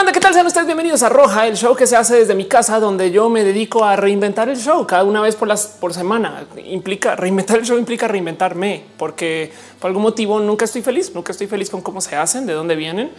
[0.00, 0.12] banda?
[0.12, 0.32] ¿Qué tal?
[0.32, 3.28] Sean ustedes bienvenidos a Roja, el show que se hace desde mi casa, donde yo
[3.28, 6.46] me dedico a reinventar el show cada una vez por las por semana.
[6.64, 11.48] Implica reinventar el show, implica reinventarme, porque por algún motivo nunca estoy feliz, nunca estoy
[11.48, 13.10] feliz con cómo se hacen, de dónde vienen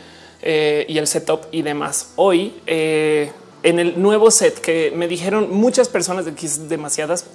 [0.41, 2.13] eh, y el setup y demás.
[2.15, 3.31] Hoy eh,
[3.63, 6.33] en el nuevo set que me dijeron muchas personas, de
[6.67, 7.25] demasiadas,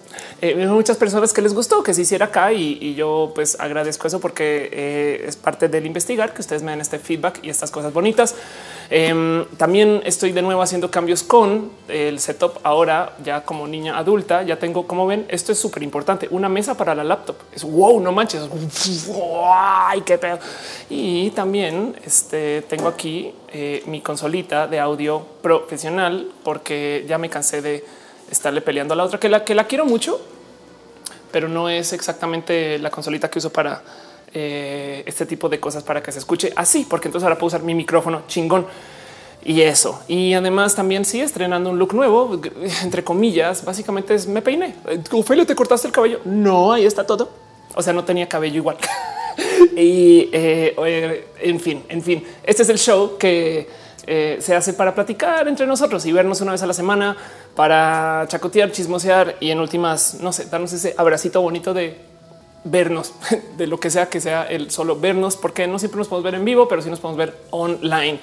[0.41, 4.21] eh, muchas personas que les gustó que se hiciera acá y, yo pues agradezco eso
[4.21, 7.93] porque eh, es parte del investigar que ustedes me den este feedback y estas cosas
[7.93, 8.35] bonitas.
[8.89, 12.59] Em, también estoy de nuevo haciendo cambios con el setup.
[12.63, 16.29] Ahora ya como niña adulta ya tengo, como ven, esto es súper importante.
[16.31, 18.43] Una mesa para la laptop es wow, no manches.
[19.45, 20.39] Ay, qué pedo.
[20.89, 27.63] Y también este, tengo aquí eh, mi consolita de audio profesional porque ya me cansé
[27.63, 27.85] de
[28.31, 30.21] estarle peleando a la otra que la que la quiero mucho,
[31.33, 33.83] pero no es exactamente la consolita que uso para
[34.39, 37.63] eh, este tipo de cosas para que se escuche así, porque entonces ahora puedo usar
[37.63, 38.67] mi micrófono chingón
[39.43, 40.03] y eso.
[40.09, 42.39] Y además también sí estrenando un look nuevo,
[42.83, 44.75] entre comillas, básicamente es me peiné.
[45.11, 46.21] Ophelia, te cortaste el cabello.
[46.27, 47.31] No, ahí está todo.
[47.75, 48.77] O sea, no tenía cabello igual.
[49.75, 53.67] y eh, en fin, en fin, este es el show que
[54.07, 57.17] eh, se hace para platicar entre nosotros y vernos una vez a la semana
[57.55, 62.16] para chacotear, chismosear y en últimas, no sé, darnos ese abracito bonito de
[62.71, 63.13] vernos
[63.57, 66.35] de lo que sea que sea el solo vernos, porque no siempre nos podemos ver
[66.35, 68.19] en vivo, pero sí nos podemos ver online.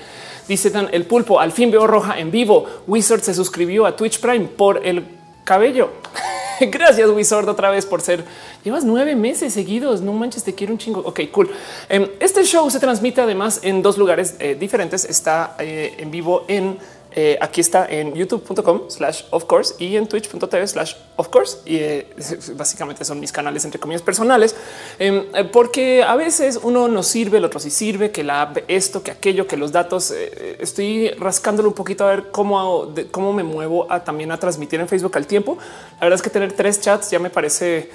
[0.48, 1.40] Dice tan el pulpo.
[1.40, 2.66] Al fin veo roja en vivo.
[2.88, 5.06] Wizard se suscribió a Twitch Prime por el
[5.44, 5.90] cabello.
[6.60, 8.24] Gracias, Wizard, otra vez por ser.
[8.64, 10.02] Llevas nueve meses seguidos.
[10.02, 11.02] No manches, te quiero un chingo.
[11.02, 11.50] Ok, cool.
[11.90, 15.06] Em, este show se transmite además en dos lugares eh, diferentes.
[15.06, 16.78] Está eh, en vivo en
[17.16, 21.60] eh, aquí está en youtube.com slash of course y en twitch.tv slash of course.
[21.66, 22.08] Y eh,
[22.56, 24.56] básicamente son mis canales entre comillas personales,
[25.00, 28.58] em, eh, porque a veces uno no sirve, el otro sí sirve, que la app,
[28.68, 30.12] esto, que aquello, que los datos.
[30.60, 34.88] estoy rascándolo un poquito a ver cómo, cómo me muevo a también a transmitir en
[34.88, 35.58] Facebook al tiempo.
[36.00, 37.90] La verdad es que tener tres chats ya me parece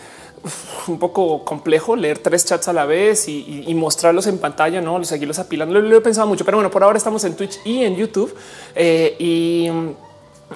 [0.88, 5.38] un poco complejo leer tres chats a la vez y, mostrarlos en pantalla, no seguirlos
[5.38, 5.80] apilando.
[5.80, 8.34] Lo, he pensado mucho, pero bueno, por ahora estamos en Twitch y en YouTube
[8.74, 9.70] eh, y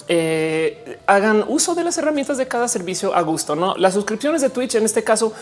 [0.08, 3.54] eh, hagan uso de las herramientas de cada servicio a gusto.
[3.54, 5.32] No las suscripciones de Twitch en este caso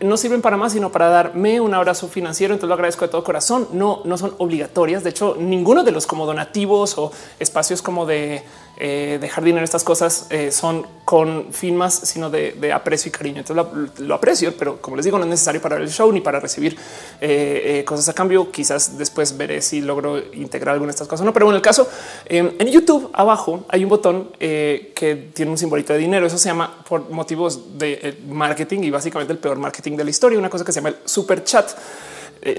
[0.00, 2.54] no sirven para más, sino para darme un abrazo financiero.
[2.54, 3.68] Entonces lo agradezco de todo corazón.
[3.72, 5.02] No, no son obligatorias.
[5.02, 8.44] De hecho, ninguno de los como donativos o espacios como de
[8.78, 13.38] eh, dejar dinero, estas cosas eh, son con fin más, sino de, aprecio y cariño.
[13.38, 16.40] Entonces lo, aprecio, pero como les digo, no es necesario para el show ni para
[16.40, 16.76] recibir
[17.20, 18.50] eh, cosas a cambio.
[18.50, 21.24] Quizás después veré si logro integrar alguna de estas cosas.
[21.24, 21.88] No, pero en el caso
[22.26, 26.26] en YouTube abajo hay un botón que tiene un simbolito de dinero.
[26.26, 30.38] Eso se llama por motivos de marketing y básicamente el peor marketing de la historia.
[30.38, 31.70] Una cosa que se llama el super chat.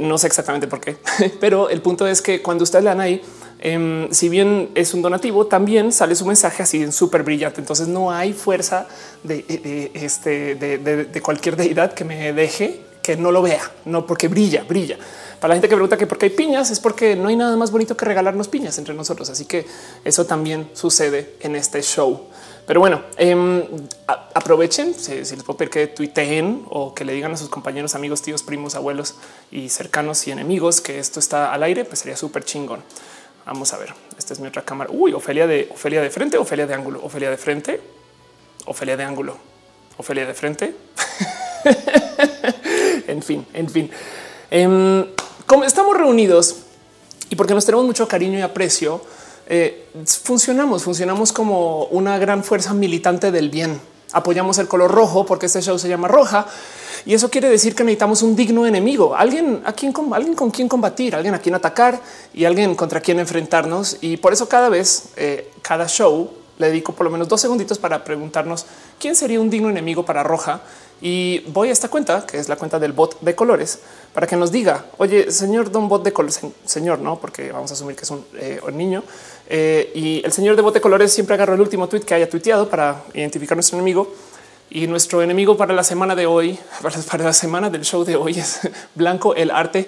[0.01, 0.97] No sé exactamente por qué,
[1.39, 3.21] pero el punto es que cuando ustedes le dan ahí,
[3.59, 7.59] Em, si bien es un donativo, también sale su mensaje así en súper brillante.
[7.59, 8.87] Entonces no hay fuerza
[9.23, 14.63] de, este, de, cualquier deidad que me deje que no lo vea, no porque brilla,
[14.67, 14.97] brilla.
[15.39, 17.55] Para la gente que pregunta que por qué hay piñas es porque no hay nada
[17.55, 19.29] más bonito que regalarnos piñas entre nosotros.
[19.29, 19.65] Así que
[20.03, 22.27] eso también sucede en este show.
[22.67, 23.63] Pero bueno, em,
[24.07, 28.21] aprovechen si, les puedo pedir que tuiteen o que le digan a sus compañeros, amigos,
[28.21, 29.15] tíos, primos, abuelos
[29.51, 32.83] y cercanos y enemigos que esto está al aire, pues sería súper chingón.
[33.45, 33.93] Vamos a ver.
[34.17, 34.89] Esta es mi otra cámara.
[34.91, 37.79] Uy, Ofelia de Ofelia de frente, Ofelia de ángulo, Ofelia de frente,
[38.65, 39.37] Ofelia de ángulo,
[39.95, 40.75] Ofelia de frente.
[43.07, 43.89] en fin, en fin.
[44.51, 45.05] Em,
[45.45, 46.57] como estamos reunidos
[47.29, 49.01] y porque nos tenemos mucho cariño y aprecio,
[49.49, 53.79] eh, funcionamos, funcionamos como una gran fuerza militante del bien.
[54.11, 56.45] Apoyamos el color rojo porque este show se llama roja
[57.05, 60.67] y eso quiere decir que necesitamos un digno enemigo, alguien a quien alguien con quien
[60.67, 62.01] combatir, alguien a quien atacar
[62.33, 63.97] y alguien contra quien enfrentarnos.
[64.01, 67.77] Y por eso cada vez, eh, cada show le dedico por lo menos dos segunditos
[67.77, 68.65] para preguntarnos
[68.99, 70.61] quién sería un digno enemigo para Roja.
[70.99, 73.79] Y voy a esta cuenta, que es la cuenta del bot de colores,
[74.13, 77.75] para que nos diga, oye, señor Don Bot de colores, señor, no, porque vamos a
[77.75, 79.03] asumir que es un, eh, niño.
[79.49, 82.29] Eh, y el señor de bot de colores siempre agarró el último tweet que haya
[82.29, 84.13] tuiteado para identificar nuestro enemigo.
[84.69, 86.59] Y nuestro enemigo para la semana de hoy,
[87.09, 88.59] para la semana del show de hoy es
[88.95, 89.87] Blanco el arte.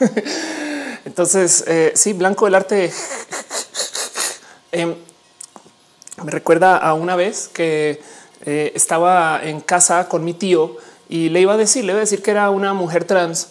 [1.04, 2.92] Entonces, eh, sí, Blanco el arte
[4.72, 4.94] em,
[6.24, 8.00] me recuerda a una vez que
[8.44, 10.76] eh, estaba en casa con mi tío
[11.08, 13.48] y le iba a decir, le iba a decir que era una mujer trans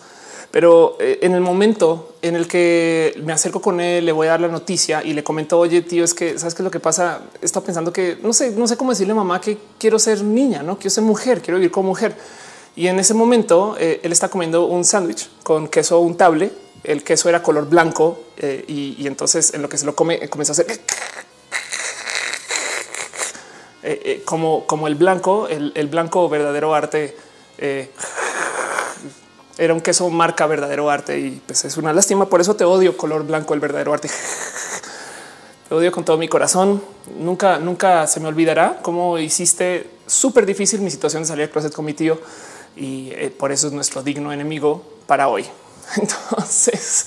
[0.52, 4.32] pero eh, en el momento en el que me acerco con él, le voy a
[4.32, 6.82] dar la noticia y le comento, oye, tío, es que sabes qué es lo que
[6.82, 7.22] pasa.
[7.42, 10.62] Está pensando que no sé, no sé cómo decirle a mamá que quiero ser niña,
[10.62, 12.16] no quiero ser mujer, quiero vivir como mujer.
[12.76, 16.52] Y en ese momento eh, él está comiendo un sándwich con queso untable.
[16.84, 20.52] El queso era color blanco eh, y, entonces en lo que se lo come comienza
[20.52, 20.82] a hacer
[24.26, 27.16] como, como el blanco, el blanco verdadero arte
[29.62, 32.28] era un queso marca verdadero arte y pues es una lástima.
[32.28, 34.10] Por eso te odio color blanco, el verdadero arte.
[35.70, 36.82] Te odio con todo mi corazón.
[37.20, 41.72] Nunca, nunca se me olvidará cómo hiciste súper difícil mi situación de salir del closet
[41.74, 42.20] con mi tío
[42.76, 45.46] y eh, por eso es nuestro digno enemigo para hoy.
[45.96, 47.06] Entonces,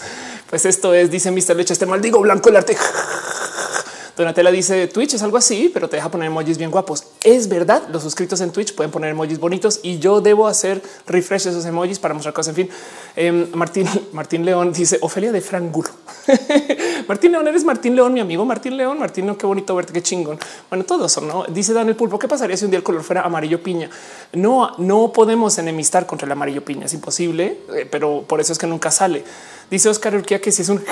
[0.49, 1.56] pues esto es, dice Mr.
[1.56, 2.77] Leche, este maldigo blanco el arte.
[4.16, 7.05] Donatella dice Twitch es algo así, pero te deja poner emojis bien guapos.
[7.25, 7.82] Es verdad.
[7.93, 11.99] Los suscritos en Twitch pueden poner emojis bonitos y yo debo hacer refresh esos emojis
[11.99, 12.50] para mostrar cosas.
[12.50, 12.76] En fin,
[13.16, 15.90] em, Martín, Martín León dice Ofelia de Frangulo.
[17.08, 18.99] Martín León, eres Martín León, mi amigo Martín León.
[19.00, 20.38] Martín, qué bonito verte, qué chingón.
[20.70, 22.19] Bueno, todos son, no dice Daniel Pulpo.
[22.19, 23.90] ¿Qué pasaría si un día el color fuera amarillo piña?
[24.32, 26.87] No, no podemos enemistar contra el amarillo piña.
[26.87, 29.25] Es imposible, eh, pero por eso es que nunca sale.
[29.70, 30.82] Dice Oscar Urquía que si es un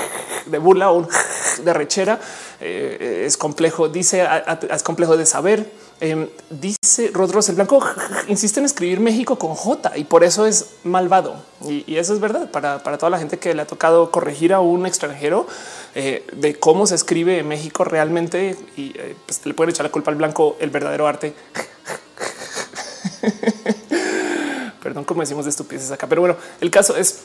[0.45, 1.07] de burla o un
[1.63, 2.19] de rechera
[2.59, 3.89] eh, es complejo.
[3.89, 4.27] Dice
[4.69, 5.83] es complejo de saber.
[5.99, 7.81] Em, dice Rodros el Blanco
[8.27, 11.35] insiste en escribir México con J y por eso es malvado.
[11.65, 14.85] Y, eso es verdad para, toda la gente que le ha tocado corregir a un
[14.85, 15.47] extranjero
[15.95, 18.57] eh, de cómo se escribe México realmente.
[18.75, 21.33] Y eh, pues, le pueden echar la culpa al blanco, el verdadero arte.
[24.83, 27.21] Perdón, como decimos de estupideces acá, pero bueno, el caso es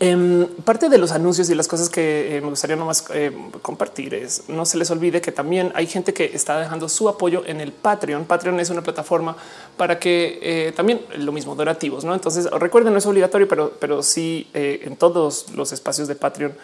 [0.00, 3.30] Em, parte de los anuncios y las cosas que eh, me gustaría nomás eh,
[3.62, 7.44] compartir es no se les olvide que también hay gente que está dejando su apoyo
[7.46, 8.24] en el Patreon.
[8.24, 9.36] Patreon es una plataforma
[9.76, 12.04] para que eh, también lo mismo donativos.
[12.04, 16.54] No, entonces recuerden, no es obligatorio, pero, pero sí en todos los espacios de Patreon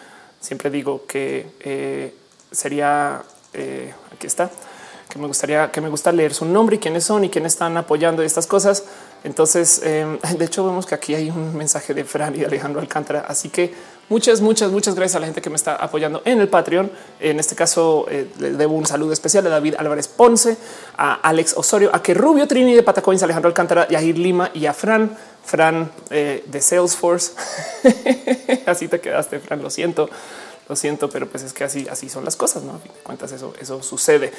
[0.41, 2.13] siempre digo que
[2.51, 3.23] sería
[4.11, 4.51] aquí está
[5.09, 7.77] que me gustaría que me gusta leer su nombre y quiénes son y quiénes están
[7.77, 8.83] apoyando estas cosas.
[9.23, 12.81] Entonces, em, de hecho, vemos que aquí hay un mensaje de Fran y de Alejandro
[12.81, 13.21] Alcántara.
[13.27, 13.73] Así que
[14.09, 16.91] muchas, muchas, muchas gracias a la gente que me está apoyando en el Patreon.
[17.19, 20.57] En este caso, eh, le debo un saludo especial a David Álvarez Ponce,
[20.97, 24.73] a Alex Osorio, a que Rubio Trini de Patacoins, Alejandro Alcántara, Yahir Lima y a
[24.73, 27.33] Fran, Fran eh, de Salesforce.
[28.65, 29.61] así te quedaste, Fran.
[29.61, 30.09] Lo siento,
[30.67, 32.63] lo siento, pero pues es que así, así son las cosas.
[32.63, 34.33] No cuentas, eso, eso sucede.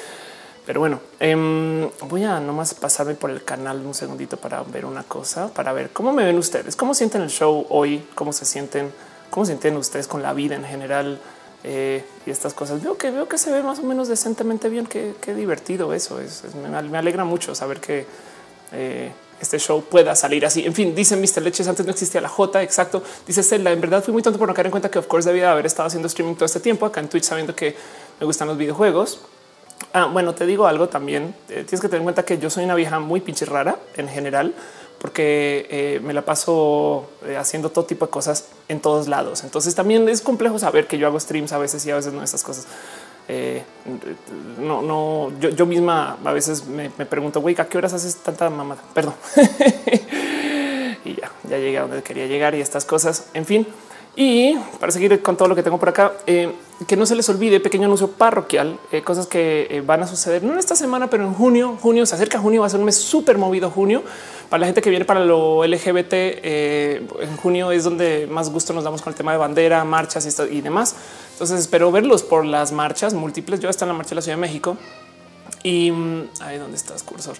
[0.65, 5.03] Pero bueno, eh, voy a nomás pasarme por el canal un segundito para ver una
[5.03, 8.91] cosa, para ver cómo me ven ustedes, cómo sienten el show hoy, cómo se sienten,
[9.29, 11.19] cómo se sienten ustedes con la vida en general
[11.63, 12.81] eh, y estas cosas.
[12.81, 14.87] Veo que veo que se ve más o menos decentemente bien.
[14.87, 16.43] Qué, divertido eso es.
[16.55, 18.07] me, alegra mucho saber que
[18.71, 20.65] eh, este show pueda salir así.
[20.65, 21.43] En fin, dice Mr.
[21.43, 23.03] Leches, antes no existía la J, exacto.
[23.27, 25.29] Dice Zelda, en verdad fui muy tonto por no caer en cuenta que of course
[25.29, 27.75] debía haber estado haciendo streaming todo este tiempo acá en Twitch sabiendo que
[28.19, 29.19] me gustan los videojuegos.
[29.97, 31.33] Ah, bueno, te digo algo también.
[31.47, 34.09] Eh, tienes que tener en cuenta que yo soy una vieja muy pinche rara en
[34.09, 34.53] general,
[34.99, 39.45] porque eh, me la paso eh, haciendo todo tipo de cosas en todos lados.
[39.45, 42.21] Entonces también es complejo saber que yo hago streams a veces y a veces no
[42.23, 42.67] estas cosas.
[44.59, 48.81] no, no, yo, misma a veces me, pregunto, güey, ¿a qué horas haces tanta mamada?
[48.93, 49.13] Perdón.
[51.05, 53.29] y ya, ya llegué a donde quería llegar y estas cosas.
[53.33, 53.65] En fin,
[54.17, 56.11] y para seguir con todo lo que tengo por acá,
[56.87, 60.43] que no se les olvide, pequeño anuncio parroquial, eh, cosas que eh, van a suceder
[60.43, 62.85] no en esta semana, pero en junio, junio se acerca junio, va a ser un
[62.85, 64.03] mes súper movido junio.
[64.49, 68.83] Para la gente que viene para lo LGBT, en junio es donde más gusto nos
[68.83, 70.95] damos con el tema de bandera, marchas y, demás.
[71.33, 73.59] Entonces espero verlos por las marchas múltiples.
[73.59, 74.77] Yo estoy en la marcha de la Ciudad de México
[75.63, 77.37] y mm, ahí donde estás, cursor.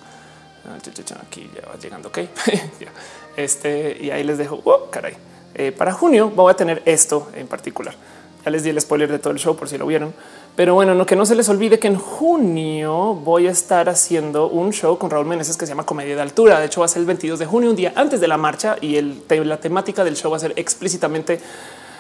[0.68, 0.78] Ah,
[1.22, 2.10] aquí ya va llegando.
[2.10, 2.20] Ok,
[3.38, 4.62] este y ahí les dejo.
[4.64, 5.16] Oh, caray.
[5.54, 7.96] Eh, para junio voy a tener esto en particular.
[8.46, 10.14] Ya les di el spoiler de todo el show por si lo vieron.
[10.56, 14.48] Pero bueno, no que no se les olvide que en junio voy a estar haciendo
[14.48, 16.60] un show con Raúl Meneses que se llama Comedia de Altura.
[16.60, 18.78] De hecho, va a ser el 22 de junio, un día antes de la marcha,
[18.80, 21.40] y la temática del show va a ser explícitamente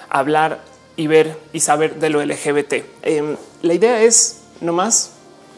[0.08, 0.62] hablar
[0.96, 2.86] y ver y saber de lo LGBT.
[3.02, 5.14] Em, la idea es nomás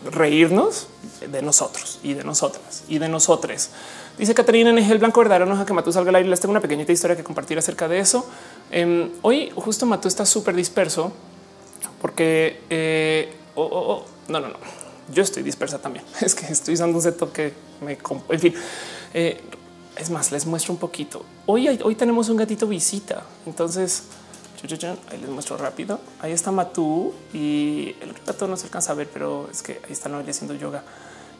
[0.09, 0.87] reírnos
[1.29, 3.71] de nosotros y de nosotras y de nosotres
[4.17, 6.27] Dice Caterina en el blanco verdadero, no que Matú salga al aire.
[6.27, 8.25] Les tengo una pequeñita historia que compartir acerca de eso.
[8.71, 11.11] Em, hoy justo Matú está súper disperso
[12.01, 14.57] porque eh, oh, oh, oh, no, no, no.
[15.13, 16.05] Yo estoy dispersa también.
[16.21, 17.97] Es que estoy usando un setup que me,
[18.29, 18.53] en fin,
[19.13, 19.41] eh,
[19.95, 21.23] es más, les muestro un poquito.
[21.45, 23.23] Hoy, hoy tenemos un gatito visita.
[23.45, 24.03] Entonces,
[25.09, 25.99] ahí les muestro rápido.
[26.19, 29.91] Ahí está Matú y el gato no se alcanza a ver, pero es que ahí
[29.91, 30.83] está Noelia haciendo yoga.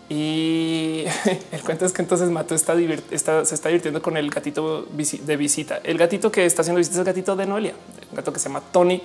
[0.09, 1.05] Y
[1.51, 5.79] el cuento es que entonces Mato está, se está divirtiendo con el gatito de visita.
[5.83, 7.73] El gatito que está haciendo visita es el gatito de Noelia,
[8.09, 9.01] un gato que se llama Tony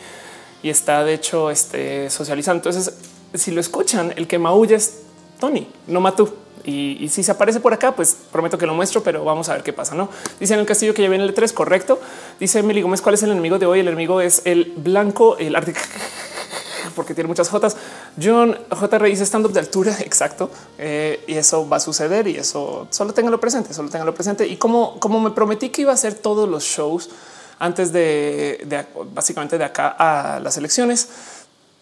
[0.62, 2.58] y está de hecho este, socializando.
[2.58, 2.94] Entonces,
[3.34, 5.00] si lo escuchan, el que maulla es
[5.40, 6.32] Tony, no Matú.
[6.64, 9.64] Y, si se aparece por acá, pues prometo que lo muestro, pero vamos a ver
[9.64, 9.96] qué pasa.
[9.96, 12.00] No dice en el castillo que ya viene el 3 correcto.
[12.38, 13.80] Dice Emily Gómez, ¿cuál es el enemigo de hoy?
[13.80, 15.74] El enemigo es el blanco, el arte
[16.96, 17.76] porque tiene muchas Jotas.
[18.20, 19.96] John JR dice stand up de altura.
[20.00, 20.50] Exacto.
[20.78, 24.46] Eh, y eso va a suceder y eso solo téngalo presente, solo téngalo presente.
[24.46, 27.10] Y como, como me prometí que iba a hacer todos los shows
[27.58, 31.08] antes de, básicamente de acá a las elecciones,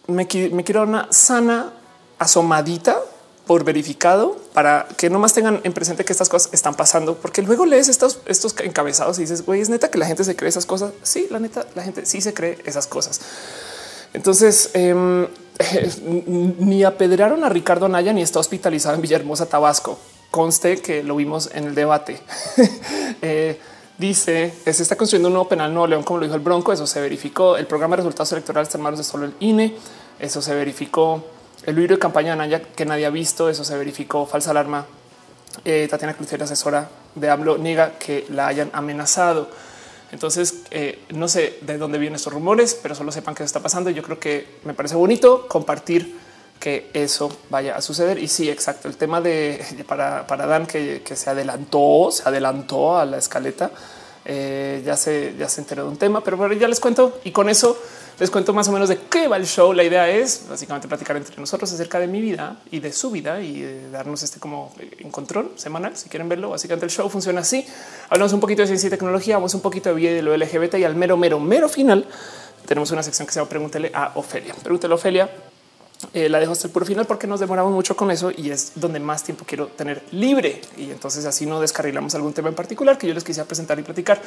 [0.07, 1.73] me, me quiero dar una sana
[2.19, 3.00] asomadita
[3.47, 7.42] por verificado para que no más tengan en presente que estas cosas están pasando, porque
[7.42, 10.50] luego lees estos, estos encabezados y dices, güey, es neta que la gente se cree
[10.50, 10.92] esas cosas.
[11.02, 13.21] Sí, la neta, la gente sí se cree esas cosas.
[14.12, 15.26] Entonces, em,
[16.59, 19.99] ni apedrearon a Ricardo Naya ni está hospitalizado en Villahermosa, Tabasco.
[20.31, 22.21] Conste que lo vimos en el debate.
[23.23, 23.59] eh,
[23.99, 26.73] dice se está construyendo un nuevo penal Nuevo León, como lo dijo el Bronco.
[26.73, 27.57] Eso se verificó.
[27.57, 29.75] El programa de resultados electorales está en manos de solo el INE.
[30.19, 31.25] Eso se verificó.
[31.67, 33.50] El libro de campaña de Naya que nadie ha visto.
[33.50, 34.25] Eso se verificó.
[34.25, 34.87] Falsa alarma.
[35.64, 39.50] Eh, Tatiana Crucier, asesora de AMLO, niega que la hayan amenazado.
[40.12, 43.90] Entonces, eh, no sé de dónde vienen estos rumores, pero solo sepan que está pasando.
[43.90, 46.19] Yo creo que me parece bonito compartir
[46.59, 48.19] que eso vaya a suceder.
[48.19, 48.88] Y sí, exacto.
[48.88, 53.71] El tema de para, para Dan que, se adelantó, se adelantó a la escaleta.
[54.25, 57.49] Eh, ya se ya se enteró de un tema, pero ya les cuento y con
[57.49, 57.79] eso
[58.20, 59.72] les cuento más o menos de qué va el show.
[59.72, 63.40] La idea es básicamente platicar entre nosotros acerca de mi vida y de su vida
[63.40, 65.96] y darnos este como encontrón semanal.
[65.96, 67.66] Si quieren verlo, básicamente el show funciona así.
[68.10, 70.74] Hablamos un poquito de ciencia y tecnología, vamos un poquito de vida de lo LGBT
[70.74, 72.06] y al mero, mero, mero final
[72.66, 74.54] tenemos una sección que se llama Pregúntele a Ofelia.
[74.62, 75.30] Pregúntele a Ofelia.
[76.12, 78.72] Eh, la dejo hasta el puro final porque nos demoramos mucho con eso y es
[78.74, 80.60] donde más tiempo quiero tener libre.
[80.76, 83.82] Y entonces así no descarrilamos algún tema en particular que yo les quisiera presentar y
[83.82, 84.20] platicar.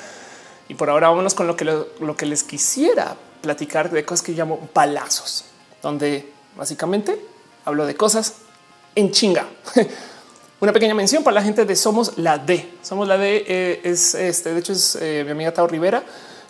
[0.68, 4.32] Y por ahora vámonos con lo que, lo, que les quisiera platicar de cosas que
[4.32, 5.46] llamo palazos,
[5.82, 7.20] donde básicamente
[7.66, 8.36] hablo de cosas
[8.96, 9.48] en chinga.
[10.62, 12.70] Una pequeña mención para la gente de Somos la D.
[12.82, 14.54] Somos la D eh, es este.
[14.54, 16.04] De hecho, es eh, mi amiga Tao Rivera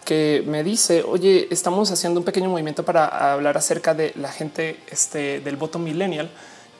[0.05, 4.81] que me dice, oye, estamos haciendo un pequeño movimiento para hablar acerca de la gente
[4.91, 6.29] este, del voto millennial.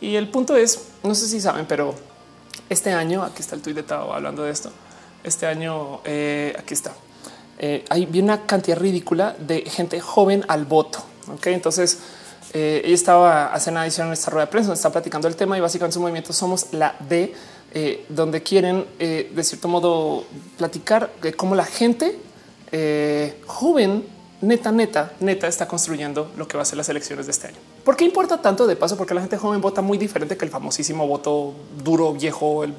[0.02, 1.96] Y el punto es, no sé si saben, pero
[2.70, 4.72] este año, aquí está el tuit de Tao hablando de esto.
[5.24, 6.94] Este año, eh, aquí está
[7.60, 11.00] eh, hay una cantidad ridícula de gente joven al voto.
[11.34, 12.00] Ok, entonces
[12.54, 15.36] eh, ella estaba hace una edición en esta rueda de prensa donde está platicando el
[15.36, 17.34] tema y básicamente su movimiento somos la D,
[17.74, 20.26] eh, donde quieren de cierto modo
[20.58, 22.20] platicar de cómo la gente
[23.48, 24.04] joven
[24.44, 27.58] neta, neta, neta está construyendo lo que va a ser las elecciones de este año.
[27.84, 28.98] ¿Por qué importa tanto de paso?
[28.98, 32.74] Porque la gente joven vota muy diferente que el famosísimo voto duro, viejo, el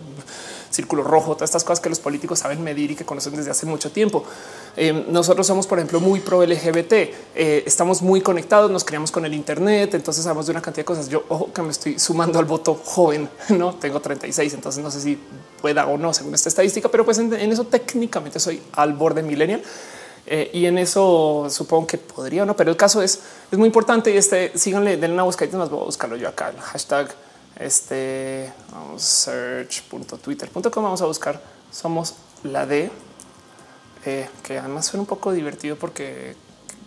[0.74, 3.64] círculo rojo, todas estas cosas que los políticos saben medir y que conocen desde hace
[3.66, 4.24] mucho tiempo.
[4.76, 9.24] Eh, nosotros somos, por ejemplo, muy pro LGBT, eh, estamos muy conectados, nos criamos con
[9.24, 11.08] el Internet, entonces sabemos de una cantidad de cosas.
[11.08, 15.00] Yo, ojo, que me estoy sumando al voto joven, no tengo 36, entonces no sé
[15.00, 15.18] si
[15.60, 19.62] pueda o no según esta estadística, pero pues en, eso técnicamente soy al borde millennial.
[20.26, 23.20] Eh, y en eso supongo que podría o no, pero el caso es,
[23.52, 26.48] es muy importante y este síganle, denle una buscadita más, voy a buscarlo yo acá,
[26.48, 27.14] el hashtag
[27.56, 30.84] este vamos search.twitter.com.
[30.84, 32.90] Vamos a buscar somos la D,
[34.06, 36.36] eh, que además suena un poco divertido porque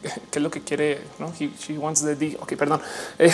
[0.32, 1.02] qué es lo que quiere.
[1.20, 2.38] No, she, wants the D.
[2.40, 2.82] Ok, perdón.
[3.20, 3.32] Eh,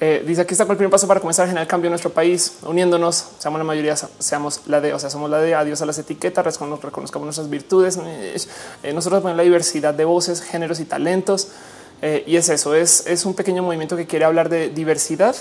[0.00, 2.58] eh, dice aquí está el primer paso para comenzar a generar cambio en nuestro país,
[2.62, 3.30] uniéndonos.
[3.38, 5.54] Seamos la mayoría, seamos la D, o sea, somos la D.
[5.54, 7.98] Adiós a las etiquetas, reconozcamos nuestras virtudes.
[7.98, 11.48] nosotros ponemos la diversidad de voces, géneros y talentos.
[12.00, 15.34] y es eso, es, es un pequeño movimiento que quiere hablar de diversidad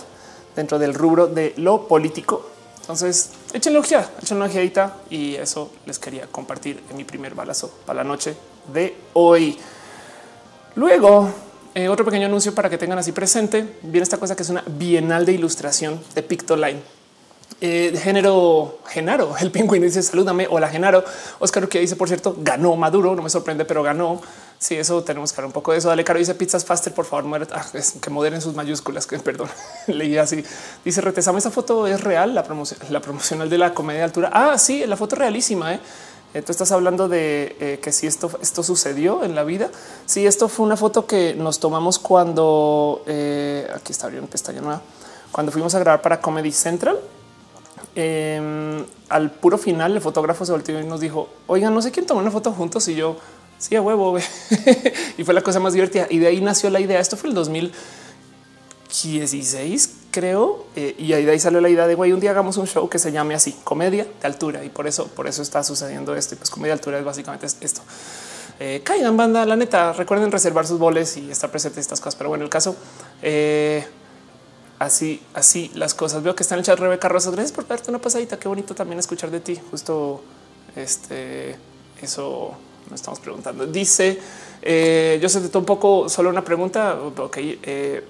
[0.58, 2.50] dentro del rubro de lo político.
[2.82, 7.98] Entonces, échenle ojeada, échenle ojeadita y eso les quería compartir en mi primer balazo para
[7.98, 8.36] la noche
[8.74, 9.58] de hoy.
[10.76, 11.30] Luego,
[11.76, 13.78] eh, otro pequeño anuncio para que tengan así presente.
[13.84, 16.97] Viene esta cosa que es una bienal de ilustración de Pictoline.
[17.60, 20.48] Eh, género Genaro, el pingüino dice salúdame.
[20.50, 21.04] Hola Genaro.
[21.40, 24.22] Oscar que dice por cierto ganó Maduro, no me sorprende, pero ganó.
[24.60, 25.90] Sí, eso tenemos que hablar un poco de eso.
[25.90, 27.66] Dale, Caro dice pizzas faster, por favor, ah,
[28.02, 29.50] que moderen sus mayúsculas, que perdón,
[29.88, 30.44] leí así.
[30.84, 34.32] Dice retesame, esa foto es real, la promoción, la promocional de la comedia de altura.
[34.34, 35.76] Ah, sí, la foto realísima.
[35.76, 35.80] ¿eh?
[36.34, 39.70] eh tú estás hablando de eh, que si esto, esto sucedió en la vida.
[40.08, 44.82] Sí, esto fue una foto que nos tomamos cuando eh, aquí está abriendo pestaña nueva,
[45.32, 46.98] cuando fuimos a grabar para Comedy Central.
[48.00, 52.06] Em, al puro final, el fotógrafo se volteó y nos dijo: Oigan, no sé quién
[52.06, 53.18] tomó una foto juntos y yo
[53.60, 54.18] Sí, a huevo.
[55.18, 56.06] y fue la cosa más divertida.
[56.10, 57.00] Y de ahí nació la idea.
[57.00, 60.68] Esto fue el 2016, creo.
[60.76, 62.88] Eh, y ahí de ahí salió la idea de güey, un día hagamos un show
[62.90, 64.64] que se llame así, comedia de altura.
[64.64, 66.36] Y por eso, por eso está sucediendo esto.
[66.36, 67.82] Y pues comedia de altura es básicamente esto.
[68.60, 72.16] Eh, caigan banda, la neta, recuerden reservar sus boles y estar presentes estas cosas.
[72.16, 72.76] Pero bueno, el caso,
[73.24, 73.86] eh,
[74.80, 76.24] así, así las cosas.
[76.24, 77.34] Veo que está en el chat Rebeca Rosas.
[77.34, 78.38] Gracias por darte una pasadita.
[78.38, 79.60] Qué bonito también escuchar de ti.
[79.72, 80.22] Justo
[80.76, 81.56] este,
[82.02, 82.52] eso
[82.90, 83.66] nos estamos preguntando.
[83.66, 84.20] Dice
[84.62, 87.00] eh, yo se un poco solo una pregunta.
[87.18, 88.04] Ok, eh,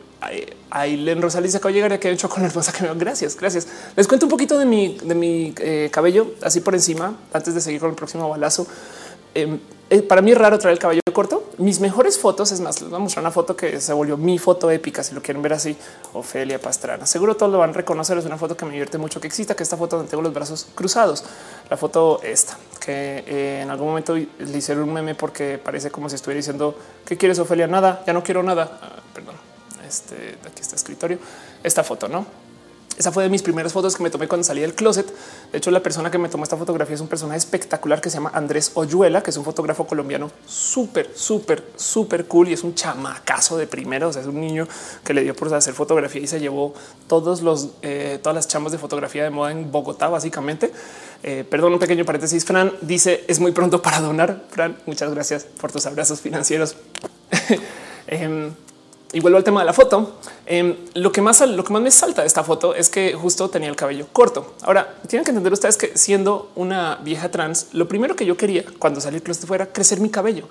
[0.71, 3.67] Ailen Rosales acaba de llegar y aquí hecho con hermosa que me Gracias, gracias.
[3.95, 7.61] Les cuento un poquito de mi, de mi eh, cabello así por encima antes de
[7.61, 8.67] seguir con el próximo balazo.
[9.37, 9.59] Em,
[9.91, 11.51] eh, para mí es raro traer el cabello corto.
[11.59, 14.39] Mis mejores fotos, es más, les voy a mostrar una foto que se volvió mi
[14.39, 15.03] foto épica.
[15.03, 15.77] Si lo quieren ver así,
[16.13, 17.05] Ofelia Pastrana.
[17.05, 18.17] Seguro todos lo van a reconocer.
[18.17, 20.33] Es una foto que me divierte mucho que exista, que esta foto donde tengo los
[20.33, 21.23] brazos cruzados.
[21.69, 26.09] La foto esta, que eh, en algún momento le hicieron un meme porque parece como
[26.09, 26.75] si estuviera diciendo
[27.05, 27.67] ¿qué quieres, Ofelia?
[27.67, 28.79] Nada, ya no quiero nada.
[28.81, 29.35] Ah, perdón.
[29.87, 31.19] Este aquí está escritorio.
[31.63, 32.46] Esta foto, no?
[32.97, 35.05] Esa fue de mis primeras fotos que me tomé cuando salí del closet.
[35.51, 38.15] De hecho, la persona que me tomó esta fotografía es un personaje espectacular que se
[38.15, 42.73] llama Andrés Oyuela, que es un fotógrafo colombiano súper, súper, súper cool y es un
[42.73, 44.09] chamacazo de primero.
[44.09, 44.67] O sea, es un niño
[45.03, 46.73] que le dio por hacer fotografía y se llevó
[47.07, 50.71] todos los, eh, todas las chambas de fotografía de moda en Bogotá, básicamente.
[51.21, 52.45] Eh, perdón, un pequeño paréntesis.
[52.45, 54.43] Fran dice es muy pronto para donar.
[54.49, 56.75] Fran, muchas gracias por tus abrazos financieros.
[58.09, 58.53] Em,
[59.13, 60.17] y vuelvo al tema de la foto.
[60.45, 63.49] Em, lo que más lo que más me salta de esta foto es que justo
[63.49, 64.53] tenía el cabello corto.
[64.63, 68.65] Ahora tienen que entender ustedes que siendo una vieja trans, lo primero que yo quería
[68.79, 70.45] cuando salí del fuera crecer mi cabello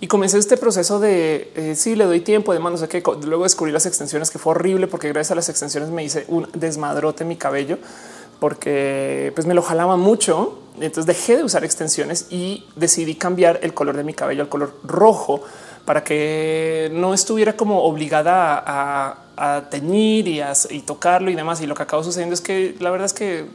[0.00, 3.02] y comencé este proceso de si eh, sí le doy tiempo, de no sé qué.
[3.24, 6.48] Luego descubrí las extensiones que fue horrible porque gracias a las extensiones me hice un
[6.54, 7.78] desmadrote en mi cabello
[8.40, 10.58] porque pues me lo jalaba mucho.
[10.76, 14.74] Entonces dejé de usar extensiones y decidí cambiar el color de mi cabello al color
[14.84, 15.42] rojo
[15.88, 18.62] para que no estuviera como obligada
[19.38, 20.52] a, teñir y, a,
[20.84, 21.62] tocarlo y demás.
[21.62, 23.46] Y lo que acabó sucediendo es que la verdad es que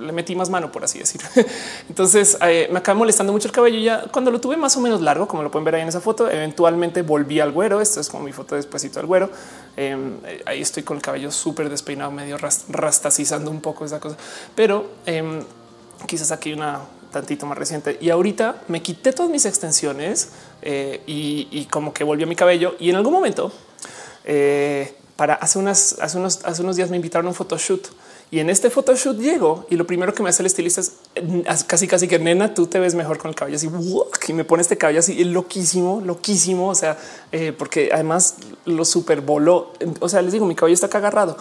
[0.00, 1.20] le metí más mano, por así decir.
[1.90, 3.78] Entonces eh, me acaba molestando mucho el cabello.
[3.78, 6.00] Ya cuando lo tuve más o menos largo, como lo pueden ver ahí en esa
[6.00, 7.82] foto, eventualmente volví al güero.
[7.82, 9.28] Esto es como mi foto despuésito del güero.
[9.76, 10.16] Em,
[10.46, 12.38] ahí estoy con el cabello súper despeinado, medio
[12.70, 14.16] rastacizando un poco esa cosa,
[14.54, 15.42] pero em,
[16.06, 17.98] quizás aquí una tantito más reciente.
[18.00, 20.30] Y ahorita me quité todas mis extensiones
[20.62, 22.74] eh, y, como que volvió mi cabello.
[22.78, 23.52] Y en algún momento,
[24.24, 27.88] eh, para hace unas, hace unos, hace unos días me invitaron a un photoshoot
[28.30, 31.86] y en este photoshoot llego y lo primero que me hace el estilista es casi,
[31.86, 33.70] casi que nena, tú te ves mejor con el cabello así
[34.28, 36.68] y me pone este cabello así loquísimo, loquísimo.
[36.68, 36.98] O sea,
[37.30, 39.72] eh, porque además lo super voló.
[40.00, 41.36] O sea, les digo, mi cabello está acá agarrado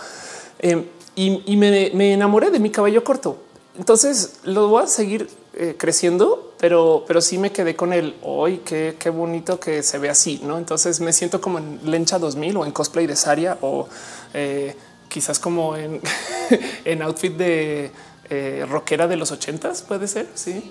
[1.15, 3.37] y, me enamoré de mi cabello corto.
[3.77, 8.57] Entonces lo voy a seguir eh, creciendo, pero, pero sí me quedé con el hoy.
[8.65, 10.41] Qué, qué bonito que se ve así.
[10.43, 13.87] No, entonces me siento como en Lencha 2000 o en cosplay de Saria o
[14.33, 14.75] eh,
[15.07, 16.01] quizás como en,
[16.85, 17.91] en outfit de
[18.29, 19.81] eh, rockera de los ochentas.
[19.81, 20.27] Puede ser.
[20.35, 20.61] Sí,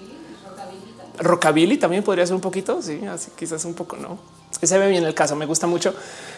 [1.19, 2.83] rockabilly también podría ser un poquito.
[2.83, 5.95] Sí, así quizás un poco no que se ve bien el caso, me gusta mucho.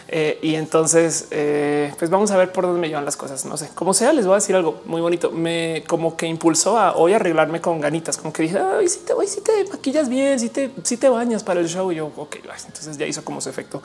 [0.09, 3.45] Eh, y entonces, eh, pues vamos a ver por dónde me llevan las cosas.
[3.45, 5.31] No sé cómo sea, les voy a decir algo muy bonito.
[5.31, 9.13] Me como que impulsó a hoy arreglarme con ganitas, como que dije, ay, si te,
[9.13, 11.91] voy, si te maquillas bien, si te, si te bañas para el show.
[11.91, 13.81] Y yo, ok, entonces ya hizo como su efecto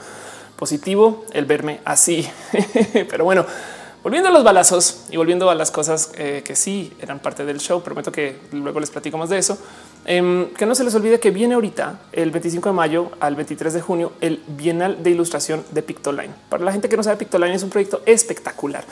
[0.56, 2.28] positivo el verme así.
[2.92, 3.44] Pero bueno,
[4.02, 7.58] volviendo a los balazos y volviendo a las cosas eh, que sí eran parte del
[7.58, 9.58] show, prometo que luego les platico más de eso.
[10.04, 13.72] Em, que no se les olvide que viene ahorita el 25 de mayo al 23
[13.72, 16.34] de junio el Bienal de Ilustración de Pictoline.
[16.48, 18.84] Para la gente que no sabe, Pictoline es un proyecto espectacular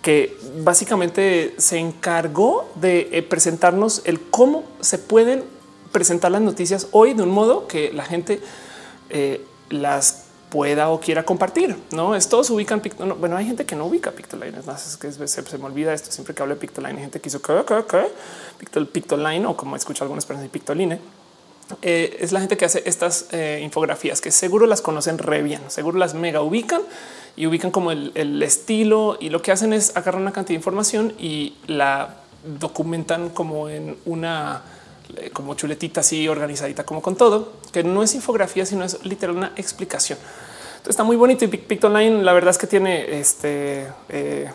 [0.00, 5.44] que básicamente se encargó de eh, presentarnos el cómo se pueden
[5.92, 8.40] presentar las noticias hoy de un modo que la gente
[9.08, 10.23] eh, las
[10.54, 11.76] pueda o quiera compartir.
[11.90, 13.16] No es todos ubican Pictoline.
[13.16, 14.56] Bueno, hay gente que no ubica Pictoline.
[14.56, 16.94] Es más, es que se, me olvida esto siempre que hablo de Pictoline.
[16.94, 21.00] Hay gente que hizo que, Pictoline o como escucho algunas personas de Pictoline.
[21.82, 25.60] Eh, es la gente que hace estas eh, infografías que seguro las conocen re bien,
[25.68, 26.82] seguro las mega ubican
[27.34, 30.60] y ubican como el, el estilo y lo que hacen es agarrar una cantidad de
[30.60, 32.18] información y la
[32.60, 34.62] documentan como en una
[35.32, 39.52] como chuletita así organizadita como con todo, que no es infografía, sino es literal una
[39.56, 40.18] explicación.
[40.76, 44.50] Entonces está muy bonito y Pictoline la verdad es que tiene este, eh,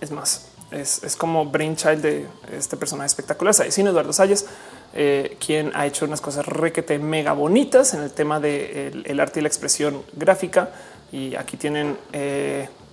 [0.00, 4.46] es más, es, como brainchild de este personaje espectacular, sin Eduardo Salles,
[4.94, 9.40] eh, quien ha hecho unas cosas requete mega bonitas en el tema de el arte
[9.40, 10.70] y la expresión gráfica.
[11.10, 11.96] Y aquí tienen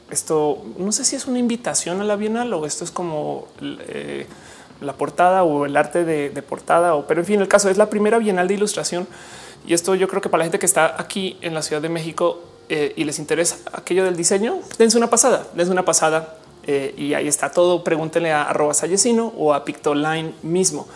[0.09, 3.47] esto, no sé si es una invitación a la Bienal o esto es como
[4.85, 7.89] la portada o el arte de, portada, o pero en fin, el caso es la
[7.89, 9.07] primera Bienal de Ilustración.
[9.67, 11.89] Y esto yo creo que para la gente que está aquí en la Ciudad de
[11.89, 16.93] México eh, y les interesa aquello del diseño, dense una pasada, dense una pasada eh,
[16.97, 17.83] y ahí está todo.
[17.83, 20.87] Pregúntenle a arroba Sallecino o a Pictoline mismo.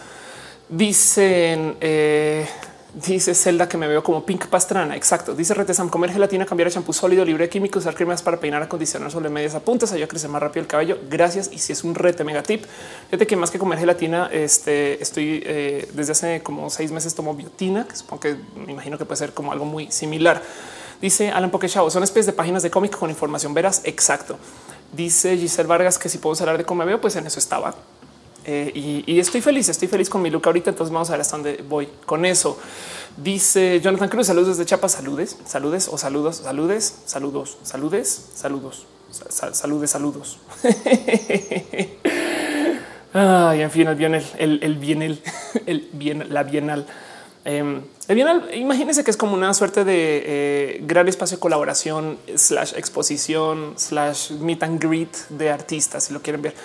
[0.68, 2.48] Dicen, eh,
[2.92, 4.96] Dice Zelda que me veo como Pink Pastrana.
[4.96, 5.36] Exacto.
[5.36, 8.64] Dice Retesam comer gelatina, cambiar a champú sólido, libre de químicos, usar cremas para peinar,
[8.64, 10.98] acondicionar sobre medias apuntes, ayuda a crecer más rápido el cabello.
[11.08, 11.52] Gracias.
[11.54, 12.66] Y si es un rete mega tip,
[13.10, 17.36] fíjate que más que comer gelatina, este estoy eh, desde hace como seis meses tomo
[17.36, 20.42] biotina, que supongo que me imagino que puede ser como algo muy similar.
[21.00, 23.82] Dice Alan Pokechao, son especies de páginas de cómic con información veraz.
[23.84, 24.40] Exacto.
[24.92, 27.76] Dice Giselle Vargas que si puedo hablar de cómo me veo, pues en eso estaba.
[28.52, 30.72] Eh, y, estoy feliz, estoy feliz con mi look ahorita.
[30.72, 32.58] Entonces vamos a ver hasta dónde voy con eso.
[33.16, 38.88] Dice Jonathan Cruz, saludos desde Chiapas, saludes, saludes o saludos, saludes, saludos, saludes, saludos,
[39.52, 40.40] saludes, saludos.
[43.14, 45.22] Ay, en fin, el bienal, el, el bienal,
[45.68, 46.88] el bien, la bienal.
[47.46, 52.18] Em, el bienal, imagínense que es como una suerte de eh, gran espacio de colaboración,
[52.36, 56.56] slash exposición, slash meet and greet de artistas, si lo quieren ver.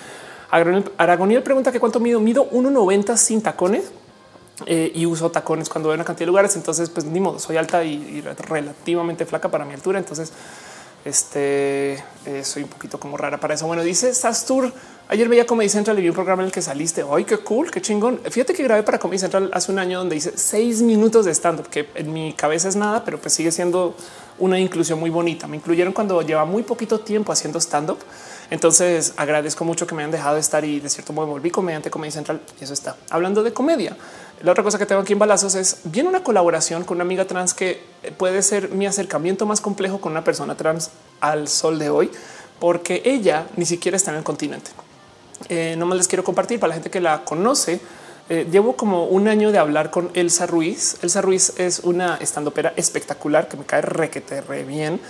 [0.98, 2.20] Aragoniel pregunta que cuánto mido.
[2.20, 3.90] Mido 1,90 sin tacones
[4.66, 6.54] eh, y uso tacones cuando a una cantidad de lugares.
[6.54, 9.98] Entonces, pues ni modo, soy alta y, relativamente flaca para mi altura.
[9.98, 10.32] Entonces,
[11.04, 13.66] este eh, soy un poquito como rara para eso.
[13.66, 14.72] Bueno, dice Sastur.
[15.08, 17.04] Ayer veía Comedy Central y un programa en el que saliste.
[17.10, 18.20] Ay, qué cool, qué chingón.
[18.30, 21.60] Fíjate que grabé para Comedy Central hace un año donde hice seis minutos de stand
[21.60, 23.94] up, que en mi cabeza es nada, pero pues sigue siendo
[24.38, 25.46] una inclusión muy bonita.
[25.46, 27.98] Me incluyeron cuando lleva muy poquito tiempo haciendo stand up
[28.50, 32.12] entonces agradezco mucho que me hayan dejado estar y de cierto modo volví comediante Comedia
[32.12, 33.96] Central y eso está hablando de comedia.
[34.42, 37.24] La otra cosa que tengo aquí en balazos es bien una colaboración con una amiga
[37.24, 37.82] trans que
[38.18, 42.10] puede ser mi acercamiento más complejo con una persona trans al sol de hoy,
[42.60, 44.70] porque ella ni siquiera está en el continente.
[45.48, 47.80] Eh, no más les quiero compartir para la gente que la conoce.
[48.28, 50.96] Eh, llevo como un año de hablar con Elsa Ruiz.
[51.02, 55.00] Elsa Ruiz es una estandopera espectacular que me cae requete re bien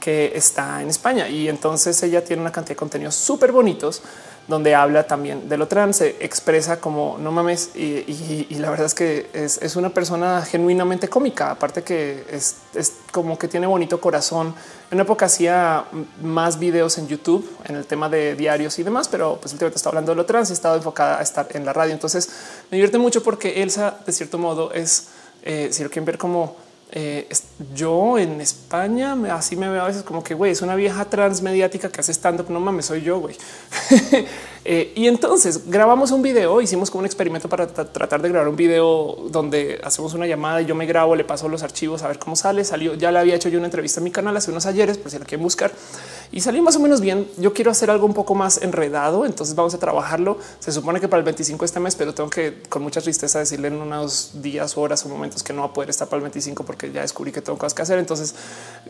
[0.00, 4.02] que está en España y entonces ella tiene una cantidad de contenidos súper bonitos
[4.50, 8.94] donde habla también de lo trans, se expresa como no mames y, la verdad es
[8.94, 12.56] que es, una persona genuinamente cómica, aparte que es,
[13.12, 14.48] como que tiene bonito corazón.
[14.90, 15.84] En una época hacía
[16.20, 19.88] más videos en YouTube en el tema de diarios y demás, pero pues últimamente está
[19.88, 21.92] hablando de lo trans y estado enfocada a estar en la radio.
[21.92, 22.28] Entonces
[22.70, 25.08] me divierte mucho porque Elsa de cierto modo es,
[25.42, 26.56] eh, si lo quieren ver como
[26.92, 27.28] eh,
[27.74, 31.88] yo en España así me veo a veces como que güey, es una vieja transmediática
[31.88, 32.50] que hace stand up.
[32.50, 33.20] No mames, soy yo.
[33.20, 33.36] Güey.
[34.64, 38.56] Eh, y entonces grabamos un video, hicimos como un experimento para tratar de grabar un
[38.56, 42.18] video donde hacemos una llamada y yo me grabo, le paso los archivos a ver
[42.18, 42.64] cómo sale.
[42.64, 45.10] Salió, ya le había hecho yo una entrevista en mi canal hace unos ayeres, por
[45.10, 45.72] si la quieren buscar
[46.32, 47.28] y salió más o menos bien.
[47.38, 50.38] Yo quiero hacer algo un poco más enredado, entonces vamos a trabajarlo.
[50.60, 53.38] Se supone que para el 25 de este mes, pero tengo que con mucha tristeza
[53.38, 56.22] decirle en unos días, horas o momentos que no va a poder estar para el
[56.22, 57.98] 25 porque ya descubrí que tengo cosas que hacer.
[57.98, 58.34] Entonces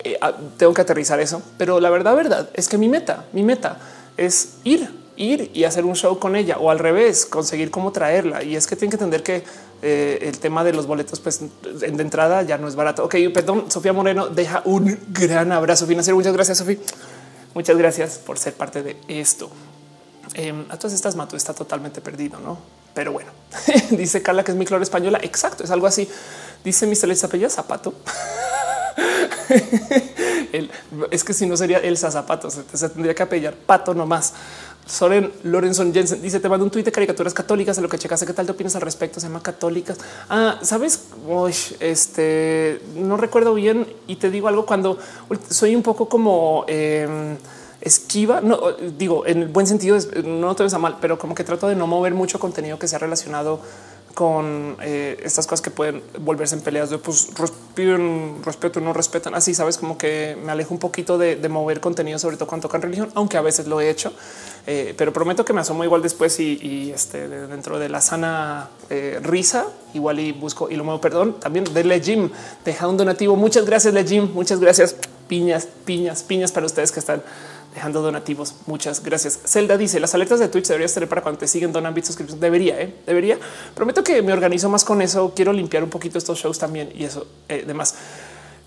[0.04, 1.40] eh, ah, tengo que aterrizar eso.
[1.56, 3.78] Pero la verdad, verdad es que mi meta, mi meta
[4.16, 8.42] es ir ir y hacer un show con ella o al revés, conseguir cómo traerla.
[8.42, 9.44] Y es que tienen que entender que
[9.83, 13.04] eh, el tema de los boletos, pues de entrada ya no es barato.
[13.04, 16.16] Ok, perdón, Sofía Moreno deja un gran abrazo financiero.
[16.16, 16.78] Muchas gracias, Sofía.
[17.54, 19.50] Muchas gracias por ser parte de esto.
[20.35, 22.59] Em, a todas estas mato está totalmente perdido, no?
[22.94, 23.30] Pero bueno,
[23.90, 25.18] dice Carla que es mi cloro española.
[25.22, 26.09] Exacto, es algo así.
[26.64, 27.94] Dice celeste apellido zapato.
[31.11, 34.35] es que si no sería Elsa Zapatos, se tendría que apellar pato nomás.
[34.90, 38.26] Soren Lorenzo Jensen dice: Te mando un tuit de caricaturas católicas a lo que checaste.
[38.26, 39.20] ¿Qué tal te opinas al respecto?
[39.20, 39.98] Se llama católicas.
[40.29, 41.05] Ah, sabes,
[41.79, 44.98] este no recuerdo bien y te digo algo cuando
[45.48, 47.37] soy un poco como em,
[47.81, 48.40] esquiva.
[48.40, 51.68] No digo en el buen sentido, no te ves a mal, pero como que trato
[51.68, 53.61] de no mover mucho contenido que sea relacionado
[54.14, 57.30] con eh, estas cosas que pueden volverse en peleas de pues
[57.74, 59.34] piden respeto, no respetan.
[59.34, 62.82] Así sabes, como que me alejo un poquito de, mover contenido, sobre todo cuando tocan
[62.82, 64.12] religión, aunque a veces lo he hecho,
[64.66, 69.18] eh, pero prometo que me asomo igual después y, este dentro de la sana eh,
[69.22, 71.00] risa, igual y busco y lo muevo.
[71.00, 72.30] Perdón, también de Legim,
[72.64, 73.36] deja un donativo.
[73.36, 74.32] Muchas gracias, Legim.
[74.32, 74.96] Muchas gracias.
[75.28, 77.22] Piñas, piñas, piñas para ustedes que están
[77.74, 78.54] dejando donativos.
[78.66, 79.38] Muchas gracias.
[79.46, 82.40] Zelda dice las alertas de Twitch deberías tener para cuando te siguen, donan bits, suscripción.
[82.40, 82.94] Debería, ¿eh?
[83.06, 83.38] debería.
[83.74, 85.33] Prometo que me organizo más con eso.
[85.35, 87.94] Quiero limpiar un poquito estos shows también y eso eh, demás.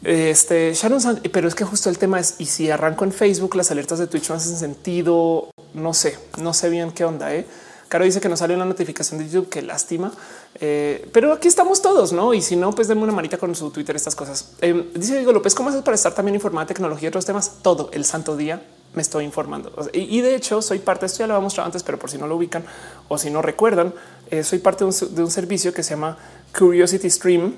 [0.04, 3.72] Este Sharon, pero es que justo el tema es y si arranco en Facebook, las
[3.72, 5.50] alertas de Twitch no hacen sentido.
[5.74, 7.34] No sé, no sé bien qué onda.
[7.34, 7.46] ¿eh?
[7.94, 9.50] Caro dice que no sale una notificación de YouTube.
[9.50, 10.12] Qué lástima,
[10.60, 12.34] eh, pero aquí estamos todos, no?
[12.34, 14.54] Y si no, pues denme una manita con su Twitter, estas cosas.
[14.62, 17.60] Eh, dice Diego López, ¿cómo haces para estar también informada de tecnología y otros temas?
[17.62, 18.64] Todo el santo día
[18.96, 19.72] me estoy informando.
[19.94, 22.26] Y, de hecho soy parte, esto ya lo había mostrado antes, pero por si no
[22.26, 22.66] lo ubican
[23.10, 23.94] o si no recuerdan,
[24.32, 26.18] eh, soy parte de un, servicio que se llama
[26.58, 27.54] Curiosity Stream,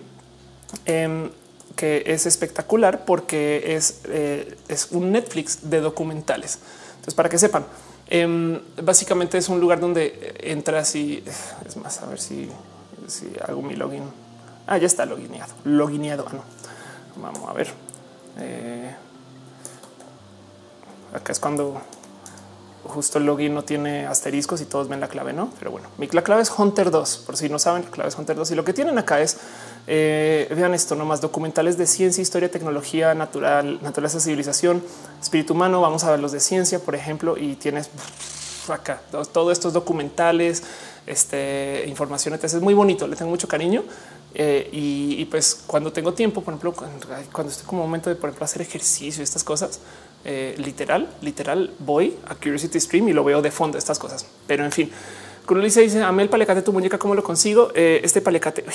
[0.83, 1.29] em,
[1.77, 6.59] que es espectacular porque es, eh, es un Netflix de documentales.
[6.95, 7.65] Entonces, para que sepan,
[8.07, 11.23] em, básicamente es un lugar donde entras y
[11.65, 12.49] es más, a ver si,
[13.07, 14.03] si hago mi login.
[14.67, 16.25] Ah, ya está logineado, logineado.
[16.27, 17.21] Ah, no.
[17.21, 17.67] Vamos a ver.
[18.39, 18.93] Eh,
[21.13, 21.81] acá es cuando
[22.83, 25.51] justo el login no tiene asteriscos y todos ven la clave, no?
[25.59, 27.23] Pero bueno, mi la clave es Hunter 2.
[27.25, 29.37] Por si no saben, la clave es Hunter 2 y lo que tienen acá es
[29.87, 34.83] eh, vean esto nomás documentales de ciencia, historia, tecnología, natural, naturaleza, civilización,
[35.21, 35.81] espíritu humano.
[35.81, 37.89] Vamos a ver los de ciencia, por ejemplo, y tienes
[38.67, 40.63] acá todos estos documentales,
[41.05, 42.33] este información.
[42.33, 43.07] Entonces es muy bonito.
[43.07, 43.83] Le tengo mucho cariño.
[44.37, 48.43] Eh, y, pues cuando tengo tiempo, por ejemplo, cuando, estoy como momento de por ejemplo
[48.43, 49.79] hacer ejercicio estas cosas,
[50.25, 54.25] eh, literal, literal, voy a Curiosity Stream y lo veo de fondo estas cosas.
[54.45, 54.91] Pero en fin,
[55.45, 56.97] Crulisa dice: Amé el palecate tu muñeca.
[56.97, 57.71] ¿Cómo lo consigo?
[57.75, 58.65] Eh, este palecate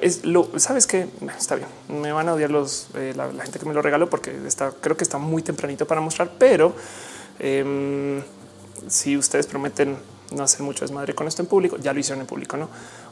[0.00, 1.68] es lo sabes que está bien.
[1.88, 4.96] Me van a odiar los eh, la, gente que me lo regaló porque está, creo
[4.96, 6.74] que está muy tempranito para mostrar, pero
[7.38, 8.22] em,
[8.88, 9.96] si ustedes prometen
[10.34, 12.56] no hacer mucho desmadre con esto en público, ya lo hicieron en público.
[12.56, 12.68] No,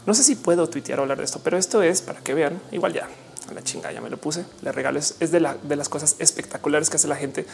[0.07, 2.61] no sé si puedo tuitear o hablar de esto, pero esto es para que vean.
[2.73, 3.09] Igual ya
[3.55, 4.45] la chinga ya me lo puse.
[4.63, 7.47] Le regalo es, de, la, de las cosas espectaculares que hace la gente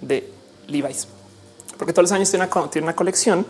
[0.00, 0.30] de
[0.66, 1.06] Levi's,
[1.78, 3.46] porque todos los años tiene una, tiene una colección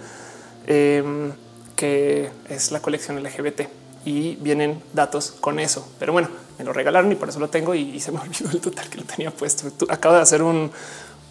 [0.67, 1.33] Em,
[1.77, 3.69] que es la colección LGBT
[4.05, 5.87] y vienen datos con eso.
[5.99, 8.61] Pero bueno, me lo regalaron y por eso lo tengo y, se me olvidó el
[8.61, 9.73] total que lo tenía puesto.
[9.89, 10.71] acabo de hacer un,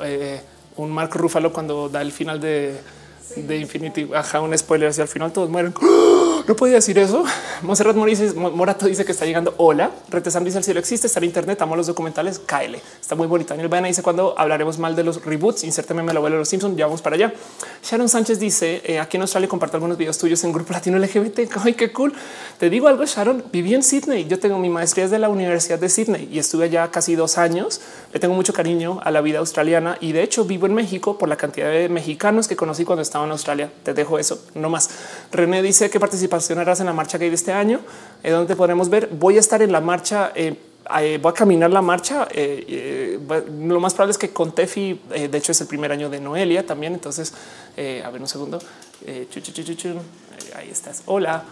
[0.01, 0.41] eh,
[0.77, 2.79] un Marco Rúfalo cuando da el final de,
[3.35, 4.09] de Infinity.
[4.13, 5.73] Ajá, un spoiler hacia el final todos mueren.
[6.45, 7.23] No podía decir eso.
[7.61, 9.53] Monserrat Morato dice que está llegando.
[9.57, 9.91] Hola.
[10.09, 12.39] Retesam dice el cielo existe, está en internet, amo los documentales.
[12.39, 13.49] KL está muy bonito.
[13.49, 15.63] Daniel Baena dice cuando hablaremos mal de los reboots.
[15.63, 16.75] Insérteme me lo vuelo los Simpsons.
[16.75, 17.33] Ya vamos para allá.
[17.81, 21.49] Sharon Sánchez dice eh, aquí en Australia comparto algunos videos tuyos en grupo latino LGBT.
[21.63, 22.13] Ay, qué cool.
[22.59, 23.45] Te digo algo, Sharon.
[23.51, 24.25] Viví en Sydney.
[24.27, 27.79] Yo tengo mi maestría de la Universidad de Sydney y estuve allá casi dos años.
[28.11, 31.29] Le tengo mucho cariño a la vida australiana y de hecho vivo en México por
[31.29, 33.71] la cantidad de mexicanos que conocí cuando estaba en Australia.
[33.83, 34.89] Te dejo eso no más.
[35.31, 37.79] René dice que participa harás en la marcha gay de este año,
[38.23, 39.09] eh, donde podremos ver.
[39.11, 40.31] Voy a estar en la marcha.
[40.35, 40.57] Eh,
[40.99, 42.27] eh, voy a caminar la marcha.
[42.31, 46.65] lo más probable es que con Tefi, de hecho, es el primer año de Noelia
[46.65, 46.93] también.
[46.93, 47.33] Entonces,
[47.77, 48.59] a ver un segundo.
[50.55, 51.03] ahí estás.
[51.05, 51.43] Hola.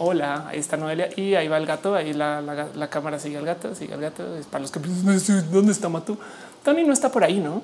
[0.00, 1.94] Hola, ahí está Noelia y ahí va el gato.
[1.94, 4.36] Ahí la, cámara sigue al gato, sigue al gato.
[4.36, 4.80] Es para los que
[5.50, 6.16] dónde está Matú.
[6.64, 7.62] Tony no está por ahí, no?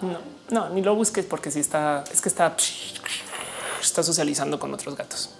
[0.00, 0.33] No, no,
[0.72, 2.56] ni lo busques porque si está, es que está
[3.80, 5.30] está socializando con otros gatos.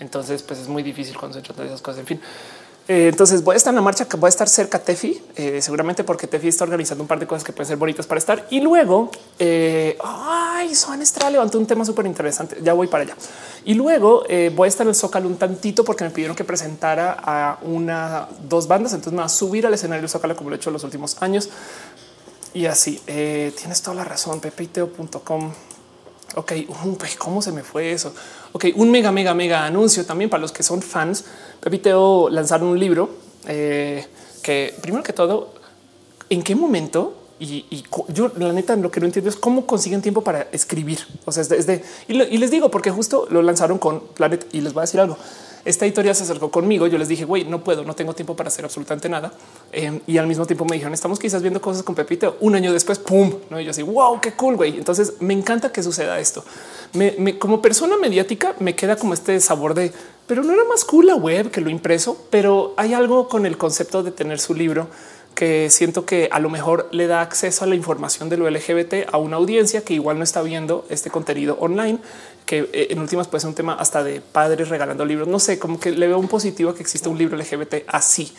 [0.00, 2.00] Entonces, pues es muy difícil trata de esas cosas.
[2.00, 2.20] En fin,
[2.86, 5.60] eh, entonces voy a estar en la marcha voy a estar cerca a Tefi, eh,
[5.60, 8.46] seguramente porque Tefi está organizando un par de cosas que pueden ser bonitas para estar.
[8.48, 12.56] Y luego, eh, ay, Juan Estrada levantó un tema súper interesante.
[12.62, 13.14] Ya voy para allá.
[13.64, 17.18] Y luego voy a estar en el Zócalo un tantito porque me pidieron que presentara
[17.22, 18.92] a una, dos bandas.
[18.94, 21.20] Entonces me va a subir al escenario del Zócalo como lo he hecho los últimos
[21.20, 21.50] años.
[22.54, 25.52] Y así, tienes toda la razón, pepeiteo.com
[26.36, 26.52] Ok,
[27.16, 28.12] ¿cómo se me fue eso?
[28.52, 31.24] Ok, un mega, mega, mega anuncio también para los que son fans.
[31.60, 33.10] Pepiteo lanzaron un libro
[33.46, 34.06] eh,
[34.42, 35.54] que primero que todo,
[36.28, 37.14] ¿en qué momento?
[37.40, 40.98] Y, yo la neta lo que no entiendo es cómo consiguen tiempo para escribir.
[41.24, 44.74] O sea, es de, y, les digo porque justo lo lanzaron con Planet y les
[44.74, 45.16] voy a decir algo
[45.64, 46.86] esta editorial se acercó conmigo.
[46.86, 49.32] Yo les dije, güey, no puedo, no tengo tiempo para hacer absolutamente nada.
[49.72, 52.36] Em, y al mismo tiempo me dijeron, estamos quizás viendo cosas con Pepito.
[52.40, 53.60] Un año después, pum, no?
[53.60, 54.76] Y yo así, wow, qué cool, güey.
[54.76, 56.44] Entonces me encanta que suceda esto.
[57.38, 59.92] Como persona mediática me queda como este sabor de,
[60.26, 63.56] pero no era más cool la web que lo impreso, pero hay algo con el
[63.56, 64.88] concepto de tener su libro
[65.34, 69.08] que siento que a lo mejor le da acceso a la información de lo LGBT
[69.12, 72.00] a una audiencia que igual no está viendo este contenido online
[72.48, 75.28] que eh, en últimas puede ser un tema hasta de padres regalando libros.
[75.28, 78.32] No sé, como que le veo un positivo que existe un libro LGBT así.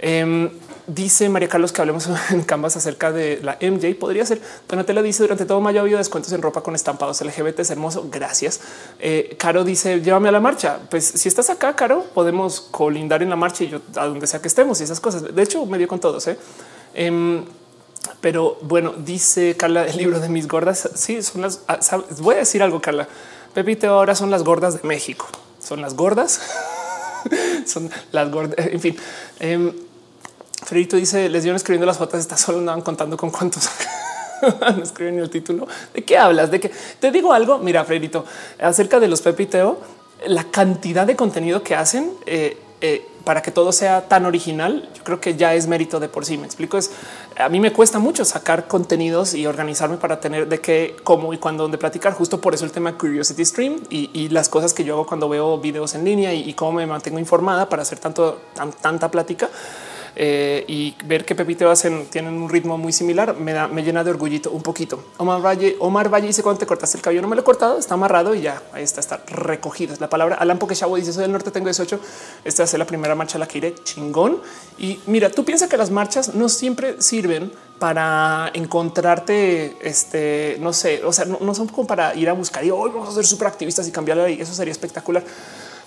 [0.00, 0.50] Em,
[0.86, 3.98] dice María Carlos que hablemos en Canvas acerca de la MJ.
[3.98, 4.40] Podría ser.
[4.68, 7.60] Donatella dice durante todo mayo ha habido descuentos en ropa con estampados LGBT.
[7.60, 8.08] Es hermoso.
[8.10, 8.60] Gracias.
[8.98, 10.78] Eh, Caro dice llévame a la marcha.
[10.90, 14.40] Pues si estás acá, Caro, podemos colindar en la marcha y yo a donde sea
[14.40, 15.34] que estemos y esas cosas.
[15.34, 16.26] De hecho, medio con todos.
[16.28, 16.38] ¿eh?
[16.94, 17.44] Em,
[18.20, 20.88] pero bueno, dice Carla el libro de mis gordas.
[20.94, 21.60] Sí, son las.
[21.68, 21.80] Ah,
[22.18, 23.08] voy a decir algo, Carla.
[23.54, 25.26] Pepito ahora son las gordas de México.
[25.60, 26.40] Son las gordas.
[27.66, 28.54] son las gordas.
[28.58, 28.96] En fin.
[29.40, 29.85] Eh,
[30.66, 33.70] Fredito dice, les dieron escribiendo las fotos, está solo andaban contando con cuántos
[34.76, 35.68] no escriben el título.
[35.94, 36.50] ¿De qué hablas?
[36.50, 37.58] De que te digo algo.
[37.58, 38.24] Mira, Fredito,
[38.60, 39.78] acerca de los Pepiteo,
[40.26, 45.04] la cantidad de contenido que hacen eh, eh, para que todo sea tan original, yo
[45.04, 46.36] creo que ya es mérito de por sí.
[46.36, 46.78] Me explico.
[46.78, 46.90] Es
[47.38, 51.38] a mí me cuesta mucho sacar contenidos y organizarme para tener de qué, cómo y
[51.38, 52.12] cuándo, dónde platicar.
[52.12, 55.58] Justo por eso el tema Curiosity Stream y, las cosas que yo hago cuando veo
[55.58, 58.40] videos en línea y, cómo me mantengo informada para hacer tanto
[58.80, 59.48] tanta plática.
[60.18, 64.02] Eh, y ver que Pepito hacen tienen un ritmo muy similar me da, me llena
[64.02, 65.04] de orgullito un poquito.
[65.18, 67.78] Omar Valle, Omar Valle dice cuando te cortaste el cabello, no me lo he cortado,
[67.78, 69.92] está amarrado y ya ahí está, está recogido.
[69.92, 72.00] Es la palabra Alan Chavo dice soy del norte, tengo 18.
[72.44, 74.40] Esta es la primera marcha la que iré chingón.
[74.78, 81.04] Y mira, tú piensas que las marchas no siempre sirven para encontrarte, este, no sé,
[81.04, 83.48] o sea, no, son como para ir a buscar y hoy vamos a ser súper
[83.48, 84.40] activistas y cambiar la ley.
[84.40, 85.22] Eso sería espectacular.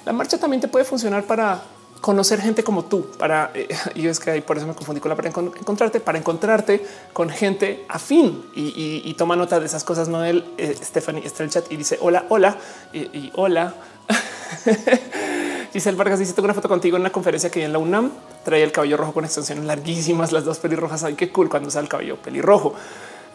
[0.06, 1.62] La marcha también te puede funcionar para
[2.02, 5.10] conocer gente como tú para eh, y es que ahí por eso me confundí con
[5.10, 10.08] la para encontrarte para encontrarte con gente afín y, toma nota de esas cosas.
[10.08, 12.58] Noel eh, Stephanie está el chat y dice hola, hola
[12.94, 13.74] y, y hola.
[15.74, 18.12] Giselle Vargas dice: Tengo una foto contigo en una conferencia que en la UNAM
[18.44, 21.04] traía el cabello rojo con extensiones larguísimas, las dos pelirrojas.
[21.04, 22.74] Ay, qué cool cuando usa el cabello pelirrojo.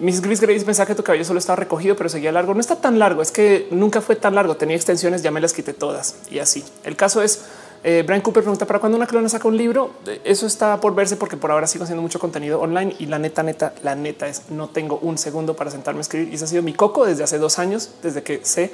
[0.00, 2.52] Miss Gris Grace pensaba que tu cabello solo estaba recogido, pero seguía largo.
[2.54, 4.56] No está tan largo, es que nunca fue tan largo.
[4.56, 6.64] Tenía extensiones, ya me las quité todas y así.
[6.82, 7.44] El caso es
[7.86, 9.90] eh, Brian Cooper pregunta para cuando una clona saca un libro.
[10.06, 13.18] Eh, eso está por verse porque por ahora sigo haciendo mucho contenido online y la
[13.18, 16.32] neta, neta, la neta es no tengo un segundo para sentarme a escribir.
[16.32, 18.72] Y ese ha sido mi coco desde hace dos años, desde que sé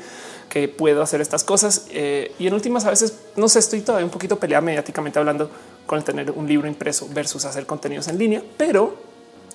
[0.48, 1.86] que puedo hacer estas cosas.
[1.90, 5.50] Eh, y en últimas, a veces no sé, estoy todavía un poquito peleada mediáticamente hablando
[5.86, 8.94] con el tener un libro impreso versus hacer contenidos en línea, pero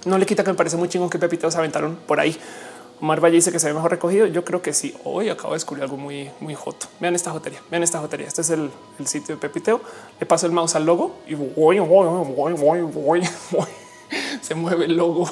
[0.03, 2.37] no le quita que me parece muy chingón que Pepitos aventaron por ahí
[3.01, 4.25] Omar Valle dice que se ve mejor recogido.
[4.27, 4.95] Yo creo que sí.
[5.03, 6.87] Hoy acabo de descubrir algo muy, muy joto.
[6.99, 7.61] Vean esta jotería.
[7.69, 8.27] Vean esta jotería.
[8.27, 8.69] Este es el,
[9.05, 9.81] sitio de Pepiteo.
[10.19, 13.21] Le paso el mouse al logo y voy, voy, voy, voy,
[14.41, 15.29] se mueve el logo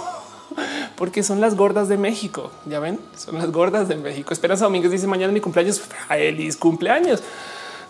[0.98, 2.52] porque son las gordas de México.
[2.66, 4.34] Ya ven, son las gordas de México.
[4.34, 5.80] Esperanza Domínguez dice mañana mi cumpleaños.
[5.80, 7.24] Feliz cumpleaños.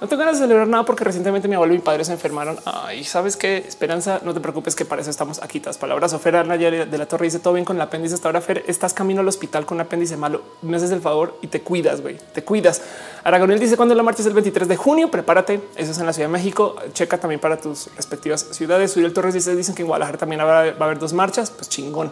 [0.03, 2.57] No tengo ganas de celebrar nada porque recientemente mi abuelo y mi padre se enfermaron.
[2.65, 5.61] Ay, sabes qué Esperanza, no te preocupes que para eso estamos aquí.
[5.61, 6.11] Las palabras.
[6.11, 8.13] Ofera de la Torre dice todo bien con el apéndice.
[8.13, 10.41] Hasta ahora, Fer, estás camino al hospital con un apéndice malo.
[10.61, 12.17] Me haces el favor y te cuidas, güey.
[12.33, 12.81] Te cuidas.
[13.23, 15.09] Aragonel dice cuando la marcha es el 23 de junio.
[15.09, 15.61] Prepárate.
[15.77, 16.75] Eso es en la Ciudad de México.
[16.91, 18.97] Checa también para tus respectivas ciudades.
[18.97, 21.49] el Torres dice dicen que en Guadalajara también va a haber dos marchas.
[21.49, 22.11] Pues chingón.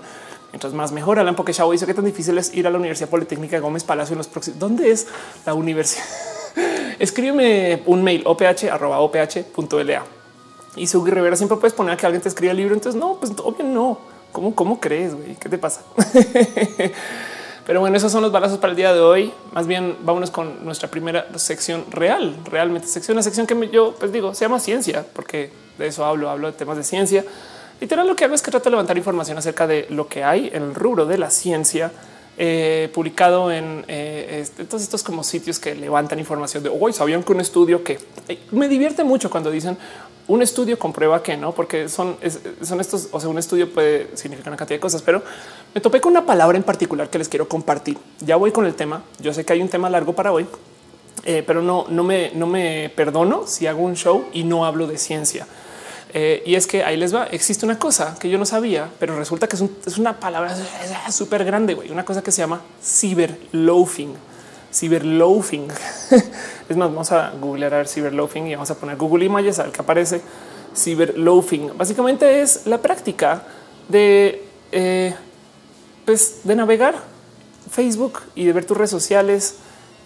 [0.53, 1.19] Mientras más mejor.
[1.19, 4.13] Alan Chavo dice que tan difícil es ir a la Universidad Politécnica de Gómez Palacio
[4.13, 4.59] en los próximos.
[4.59, 5.07] ¿Dónde es
[5.45, 6.05] la universidad?
[6.99, 10.03] Escríbeme un mail oph.oph.la
[10.75, 12.73] y su Rivera siempre puedes poner que alguien te escriba el libro.
[12.73, 13.99] Entonces, no, pues obvio no.
[14.31, 15.13] ¿Cómo, cómo crees?
[15.13, 15.35] güey?
[15.35, 15.81] ¿Qué te pasa?
[17.65, 19.33] Pero bueno, esos son los balazos para el día de hoy.
[19.51, 24.11] Más bien, vámonos con nuestra primera sección real, realmente sección, una sección que yo pues
[24.11, 27.23] digo se llama ciencia, porque de eso hablo, hablo de temas de ciencia.
[27.79, 30.49] Literal, lo que hago es que trato de levantar información acerca de lo que hay
[30.53, 31.91] en el rubro de la ciencia
[32.37, 37.23] eh, publicado en eh, este, todos estos como sitios que levantan información de hoy sabían
[37.23, 39.77] que un estudio que eh, me divierte mucho cuando dicen
[40.27, 42.15] un estudio comprueba que no, porque son,
[42.61, 45.21] son estos, o sea, un estudio puede significar una cantidad de cosas, pero
[45.75, 47.97] me topé con una palabra en particular que les quiero compartir.
[48.21, 49.03] Ya voy con el tema.
[49.19, 50.47] Yo sé que hay un tema largo para hoy,
[51.25, 54.97] pero no, no me, no me perdono si hago un show y no hablo de
[54.97, 55.47] ciencia.
[56.13, 57.25] Eh, y es que ahí les va.
[57.27, 60.55] Existe una cosa que yo no sabía, pero resulta que es, una palabra
[61.09, 61.91] súper grande, güey.
[61.91, 64.13] Una cosa que se llama ciberloafing.
[64.73, 65.67] Ciberloafing.
[66.69, 69.63] es más, vamos a googlear a ver ciberloafing y vamos a poner Google Images a
[69.63, 70.21] ver qué aparece.
[70.75, 71.77] Ciberloafing.
[71.77, 73.43] Básicamente es la práctica
[73.87, 75.15] de, eh,
[76.05, 76.95] pues, de navegar
[77.69, 79.55] Facebook y de ver tus redes sociales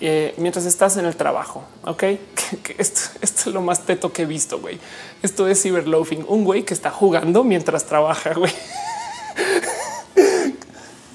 [0.01, 1.63] eh, mientras estás en el trabajo.
[1.83, 2.03] Ok,
[2.77, 4.59] esto, es lo más teto que he visto.
[4.59, 4.79] Güey,
[5.21, 6.25] esto es ciberloafing.
[6.27, 8.33] Un güey que está jugando mientras trabaja.
[8.33, 8.51] Güey,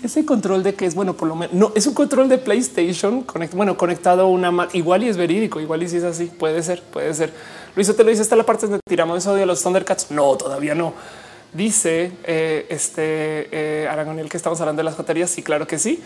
[0.02, 3.24] ese control de que es bueno, por lo menos no es un control de PlayStation
[3.52, 4.74] bueno, conectado a una Mac.
[4.74, 7.32] Igual y es verídico, igual y si es así, puede ser, puede ser.
[7.76, 8.22] Luis te lo dice.
[8.22, 10.10] Está la parte donde tiramos eso de los Thundercats.
[10.10, 10.94] No, todavía no.
[11.52, 15.30] Dice eh, este eh, que estamos hablando de las baterías.
[15.30, 16.00] Sí, claro que sí.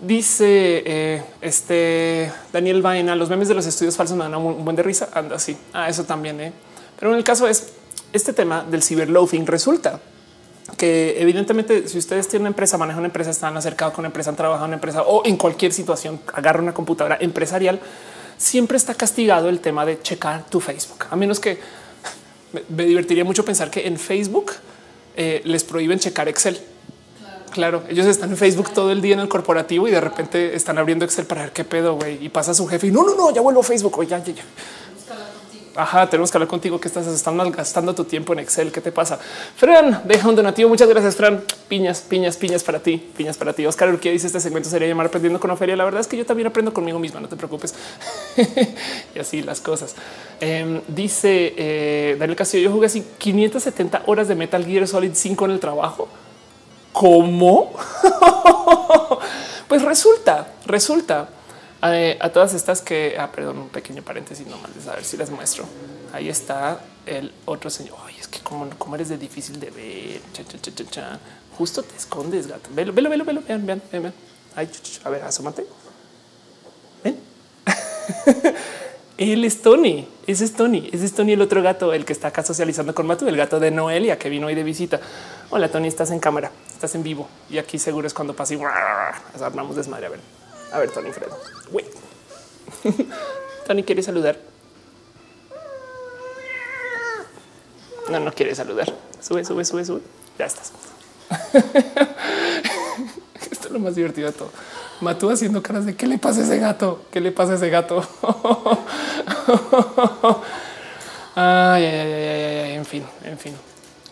[0.00, 4.76] Dice eh, este Daniel Vaina, los memes de los estudios falsos me dan un buen
[4.76, 5.08] de risa.
[5.14, 5.56] Anda así.
[5.72, 6.40] Ah, eso también.
[6.40, 6.52] Eh.
[6.98, 7.72] Pero en el caso es
[8.12, 9.46] este tema del ciberloafing.
[9.46, 10.00] Resulta
[10.76, 14.30] que evidentemente si ustedes tienen una empresa, manejan una empresa, están acercados con una empresa,
[14.30, 17.80] han trabajado en una empresa o en cualquier situación, agarra una computadora empresarial,
[18.36, 21.06] siempre está castigado el tema de checar tu Facebook.
[21.10, 21.58] A menos que
[22.68, 24.52] me, divertiría mucho pensar que en Facebook
[25.16, 26.60] eh, les prohíben checar Excel
[27.56, 30.76] Claro, ellos están en Facebook todo el día en el corporativo y de repente están
[30.76, 32.22] abriendo Excel para ver qué pedo, güey.
[32.22, 33.98] Y pasa su jefe y no, no, no, ya vuelvo a Facebook.
[33.98, 34.42] Oye, ya, ya, ya.
[35.74, 38.70] Ajá, tenemos que hablar contigo que estás están malgastando tu tiempo en Excel.
[38.70, 39.18] ¿Qué te pasa?
[39.56, 40.68] Fran, deja un donativo.
[40.68, 41.42] Muchas gracias, Fran.
[41.66, 43.64] Piñas, piñas, piñas para ti, piñas para ti.
[43.64, 45.76] Oscar Urquía dice este segmento sería llamar aprendiendo con Ofelia.
[45.76, 47.74] La verdad es que yo también aprendo conmigo misma, no te preocupes.
[49.14, 49.94] y así las cosas.
[50.40, 55.46] Em, dice eh, Daniel Castillo, yo jugué así 570 horas de Metal Gear Solid 5
[55.46, 56.10] en el trabajo.
[56.96, 57.74] ¿Cómo?
[59.68, 61.28] pues resulta, resulta
[61.82, 65.28] eh, a todas estas que, ah, perdón, un pequeño paréntesis nomás, a ver si les
[65.28, 65.66] muestro.
[66.14, 67.98] Ahí está el otro señor.
[68.06, 70.22] Ay, es que como, como eres de difícil de ver.
[71.58, 72.70] Justo te escondes, gato.
[72.72, 73.42] Velo, velo, velo, velo.
[73.46, 74.14] Vean, vean, vean.
[74.54, 74.70] Ay,
[75.04, 75.66] a ver, asómate.
[77.04, 77.20] Ven.
[79.18, 82.28] Él es Tony, ese es Tony, ese es Tony, el otro gato, el que está
[82.28, 85.00] acá socializando con Matu, el gato de Noelia que vino hoy de visita.
[85.48, 88.60] Hola, Tony, estás en cámara, estás en vivo y aquí seguro es cuando pase y
[89.40, 90.06] armamos desmadre.
[90.06, 90.18] A ver,
[90.72, 91.38] a ver, Tony Fredo.
[93.66, 94.40] Tony quiere saludar.
[98.10, 98.92] No, no quiere saludar.
[99.20, 100.00] Sube, sube, sube, sube.
[100.36, 100.72] Ya estás.
[103.50, 104.50] Esto es lo más divertido de todo.
[105.00, 107.70] Matú haciendo caras de qué le pasa a ese gato, qué le pasa a ese
[107.70, 108.00] gato.
[111.36, 113.54] ay, ay, ay, ay, en fin, en fin.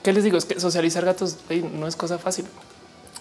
[0.05, 0.37] ¿Qué les digo?
[0.37, 1.39] Es que socializar gatos
[1.73, 2.45] no es cosa fácil,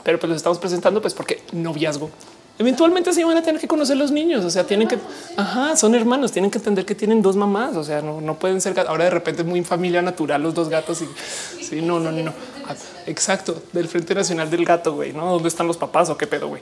[0.04, 2.12] pero pues los estamos presentando pues porque noviazgo.
[2.60, 5.00] Eventualmente se van a tener que conocer los niños, o sea, tienen que,
[5.38, 8.62] ajá, son hermanos, tienen que entender que tienen dos mamás, o sea, no, no pueden
[8.62, 12.12] ser, ahora de repente es muy familia natural los dos gatos y sí, no, no,
[12.12, 12.34] no,
[13.08, 15.32] exacto, del Frente Nacional del Gato, güey, ¿no?
[15.32, 16.62] ¿Dónde están los papás o qué pedo, güey?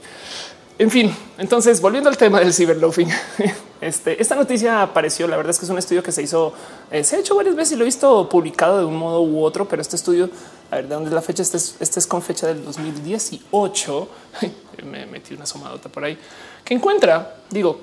[0.81, 3.07] En fin, entonces volviendo al tema del ciberloafing,
[3.81, 5.27] este, esta noticia apareció.
[5.27, 6.53] La verdad es que es un estudio que se hizo,
[6.89, 9.43] eh, se ha hecho varias veces y lo he visto publicado de un modo u
[9.43, 10.27] otro, pero este estudio,
[10.71, 11.43] a ver de dónde es la fecha.
[11.43, 14.09] Este es, este es con fecha del 2018.
[14.91, 16.17] Me metí una somadota por ahí
[16.65, 17.79] que encuentra, digo,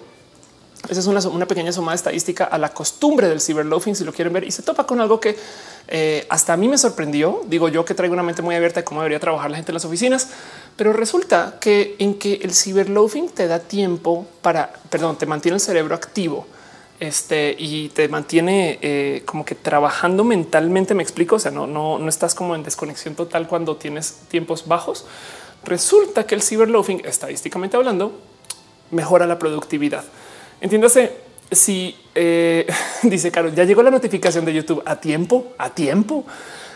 [0.88, 4.32] esa es una, una pequeña sumada estadística a la costumbre del ciberloafing, si lo quieren
[4.32, 5.36] ver, y se topa con algo que
[5.88, 7.42] eh, hasta a mí me sorprendió.
[7.46, 9.74] Digo yo que traigo una mente muy abierta de cómo debería trabajar la gente en
[9.74, 10.28] las oficinas,
[10.76, 15.60] pero resulta que en que el ciberloafing te da tiempo para, perdón, te mantiene el
[15.60, 16.46] cerebro activo
[17.00, 20.94] este, y te mantiene eh, como que trabajando mentalmente.
[20.94, 21.36] Me explico.
[21.36, 25.06] O sea, no, no, no estás como en desconexión total cuando tienes tiempos bajos.
[25.64, 28.12] Resulta que el ciberloafing, estadísticamente hablando,
[28.90, 30.04] mejora la productividad.
[30.60, 32.66] Entiéndase, si eh,
[33.02, 36.24] dice Carol, ya llegó la notificación de YouTube a tiempo, a tiempo.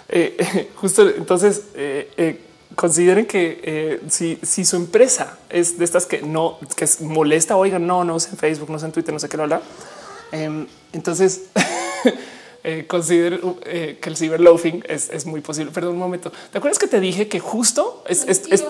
[0.08, 2.40] Eh, justo entonces eh,
[2.74, 8.04] consideren que si, su empresa es de estas que no que es molesta, oigan, no,
[8.04, 9.62] no en Facebook, no en Twitter, no sé qué lo habla.
[12.64, 13.40] Em, entonces consideren
[14.00, 15.72] que el ciberloafing es, es muy posible.
[15.72, 16.32] Perdón un momento.
[16.50, 18.64] ¿Te acuerdas que te dije que justo es, es, es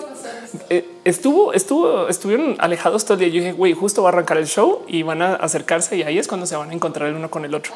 [0.69, 3.29] eh, estuvo, estuvo, estuvieron alejados todo el día.
[3.29, 6.19] Yo dije, güey, justo va a arrancar el show y van a acercarse y ahí
[6.19, 7.73] es cuando se van a encontrar el uno con el otro.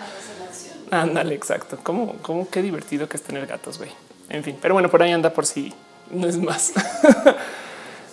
[0.91, 1.77] Ándale, exacto.
[1.83, 3.91] Cómo, cómo qué divertido que es tener gatos, güey.
[4.29, 5.73] En fin, pero bueno, por ahí anda por si
[6.11, 6.73] no es más.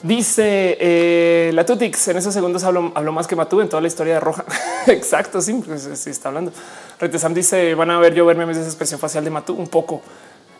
[0.05, 4.12] Dice eh, la Tutix en esos segundos habló, más que Matú en toda la historia
[4.12, 4.44] de Roja.
[4.86, 5.40] Exacto.
[5.40, 6.52] Sí, pues, sí, está hablando.
[7.00, 10.02] Retesam dice van a ver yo ver memes de expresión facial de Matú un poco.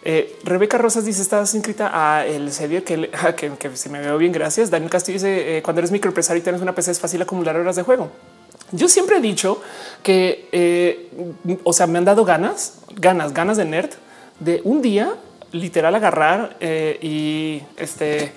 [0.03, 4.17] Eh, Rebeca Rosas dice estás inscrita a el Sevier que, que, que, si me veo
[4.17, 4.71] bien, gracias.
[4.71, 7.77] Daniel Castillo dice eh, cuando eres microempresario y tienes una PC es fácil acumular horas
[7.77, 8.11] de juego.
[8.73, 9.61] Yo siempre he dicho
[10.03, 11.11] que, eh,
[11.65, 13.91] o sea, me han dado ganas, ganas, ganas de nerd
[14.41, 15.17] de un día
[15.53, 18.33] literal agarrar y este,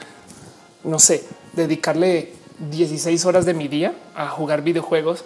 [0.88, 1.24] no sé,
[1.54, 2.34] dedicarle
[2.72, 5.26] 16 horas de mi día a jugar videojuegos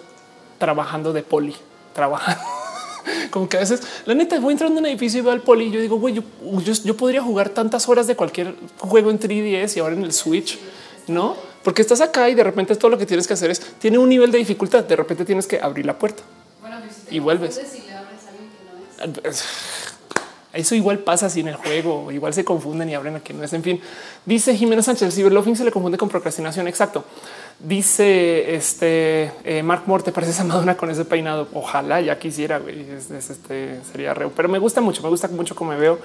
[0.58, 1.54] trabajando de poli,
[1.94, 2.42] trabajando
[3.30, 5.66] como que a veces la neta voy entrando en un edificio y veo al poli
[5.66, 9.80] y yo digo, güey, yo, podría jugar tantas horas de cualquier juego en 3DS y
[9.80, 10.58] ahora en el Switch,
[11.06, 11.36] no?
[11.62, 14.08] Porque estás acá y de repente todo lo que tienes que hacer es tiene un
[14.08, 14.82] nivel de dificultad.
[14.84, 16.24] De repente tienes que abrir la puerta
[17.08, 17.60] y vuelves.
[20.52, 23.44] Eso igual pasa así en el juego, igual se confunden y abren a quien no
[23.44, 23.52] es.
[23.54, 23.80] En fin,
[24.26, 26.68] dice Jimena Sánchez, el ciberloafing se le confunde con procrastinación.
[26.68, 27.04] Exacto.
[27.58, 31.48] Dice este eh, Mark Moore, te pareces a Madonna con ese peinado.
[31.54, 32.86] Ojalá ya quisiera, güey.
[32.90, 35.98] este sería reo, pero me gusta mucho, me gusta mucho como me veo.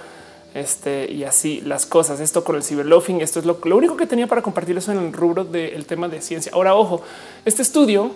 [0.53, 2.19] Este y así las cosas.
[2.21, 5.43] Esto con el ciberloafing, esto es lo, único que tenía para compartirles en el rubro
[5.43, 6.51] del tema de ciencia.
[6.55, 7.01] Ahora, ojo,
[7.43, 8.11] este estudio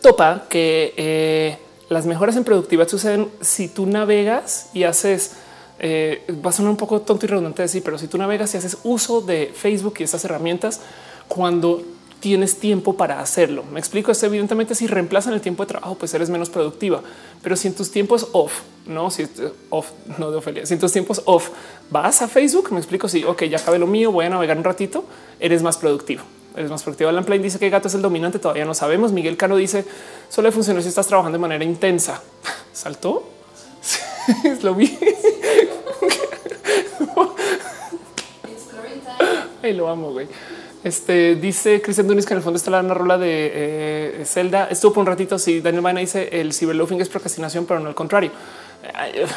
[0.00, 1.58] topa que eh,
[1.88, 5.32] las mejoras en productividad suceden si tú navegas y haces.
[5.78, 8.56] Eh, va a sonar un poco tonto y redundante decir, pero si tú navegas y
[8.56, 10.80] haces uso de Facebook y estas herramientas,
[11.28, 11.82] cuando
[12.20, 13.62] tienes tiempo para hacerlo.
[13.70, 14.26] Me explico esto.
[14.26, 17.02] Evidentemente, si reemplazan el tiempo de trabajo, pues eres menos productiva.
[17.42, 19.26] Pero si en tus tiempos off, no si
[19.70, 21.50] off, no de Ofelia, si en tus tiempos off
[21.90, 23.08] vas a Facebook, me explico.
[23.08, 25.04] Si ok, ya acabé lo mío, voy a navegar un ratito,
[25.38, 26.22] eres más productivo.
[26.56, 27.10] Eres más productivo.
[27.10, 28.38] Alan Plain dice que gato es el dominante.
[28.38, 29.12] Todavía no sabemos.
[29.12, 29.84] Miguel Cano dice
[30.30, 32.22] solo funciona si estás trabajando de manera intensa.
[32.72, 33.28] Saltó.
[34.62, 34.98] lo vi.
[39.62, 40.28] Ay, lo amo, güey.
[40.82, 44.68] Este dice Cristian Dunis que en el fondo está la rola de eh, Zelda.
[44.70, 45.38] Estuvo por un ratito.
[45.38, 48.30] Si sí, Daniel Maina dice el ciberloafing es procrastinación, pero no al contrario.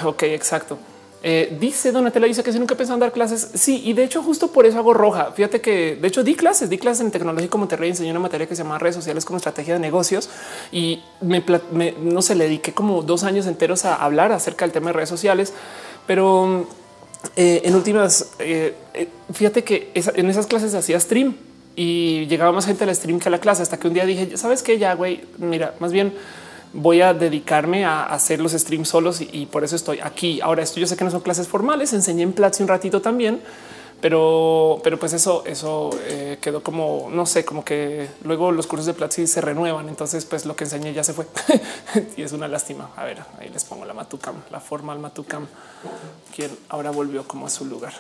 [0.06, 0.78] ok, exacto.
[1.22, 3.50] Eh, dice Donatella, dice que si nunca pensado en dar clases.
[3.54, 5.32] Sí, y de hecho, justo por eso hago roja.
[5.34, 8.56] Fíjate que de hecho di clases, di clases en Tecnológico Monterrey, enseñé una materia que
[8.56, 10.30] se llama redes sociales como estrategia de negocios
[10.72, 11.44] y me,
[12.02, 15.10] no se le dediqué como dos años enteros a hablar acerca del tema de redes
[15.10, 15.54] sociales,
[16.08, 16.68] pero
[17.36, 18.74] eh, en últimas, eh,
[19.34, 21.36] fíjate que en esas clases hacía stream
[21.76, 24.38] y llegaba más gente al stream que a la clase hasta que un día dije,
[24.38, 26.14] sabes qué, ya güey, mira, más bien
[26.74, 30.42] voy a dedicarme a hacer los streams solos y, por eso estoy aquí.
[30.42, 33.42] Ahora, esto yo sé que no son clases formales, enseñé en Platzi un ratito también,
[34.02, 38.86] pero, pero pues eso, eso eh, quedó como, no sé, como que luego los cursos
[38.86, 39.90] de Platzi se renuevan.
[39.90, 41.26] Entonces, pues lo que enseñé ya se fue
[42.18, 42.92] y es una lástima.
[42.96, 45.48] A ver, ahí les pongo la Matucam, la formal Matucam,
[46.36, 47.94] quien ahora volvió como a su lugar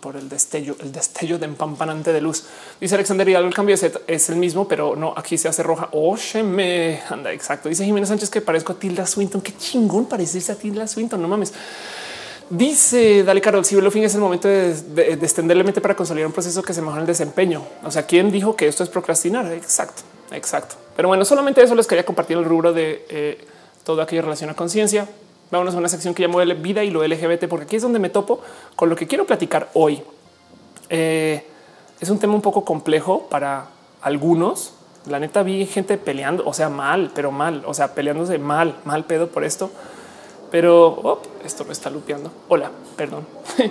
[0.00, 2.44] por el destello, el destello de empampanante de luz.
[2.80, 3.76] Dice Alexander y el cambio
[4.06, 5.88] es el mismo, pero no, aquí se hace roja.
[5.92, 7.68] Oye, me anda exacto.
[7.68, 9.40] Dice Jiménez Sánchez que parezco a Tilda Swinton.
[9.40, 11.20] Qué chingón parecerse a Tilda Swinton.
[11.20, 11.52] No mames.
[12.50, 15.94] Dice Dale Carol, si lo fin es el momento de, de, extender la mente para
[15.94, 17.62] consolidar un proceso que se mejora el desempeño.
[17.84, 19.50] O sea, ¿quién dijo que esto es procrastinar?
[19.52, 20.02] Exacto,
[20.32, 20.74] exacto.
[20.96, 23.44] Pero bueno, solamente eso les quería compartir el rubro de eh,
[23.84, 25.06] todo aquello relación a conciencia.
[25.50, 28.08] Vámonos a una sección que llamo vida y lo LGBT, porque aquí es donde me
[28.08, 28.40] topo
[28.76, 30.02] con lo que quiero platicar hoy.
[30.88, 31.44] Eh,
[32.00, 33.66] es un tema un poco complejo para
[34.00, 34.74] algunos.
[35.06, 39.04] La neta vi gente peleando, o sea, mal, pero mal, o sea, peleándose mal, mal
[39.04, 39.70] pedo por esto.
[40.52, 42.30] Pero oh, esto me está lupeando.
[42.48, 43.26] Hola, perdón.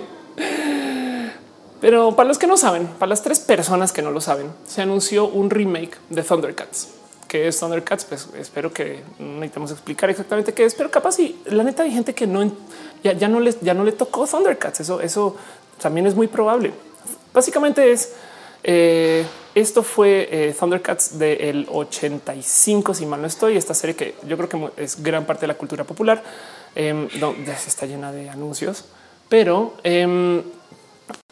[1.80, 4.82] pero para los que no saben, para las tres personas que no lo saben, se
[4.82, 6.99] anunció un remake de Thundercats
[7.30, 11.40] qué es Thundercats, pues espero que no necesitamos explicar exactamente qué es, pero capaz y
[11.46, 12.50] la neta hay gente que no
[13.04, 14.80] ya, no les ya no le tocó Thundercats.
[14.80, 15.36] Eso, eso
[15.80, 16.72] también es muy probable.
[17.32, 18.14] Básicamente es
[18.64, 19.24] eh,
[19.54, 23.56] esto fue eh, Thundercats del 85, si mal no estoy.
[23.56, 26.24] Esta serie que yo creo que es gran parte de la cultura popular,
[26.74, 27.08] eh,
[27.46, 28.86] está llena de anuncios,
[29.28, 30.42] pero em,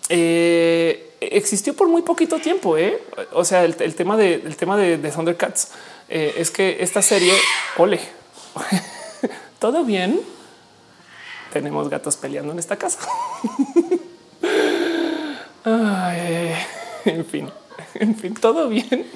[0.08, 2.76] eh, existió por muy poquito tiempo.
[2.76, 3.02] ¿eh?
[3.32, 5.72] O sea, el, tema de, el tema de, Thundercats
[6.08, 7.32] eh, es que esta serie,
[7.76, 8.00] ole,
[9.58, 10.20] todo bien.
[11.52, 13.00] Tenemos gatos peleando en esta casa.
[17.04, 17.50] en fin,
[17.94, 19.06] en fin, todo bien.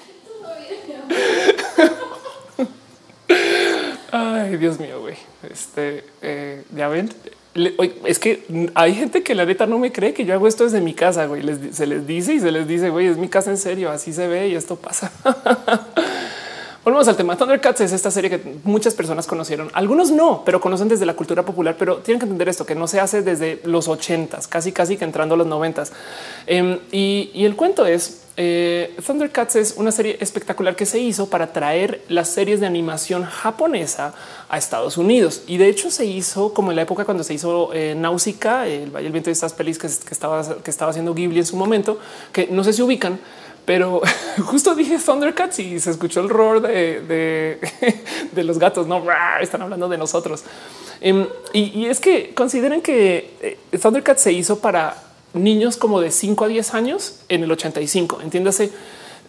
[4.12, 5.16] Ay, Dios mío, güey.
[5.48, 7.08] Este, eh, ya ven,
[7.54, 8.44] es que
[8.74, 11.26] hay gente que la neta no me cree que yo hago esto desde mi casa,
[11.26, 11.42] güey.
[11.72, 14.26] se les dice y se les dice, güey, es mi casa en serio, así se
[14.26, 15.12] ve y esto pasa.
[16.84, 17.36] Volvemos al tema.
[17.36, 19.70] Thundercats es esta serie que muchas personas conocieron.
[19.72, 21.76] Algunos no, pero conocen desde la cultura popular.
[21.78, 25.04] Pero tienen que entender esto, que no se hace desde los ochentas, casi casi que
[25.04, 25.92] entrando a los noventas.
[26.46, 31.52] Em, y, el cuento es eh, Thundercats es una serie espectacular que se hizo para
[31.52, 34.14] traer las series de animación japonesa
[34.48, 35.42] a Estados Unidos.
[35.46, 38.90] Y de hecho se hizo como en la época cuando se hizo eh, Náusica, el
[38.90, 41.98] Valle del Viento de estas pelis que, estaba, que estaba haciendo Ghibli en su momento,
[42.32, 43.18] que no sé si ubican,
[43.64, 44.00] pero
[44.44, 47.58] justo dije Thundercats y se escuchó el roar de,
[48.32, 48.86] de, los gatos.
[48.86, 49.04] No
[49.40, 50.42] están hablando de nosotros.
[51.00, 56.44] Em, y, es que consideren que eh, Thundercats se hizo para niños como de 5
[56.44, 58.20] a 10 años en el 85.
[58.22, 58.70] Entiéndase,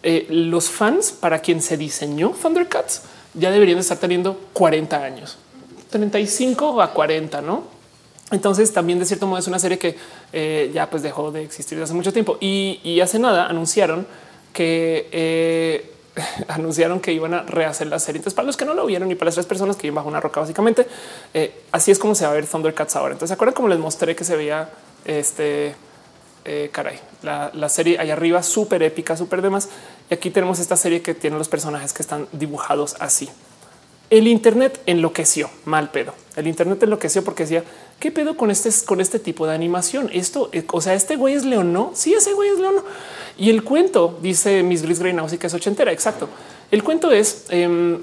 [0.06, 5.38] eh, los fans para quien se diseñó Thundercats ya deberían estar teniendo 40 años,
[5.88, 7.64] 35 a 40, no?
[8.30, 9.96] Entonces también de cierto modo es una serie que
[10.34, 14.06] eh, ya pues dejó de existir hace mucho tiempo y, hace nada anunciaron
[14.52, 15.90] que eh,
[16.48, 18.18] anunciaron que iban a rehacer la serie.
[18.18, 20.08] Entonces, para los que no lo vieron y para las tres personas que viven bajo
[20.08, 20.86] una roca, básicamente
[21.72, 23.14] así es como se va a ver Thundercats ahora.
[23.14, 24.68] Entonces, ¿se acuerdan cómo les mostré que se veía
[25.06, 25.74] este
[26.44, 29.68] eh, caray, la, serie allá arriba, súper épica, súper demás.
[30.10, 33.28] Y aquí tenemos esta serie que tiene los personajes que están dibujados así.
[34.10, 36.14] El Internet enloqueció, mal pedo.
[36.36, 37.64] El Internet enloqueció porque decía
[37.98, 40.10] qué pedo con este, con este tipo de animación.
[40.12, 41.92] Esto, o sea, este güey es León, no?
[41.94, 42.76] Sí, ese güey es León.
[43.38, 45.00] Y el cuento dice Miss Gris
[45.32, 45.90] y que es ochentera.
[45.90, 46.28] Exacto.
[46.70, 48.02] El cuento es em,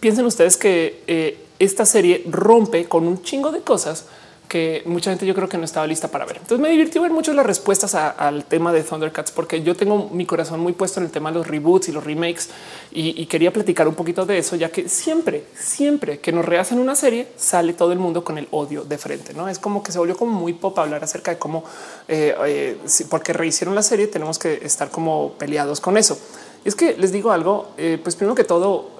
[0.00, 4.06] piensen ustedes que eh, esta serie rompe con un chingo de cosas
[4.48, 6.36] que mucha gente yo creo que no estaba lista para ver.
[6.36, 10.26] Entonces me divirtió ver mucho las respuestas al tema de Thundercats porque yo tengo mi
[10.26, 12.48] corazón muy puesto en el tema de los reboots y los remakes
[12.92, 16.94] y, quería platicar un poquito de eso, ya que siempre, siempre que nos rehacen una
[16.94, 19.34] serie sale todo el mundo con el odio de frente.
[19.34, 21.64] No es como que se volvió como muy pop hablar acerca de cómo,
[22.08, 22.78] eh, eh,
[23.10, 26.18] porque rehicieron la serie, tenemos que estar como peleados con eso.
[26.64, 28.90] Es que les digo algo, eh, pues primero que todo,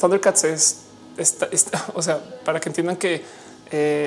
[0.00, 0.82] Thundercats es,
[1.94, 3.22] o sea, para que entiendan que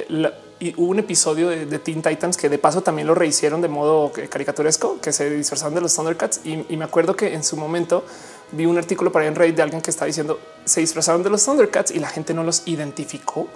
[0.09, 3.69] la, y hubo un episodio de, Teen Titans que de paso también lo rehicieron de
[3.69, 6.41] modo caricaturesco, que se disfrazaron de los Thundercats.
[6.43, 8.03] Y, y me acuerdo que en su momento
[8.51, 11.45] vi un artículo para en Reddit de alguien que está diciendo se disfrazaron de los
[11.45, 13.47] Thundercats y la gente no los identificó.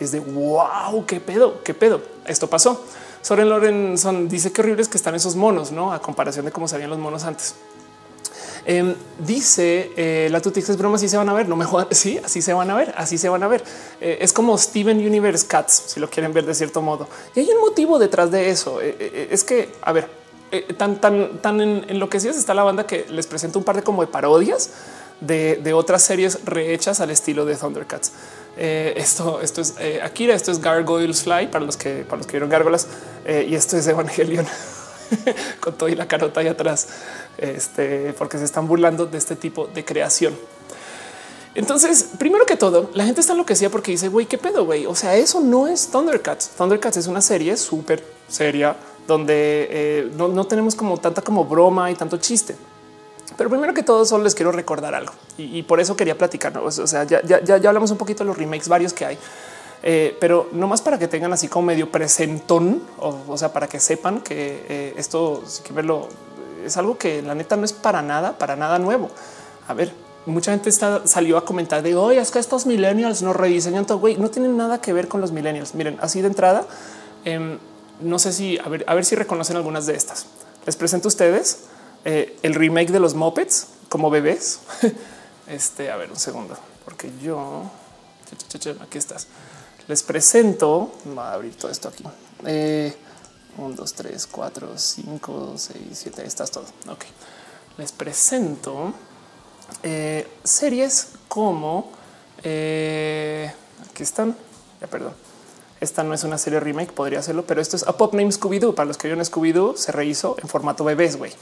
[0.00, 2.02] Es de wow, qué pedo, qué pedo.
[2.26, 2.84] Esto pasó.
[3.22, 6.76] Soren Lorenson dice que horribles que están esos monos, no a comparación de cómo se
[6.76, 7.54] veían los monos antes.
[8.64, 11.48] Em, dice eh, la Tutix es broma, así se van a ver.
[11.48, 11.88] No me jodan.
[11.98, 13.64] Sí, así se van a ver, así se van a ver.
[14.00, 17.08] Eh, es como Steven Universe Cats, si lo quieren ver de cierto modo.
[17.34, 18.80] Y hay un motivo detrás de eso.
[18.80, 20.08] Eh, es que, a ver,
[20.76, 24.08] tan, tan, tan enloquecidas está la banda que les presento un par de como de
[24.08, 24.70] parodias
[25.20, 28.12] de, otras series rehechas al estilo de Thundercats.
[28.56, 32.48] esto, esto es Akira, esto es Gargoyles Fly para los que para los que vieron
[32.48, 32.86] gárgolas
[33.26, 34.46] y esto es Evangelion
[35.60, 36.86] con todo y la carota ahí atrás
[37.38, 40.34] este, porque se están burlando de este tipo de creación.
[41.54, 44.86] Entonces, primero que todo, la gente está enloquecida porque dice, güey, qué pedo, güey.
[44.86, 46.50] O sea, eso no es Thundercats.
[46.50, 48.76] Thundercats es una serie súper seria
[49.08, 52.54] donde eh, no, tenemos como tanta como broma y tanto chiste.
[53.36, 56.56] Pero primero que todo, solo les quiero recordar algo y, por eso quería platicar.
[56.58, 59.18] O sea, ya, ya, ya, hablamos un poquito de los remakes varios que hay,
[59.82, 63.80] eh, pero no más para que tengan así como medio presentón, o, sea, para que
[63.80, 66.08] sepan que eh, esto, si que verlo
[66.64, 69.10] es algo que la neta no es para nada, para nada nuevo.
[69.66, 69.92] A ver,
[70.26, 73.98] mucha gente está, salió a comentar de hoy es que estos millennials no rediseñan todo.
[73.98, 75.74] Güey, no tienen nada que ver con los millennials.
[75.74, 76.66] Miren, así de entrada,
[77.24, 77.58] em,
[78.00, 80.26] no sé si a ver, a ver si reconocen algunas de estas.
[80.66, 81.64] Les presento a ustedes
[82.04, 84.60] eh, el remake de los Muppets como bebés.
[85.48, 87.62] este, a ver, un segundo, porque yo
[88.80, 89.26] aquí estás.
[89.86, 92.04] Les presento, voy a abrir todo esto aquí.
[92.44, 92.94] Eh,
[93.58, 96.26] 1, 2, 3, 4, 5, 6, 7.
[96.26, 96.64] Estás todo.
[96.88, 97.04] Ok.
[97.76, 98.92] Les presento
[99.82, 101.90] eh, series como
[102.42, 103.52] eh,
[103.90, 104.36] aquí están.
[104.80, 105.12] Ya perdón.
[105.80, 108.58] Esta no es una serie remake, podría serlo, pero esto es a pop name Scooby
[108.58, 108.74] Doo.
[108.74, 111.16] Para los que vieron Scooby Doo, se rehizo en formato bebés.
[111.16, 111.32] Güey,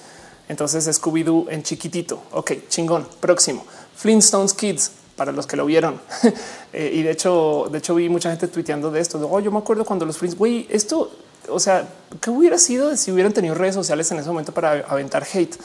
[0.49, 2.23] entonces Scooby Doo en chiquitito.
[2.33, 3.09] Ok, chingón.
[3.21, 3.65] Próximo
[3.95, 6.01] Flintstones Kids para los que lo vieron.
[6.73, 9.19] eh, y de hecho, de hecho, vi mucha gente tuiteando de esto.
[9.31, 11.11] Oh, yo me acuerdo cuando los Flintstones, güey, esto
[11.49, 11.89] o sea,
[12.21, 15.57] ¿qué hubiera sido si hubieran tenido redes sociales en ese momento para aventar hate?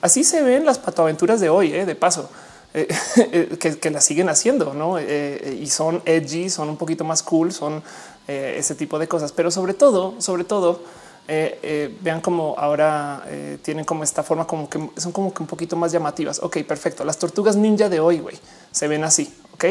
[0.00, 1.84] Así se ven las patoaventuras de hoy, ¿eh?
[1.84, 2.30] de paso,
[2.74, 2.86] eh,
[3.16, 5.00] eh, que, las siguen haciendo, ¿no?
[5.00, 7.82] y son edgy, son un poquito más cool, son
[8.26, 9.32] ese tipo de cosas.
[9.32, 10.82] Pero sobre todo, sobre todo,
[11.26, 13.24] vean como ahora
[13.62, 16.40] tienen como esta forma como que son como que un poquito más llamativas.
[16.42, 17.04] Ok, perfecto.
[17.04, 18.22] Las tortugas ninja de hoy,
[18.70, 19.64] se ven así, ¿ok?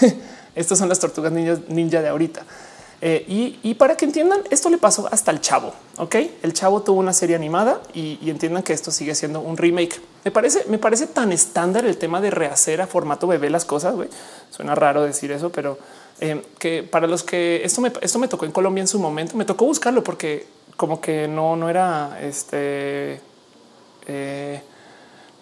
[0.54, 2.44] Estas son las tortugas ninja, ninja de ahorita.
[3.02, 5.72] Eh, y, para que entiendan, esto le pasó hasta el chavo.
[5.96, 10.00] Ok, el chavo tuvo una serie animada y, entiendan que esto sigue siendo un remake.
[10.24, 13.94] Me parece, me parece tan estándar el tema de rehacer a formato bebé las cosas.
[14.50, 15.78] Suena raro decir eso, pero
[16.20, 19.34] eh, que para los que esto me, esto me tocó en Colombia en su momento,
[19.36, 20.46] me tocó buscarlo porque
[20.76, 23.20] como que no, no era este.
[24.06, 24.60] Eh,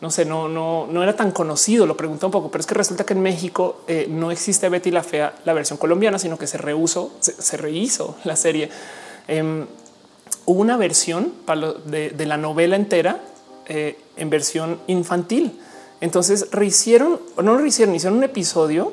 [0.00, 1.86] no sé, no, no, no era tan conocido.
[1.86, 4.90] Lo pregunté un poco, pero es que resulta que en México eh, no existe Betty
[4.90, 8.70] la Fea, la versión colombiana, sino que se reusó, se, rehizo la serie.
[9.26, 9.66] Em,
[10.46, 11.32] hubo una versión
[11.86, 13.20] de, la novela entera
[13.66, 15.58] eh, en versión infantil.
[16.00, 18.92] Entonces rehicieron, no rehicieron, hicieron un episodio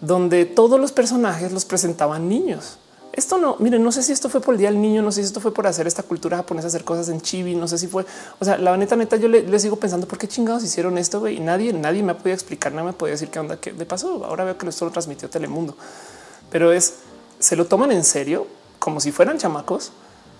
[0.00, 2.78] donde todos los personajes los presentaban niños.
[3.16, 5.22] Esto no, miren, no sé si esto fue por el día del niño, no sé
[5.22, 7.86] si esto fue por hacer esta cultura japonesa, hacer cosas en chibi, no sé si
[7.86, 8.04] fue,
[8.40, 11.38] o sea, la neta, neta, yo le, sigo pensando por qué chingados hicieron esto y
[11.38, 14.24] nadie, nadie me ha podido explicar, nada me podía decir qué onda, que de paso
[14.24, 15.76] ahora veo que esto lo transmitió Telemundo,
[16.50, 16.94] pero es,
[17.38, 18.48] se lo toman en serio
[18.80, 19.92] como si fueran chamacos,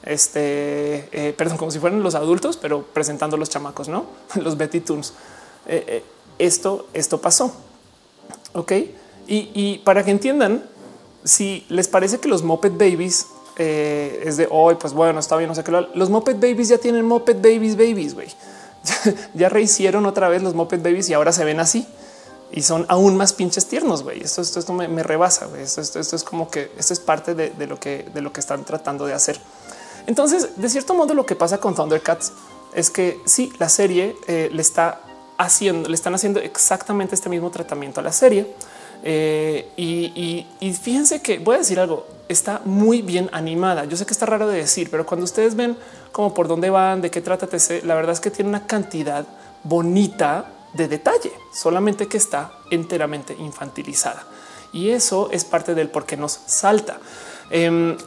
[0.03, 4.81] este, eh, perdón, como si fueran los adultos, pero presentando los chamacos, no los Betty
[4.81, 5.15] Toons.
[5.67, 6.05] Eh, eh,
[6.39, 7.55] esto, esto pasó.
[8.53, 8.73] Ok.
[9.27, 10.63] Y, y para que entiendan,
[11.25, 15.49] si les parece que los Moped Babies eh, es de hoy, pues bueno, está bien,
[15.49, 15.73] no sé qué.
[15.95, 18.29] Los Moped Babies ya tienen Moped Babies Babies, güey.
[19.35, 21.87] ya rehicieron otra vez los Moped Babies y ahora se ven así
[22.53, 24.03] y son aún más pinches tiernos.
[24.03, 25.49] Güey, esto, esto, esto me, rebasa.
[25.59, 28.41] Esto, esto, esto, es como que esto es parte de, lo que de lo que
[28.41, 29.41] están tratando de hacer.
[30.07, 32.33] Entonces, de cierto modo, lo que pasa con Thundercats
[32.75, 35.01] es que sí, la serie eh, le está
[35.39, 38.55] haciendo, le están haciendo exactamente este mismo tratamiento a la serie
[39.07, 43.85] eh, y, fíjense que voy a decir algo, está muy bien animada.
[43.85, 45.77] Yo sé que está raro de decir, pero cuando ustedes ven
[46.11, 47.47] como por dónde van, de qué trata
[47.83, 49.27] la verdad es que tiene una cantidad
[49.63, 54.25] bonita de detalle, solamente que está enteramente infantilizada.
[54.73, 56.99] Y eso es parte del por qué nos salta.
[57.51, 57.99] Em,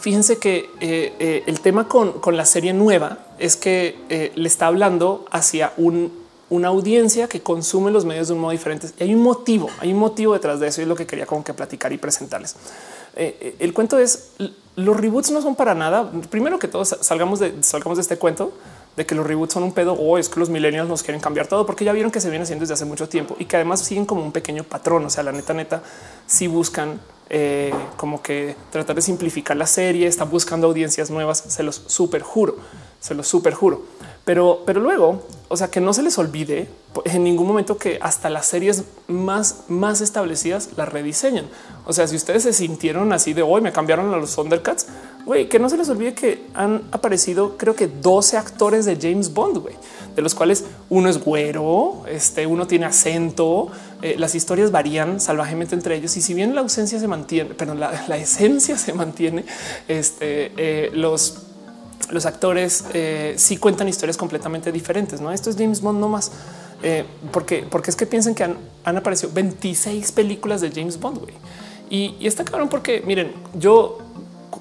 [0.00, 4.66] fíjense que eh, eh, el tema con, con, la serie nueva es que le está
[4.66, 8.88] hablando hacia un una audiencia que consume los medios de un modo diferente.
[8.98, 11.26] Y hay un motivo, hay un motivo detrás de eso y es lo que quería
[11.26, 12.56] como que platicar y presentarles.
[13.16, 14.30] Eh, eh, el cuento es
[14.76, 16.10] los reboots no son para nada.
[16.30, 18.52] Primero que todos salgamos de salgamos de este cuento
[18.96, 21.46] de que los reboots son un pedo o es que los millennials nos quieren cambiar
[21.46, 23.80] todo porque ya vieron que se viene haciendo desde hace mucho tiempo y que además
[23.80, 25.04] siguen como un pequeño patrón.
[25.04, 25.82] O sea, la neta, neta,
[26.26, 31.62] si buscan eh, como que tratar de simplificar la serie, están buscando audiencias nuevas, se
[31.62, 32.56] los super juro,
[33.00, 33.82] se los super juro.
[34.28, 36.68] Pero, pero luego, o sea, que no se les olvide
[37.06, 41.46] en ningún momento que hasta las series más, más establecidas las rediseñan.
[41.86, 44.86] O sea, si ustedes se sintieron así de hoy, me cambiaron a los Thundercats,
[45.24, 49.32] güey, que no se les olvide que han aparecido creo que 12 actores de James
[49.32, 49.76] Bond, güey,
[50.14, 53.68] de los cuales uno es güero, este, uno tiene acento,
[54.02, 57.74] eh, las historias varían salvajemente entre ellos y si bien la ausencia se mantiene, pero
[57.74, 59.46] la, esencia se mantiene,
[59.88, 61.47] este, eh, los
[62.10, 65.20] los actores eh, sí cuentan historias completamente diferentes.
[65.20, 66.30] No, esto es James Bond no más.
[66.82, 71.20] Eh, porque, porque es que piensen que han, aparecido 26 películas de James Bond.
[71.90, 73.98] Y, y, está cabrón porque miren, yo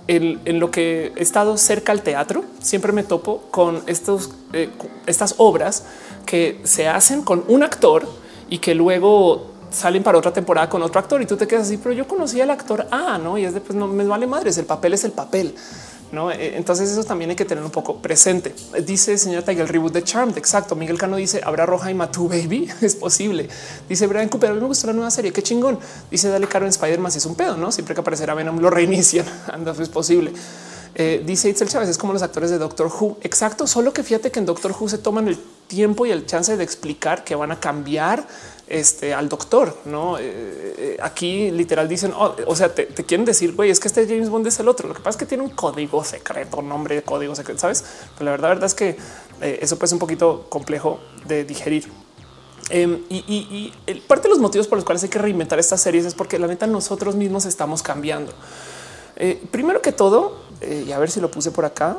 [0.08, 4.70] en, lo que he estado cerca al teatro, siempre me topo con estos, eh,
[5.06, 5.86] estas obras
[6.26, 8.08] que se hacen con un actor
[8.50, 11.78] y que luego salen para otra temporada con otro actor y tú te quedas así,
[11.78, 13.38] pero yo conocí al actor A, no?
[13.38, 14.58] Y es de pues no me vale madres.
[14.58, 15.54] El papel es el papel.
[16.12, 18.54] No, eh, entonces eso también hay que tener un poco presente.
[18.86, 20.38] Dice señora Tiger el reboot de Charmed.
[20.38, 20.76] Exacto.
[20.76, 22.70] Miguel Cano dice habrá roja y Matu baby.
[22.82, 23.50] Es posible.
[23.90, 24.52] Dice Brian Cooper.
[24.52, 25.34] A mí me gustó la nueva serie.
[25.34, 25.80] Qué chingón.
[26.10, 27.12] Dice dale caro en Spider-Man.
[27.12, 29.26] Si es un pedo, no siempre que aparecerá Venom lo reinician.
[29.52, 30.32] Anda, es posible.
[30.96, 33.18] Eh, dice Itzel Chávez es como los actores de Doctor Who.
[33.22, 33.68] Exacto.
[33.68, 35.38] Solo que fíjate que en Doctor Who se toman el
[35.68, 38.26] tiempo y el chance de explicar que van a cambiar
[38.68, 39.78] este, al doctor.
[39.86, 43.88] No eh, eh, aquí literal dicen, oh, o sea, te, quieren decir, güey, es que
[43.88, 44.88] este James Bond es el otro.
[44.88, 47.84] Lo que pasa es que tiene un código secreto, nombre de código secreto, sabes?
[48.18, 48.98] Pero la verdad, verdad es que
[49.42, 51.92] eh, eso puede ser un poquito complejo de digerir.
[52.70, 53.72] Em, y,
[54.08, 56.48] parte de los motivos por los cuales hay que reinventar estas series es porque la
[56.48, 58.34] neta nosotros mismos estamos cambiando.
[59.52, 61.98] primero que todo, y a ver si lo puse por acá.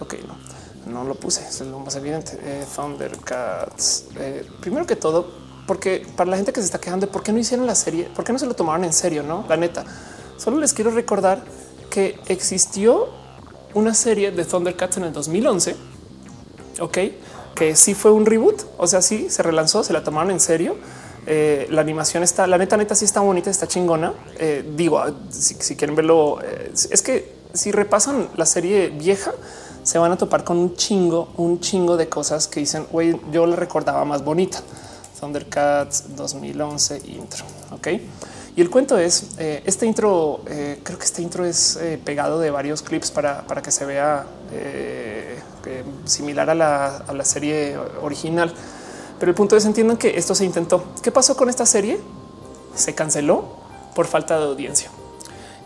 [0.00, 2.38] ok, no no lo puse, es lo más evidente.
[2.42, 4.06] Eh, Thundercats.
[4.18, 5.26] Eh, primero que todo,
[5.66, 8.08] porque para la gente que se está quejando de por qué no hicieron la serie,
[8.14, 9.44] por qué no se lo tomaron en serio, no?
[9.48, 9.84] La neta,
[10.36, 11.42] solo les quiero recordar
[11.90, 13.08] que existió
[13.72, 15.76] una serie de Thundercats en el 2011.
[16.80, 16.98] Ok,
[17.54, 18.62] que sí fue un reboot.
[18.78, 20.76] O sea, sí se relanzó, se la tomaron en serio.
[21.26, 24.12] Eh, la animación está, la neta, neta, sí está bonita, está chingona.
[24.76, 29.32] digo, si, si, quieren verlo, es que si repasan la serie vieja,
[29.84, 32.86] se van a topar con un chingo, un chingo de cosas que dicen,
[33.30, 34.60] yo le recordaba más bonita.
[35.20, 37.44] Thundercats 2011 intro.
[37.70, 37.88] Ok.
[38.56, 40.40] Y el cuento es eh, este intro.
[40.46, 43.84] Eh, creo que este intro es eh, pegado de varios clips para, para que se
[43.84, 44.26] vea
[46.04, 48.54] similar a la, a la serie original.
[49.18, 50.82] Pero el punto es entiendan que esto se intentó.
[51.02, 52.00] ¿Qué pasó con esta serie?
[52.74, 53.44] Se canceló
[53.94, 54.90] por falta de audiencia.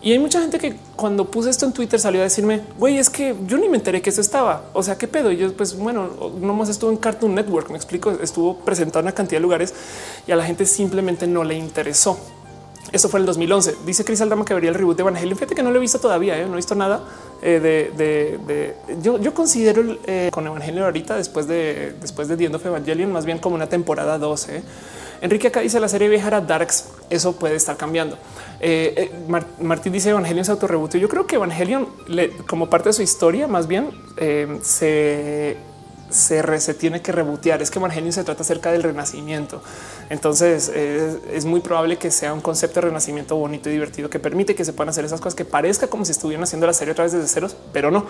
[0.01, 3.11] Y hay mucha gente que cuando puse esto en Twitter salió a decirme, güey, es
[3.11, 4.67] que yo ni me enteré que eso estaba.
[4.73, 5.33] O sea, qué pedo.
[5.33, 6.09] Y yo, pues bueno,
[6.41, 7.71] no más estuvo en Cartoon Network.
[7.71, 9.75] Me explico, estuvo presentado en una cantidad de lugares
[10.27, 12.19] y a la gente simplemente no le interesó.
[12.93, 13.77] Eso fue en el 2011.
[13.85, 15.37] Dice Chris Aldama que vería el reboot de Evangelion.
[15.37, 16.47] Fíjate que no lo he visto todavía, ¿eh?
[16.47, 17.03] no he visto nada
[17.43, 22.65] eh, de, Yo, yo considero eh, con Evangelion ahorita después de después de The of
[22.65, 24.63] Evangelion más bien como una temporada 12.
[25.21, 26.87] Enrique acá dice la serie vieja era Darks.
[27.11, 28.17] Eso puede estar cambiando.
[28.61, 30.99] Eh, eh, Martín dice Evangelion se autorrebutió.
[30.99, 31.89] Yo creo que Evangelion,
[32.47, 35.57] como parte de su historia, más bien eh, se,
[36.11, 37.63] se, tiene que rebotear.
[37.63, 39.63] Es que Evangelion se trata acerca del renacimiento.
[40.11, 44.55] Entonces es, muy probable que sea un concepto de renacimiento bonito y divertido que permite
[44.55, 47.05] que se puedan hacer esas cosas que parezca como si estuvieran haciendo la serie otra
[47.05, 48.07] vez desde ceros, pero no.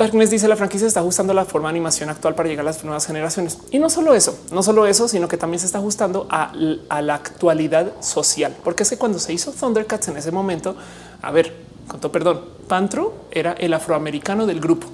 [0.00, 2.82] Darkness dice la franquicia está ajustando la forma de animación actual para llegar a las
[2.84, 3.58] nuevas generaciones.
[3.70, 7.14] Y no solo eso, no solo eso, sino que también se está ajustando a, la
[7.14, 8.56] actualidad social.
[8.64, 10.74] Porque es que cuando se hizo Thundercats en ese momento,
[11.20, 11.54] a ver,
[11.86, 14.86] con todo perdón, Pantro era el afroamericano del grupo,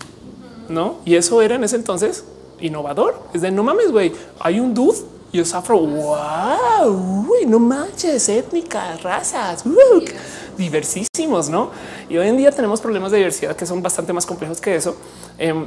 [0.68, 0.96] ¿no?
[1.04, 2.24] Y eso era en ese entonces
[2.60, 3.22] innovador.
[3.32, 4.98] Es de no mames, güey, hay un dude
[5.30, 5.78] y es afro.
[5.78, 9.62] Wow, uy, no manches, étnicas, razas,
[10.58, 11.70] diversísimos, no?
[12.08, 14.96] Y hoy en día tenemos problemas de diversidad que son bastante más complejos que eso,
[15.38, 15.66] em,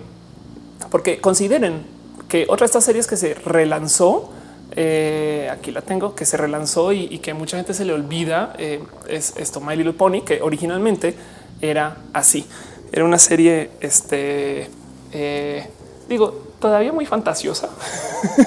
[0.89, 1.83] porque consideren
[2.29, 4.31] que otra de estas series que se relanzó,
[4.75, 8.81] eh, aquí la tengo, que se relanzó y, que mucha gente se le olvida, eh,
[9.07, 11.15] es esto, My Little Pony, que originalmente
[11.59, 12.45] era así.
[12.91, 14.69] Era una serie, este,
[15.11, 15.67] eh,
[16.07, 17.69] digo, todavía muy fantasiosa,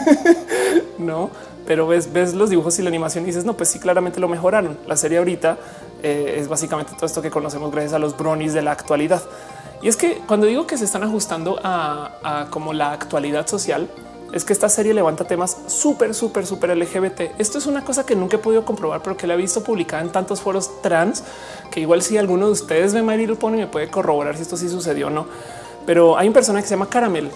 [0.99, 1.31] no?
[1.67, 4.29] Pero ves, ves los dibujos y la animación y dices, no, pues sí, claramente lo
[4.29, 4.79] mejoraron.
[4.87, 5.59] La serie ahorita
[6.03, 9.23] eh, es básicamente todo esto que conocemos gracias a los bronies de la actualidad.
[9.83, 13.89] Y es que cuando digo que se están ajustando a, como la actualidad social,
[14.33, 17.39] es que esta serie levanta temas súper, súper, súper LGBT.
[17.39, 20.03] Esto es una cosa que nunca he podido comprobar, pero que la he visto publicada
[20.03, 21.23] en tantos foros trans
[21.71, 24.69] que igual si alguno de ustedes ve Little Pony me puede corroborar si esto sí
[24.69, 25.27] sucedió o no.
[25.85, 27.31] Pero hay un personaje que se llama Caramel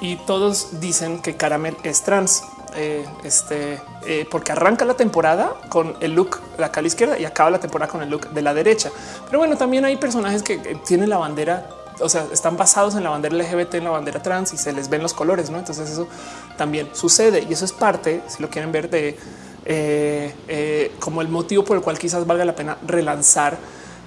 [0.00, 2.44] y todos dicen que Caramel es trans
[2.76, 7.24] eh, este, eh, porque arranca la temporada con el look de acá a izquierda y
[7.24, 8.90] acaba la temporada con el look de la derecha.
[9.26, 11.68] Pero bueno, también hay personajes que tienen la bandera
[12.02, 14.88] o sea, están basados en la bandera LGBT, en la bandera trans y se les
[14.88, 15.58] ven los colores, ¿no?
[15.58, 16.08] Entonces eso
[16.56, 19.18] también sucede y eso es parte, si lo quieren ver, de
[19.66, 23.58] eh, como el motivo por el cual quizás valga la pena relanzar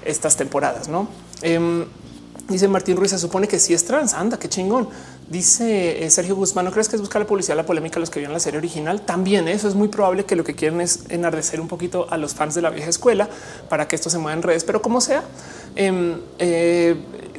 [0.03, 1.07] estas temporadas, ¿no?
[1.41, 1.86] Em,
[2.47, 4.89] dice Martín Ruiz, se supone que sí es trans, anda, qué chingón.
[5.30, 8.19] Dice eh, Sergio Guzmán, ¿no crees que es buscar la publicidad, la polémica los que
[8.19, 9.01] vieron la serie original?
[9.01, 12.34] También eso es muy probable que lo que quieren es enardecer un poquito a los
[12.34, 13.30] fans de la vieja escuela
[13.69, 15.24] para que esto se mueva en redes, pero como sea,
[15.76, 16.95] em, eh,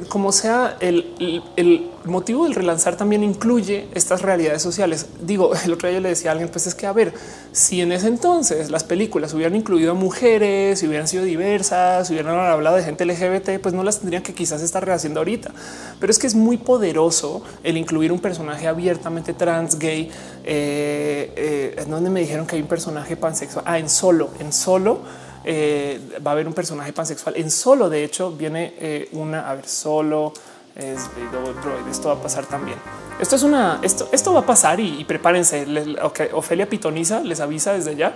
[0.09, 5.07] como sea, el, motivo del relanzar también incluye estas realidades sociales.
[5.21, 7.13] Digo, el otro día yo le decía a alguien, pues es que a ver,
[7.51, 12.37] si en ese entonces las películas hubieran incluido a mujeres, si hubieran sido diversas, hubieran
[12.37, 15.51] hablado de gente LGBT, pues no las tendrían que quizás estar rehaciendo ahorita.
[15.99, 20.11] Pero es que es muy poderoso el incluir un personaje abiertamente trans, gay,
[20.43, 23.63] eh, eh, en donde me dijeron que hay un personaje pansexual.
[23.67, 24.99] Ah, en solo, en solo
[25.47, 27.35] eh, va a haber un personaje pansexual.
[27.37, 30.33] En solo, de hecho, viene eh, una, a ver, solo
[30.75, 31.07] es
[31.61, 31.87] droid.
[31.89, 32.77] Esto va a pasar también.
[33.19, 35.65] Esto es una, esto, esto va a pasar y, prepárense.
[36.33, 38.13] Ofelia Pitoniza les avisa desde ya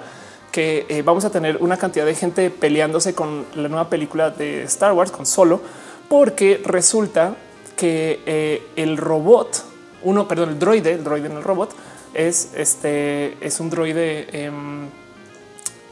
[0.52, 4.64] que eh, vamos a tener una cantidad de gente peleándose con la nueva película de
[4.64, 5.62] Star Wars, con solo,
[6.10, 7.36] porque resulta
[7.78, 9.64] que el robot,
[10.04, 11.70] uno, perdón, el droide, el droide en el robot,
[12.16, 14.28] es este, es un droide.
[14.34, 14.90] Em,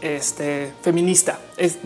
[0.01, 1.39] este, feminista.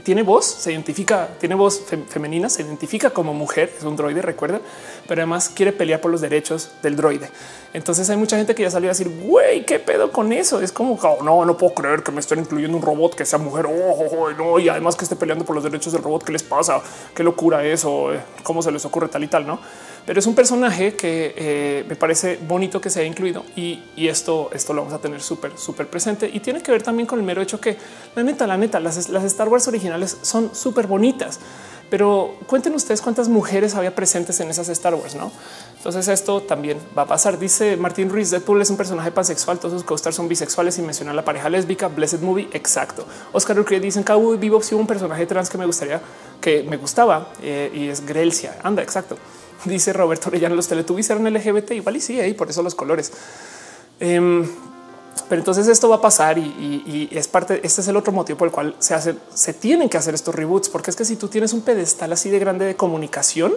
[0.04, 4.60] tiene voz, se identifica, tiene voz femenina, se identifica como mujer, es un droide, recuerda,
[5.08, 7.30] pero además quiere pelear por los derechos del droide.
[7.74, 10.62] Entonces hay mucha gente que ya salió a decir, güey, ¿qué pedo con eso?
[10.62, 13.40] Es como, oh, no, no puedo creer que me estén incluyendo un robot que sea
[13.40, 16.24] mujer, oh, oh, oh no, y además que esté peleando por los derechos del robot,
[16.24, 16.82] ¿qué les pasa?
[17.16, 18.10] ¿Qué locura eso?
[18.44, 19.48] ¿Cómo se les ocurre tal y tal?
[19.48, 19.60] No?
[20.06, 24.50] Pero es un personaje que eh, me parece bonito que se haya incluido y, esto,
[24.54, 27.26] esto lo vamos a tener súper, súper presente y tiene que ver también con el
[27.26, 27.78] mero hecho que
[28.16, 31.40] la neta, la neta, las, Star Wars originales son súper bonitas,
[31.90, 35.32] pero cuenten ustedes cuántas mujeres había presentes en esas Star Wars, no?
[35.78, 37.38] Entonces esto también va a pasar.
[37.38, 41.14] Dice Martín Ruiz, Deadpool es un personaje pansexual, todos sus co son bisexuales y menciona
[41.14, 43.06] la pareja lésbica, Blessed Movie, exacto.
[43.34, 46.02] Oscar Urquía dice en Cowboy Bebop si hubo un personaje trans que me gustaría,
[46.40, 49.18] que me gustaba eh, y es Grelcia, anda, exacto.
[49.66, 53.12] Dice Roberto Orellana, los Teletubbies eran LGBT, igual y sí, y por eso los colores.
[54.00, 54.48] Em,
[55.30, 57.62] pero entonces esto va a pasar y, es parte.
[57.64, 60.34] Este es el otro motivo por el cual se hace, se tienen que hacer estos
[60.34, 63.54] reboots, porque es que si tú tienes un pedestal así de grande de comunicación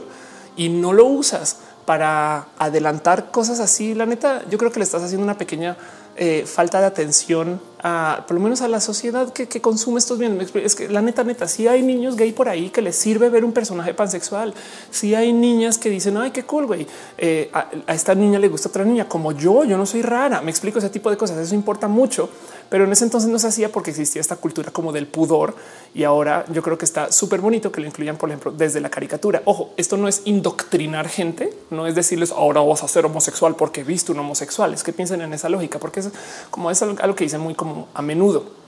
[0.57, 5.03] y no lo usas para adelantar cosas así, la neta, yo creo que le estás
[5.03, 5.77] haciendo una pequeña
[6.17, 10.55] eh, falta de atención a por lo menos a la sociedad que, consume estos bienes.
[10.55, 13.45] Es que la neta, neta, si hay niños gay por ahí que les sirve ver
[13.45, 14.55] un personaje pansexual,
[14.91, 16.87] si hay niñas que dicen ay, qué cool, güey,
[17.19, 20.41] eh, a, a, esta niña le gusta otra niña como yo, yo no soy rara.
[20.41, 21.37] Me explico ese tipo de cosas.
[21.37, 22.31] Eso importa mucho
[22.69, 25.55] pero en ese entonces no se hacía porque existía esta cultura como del pudor
[25.95, 28.91] y ahora yo creo que está súper bonito que lo incluyan, por ejemplo, desde la
[28.91, 29.43] caricatura.
[29.45, 33.85] Ojo, esto no es indoctrinar gente, no es decirles ahora vas a ser homosexual porque
[33.85, 34.75] viste un homosexual.
[34.75, 36.11] Es que piensen en esa lógica, porque es
[36.51, 38.65] como es algo que dicen muy como a menudo.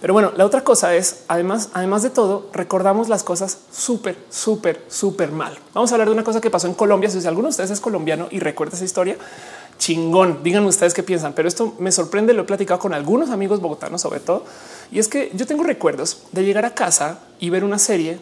[0.00, 4.84] Pero bueno, la otra cosa es, además, además de todo, recordamos las cosas súper, súper,
[4.86, 5.58] súper mal.
[5.74, 7.10] Vamos a hablar de una cosa que pasó en Colombia.
[7.10, 9.16] Si alguno de ustedes es colombiano y recuerda esa historia,
[9.78, 10.42] chingón.
[10.42, 12.34] Díganme ustedes qué piensan, pero esto me sorprende.
[12.34, 14.44] Lo he platicado con algunos amigos bogotanos, sobre todo.
[14.90, 18.18] Y es que yo tengo recuerdos de llegar a casa y ver una serie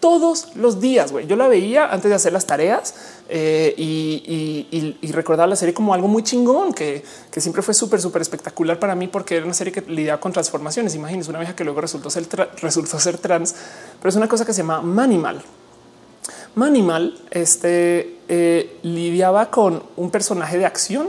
[0.00, 1.12] todos los días.
[1.28, 2.94] Yo la veía antes de hacer las tareas
[3.28, 7.04] eh, y, recordaba la serie como algo muy chingón que,
[7.36, 10.94] siempre fue súper, súper espectacular para mí porque era una serie que lidiaba con transformaciones.
[10.94, 12.26] Imagínense una vieja que luego resultó ser,
[12.62, 13.54] resultó ser trans,
[13.98, 15.42] pero es una cosa que se llama Manimal.
[16.54, 21.08] Manimal este, eh, lidiaba con un personaje de acción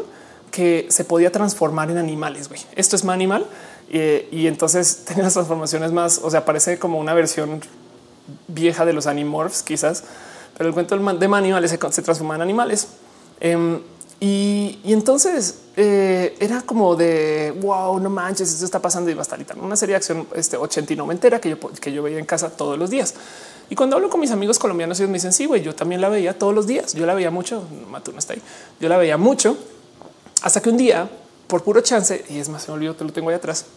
[0.51, 2.49] que se podía transformar en animales.
[2.75, 3.45] Esto es Manimal.
[3.93, 7.61] Eh, y entonces tenía las transformaciones más, o sea, parece como una versión
[8.47, 10.03] vieja de los Animorphs, quizás,
[10.57, 12.87] pero el cuento de Manimal se, se en animales.
[13.41, 13.81] Em,
[14.19, 19.23] y, entonces eh, era como de wow, no manches, esto está pasando y va a
[19.23, 22.25] estar Una serie de acción este 80 y noventera que yo, que yo veía en
[22.25, 23.15] casa todos los días.
[23.71, 26.09] Y cuando hablo con mis amigos colombianos, ellos me dicen, sí, güey, yo también la
[26.09, 26.93] veía todos los días.
[26.93, 27.63] Yo la veía mucho.
[27.89, 28.41] Matú no está ahí.
[28.81, 29.57] Yo la veía mucho
[30.41, 31.09] hasta que un día,
[31.47, 33.67] por puro chance, y es más, se me olvidó, te lo tengo ahí atrás.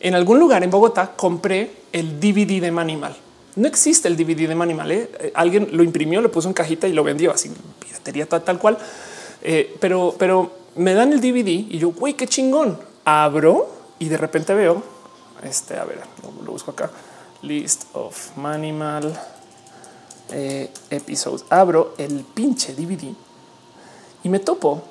[0.00, 3.16] En algún lugar en Bogotá compré el DVD de Manimal.
[3.54, 4.90] No existe el DVD de Manimal.
[4.90, 5.08] ¿eh?
[5.20, 7.48] eh alguien lo imprimió, lo puso en cajita y lo vendió así,
[7.78, 8.76] piratería tal, tal cual.
[9.40, 12.76] Eh, pero, pero me dan el DVD y yo, güey, qué chingón.
[13.04, 13.68] Abro
[14.00, 14.82] y de repente veo
[15.44, 15.78] este.
[15.78, 16.90] A ver, lo, lo busco acá.
[17.42, 19.16] List of Manimal
[20.34, 21.44] eh, episodios.
[21.48, 23.14] Abro el pinche DVD
[24.24, 24.82] y me topo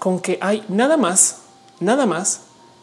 [0.00, 1.36] con que hay nada más
[1.78, 2.40] nada más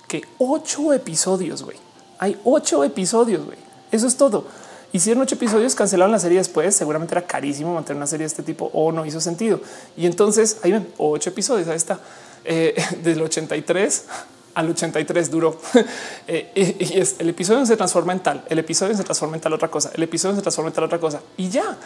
[0.08, 1.78] que ocho episodios, güey.
[2.20, 3.58] Hay ocho episodios, güey.
[3.92, 4.46] Eso es todo.
[4.94, 6.76] Hicieron ocho episodios, cancelaron la serie después.
[6.76, 9.60] Seguramente era carísimo mantener una serie de este tipo o no hizo sentido.
[9.98, 11.68] Y entonces ahí ven ocho episodios.
[11.68, 12.00] Ahí está
[12.46, 14.06] eh, del 83
[14.54, 15.58] al 83 duró.
[16.28, 19.54] Eh, y es el episodio se transforma en tal, el episodio se transforma en tal
[19.54, 21.78] otra cosa, el episodio se transforma en tal otra cosa y ya.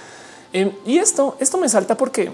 [0.54, 2.32] Em, y esto, esto me salta porque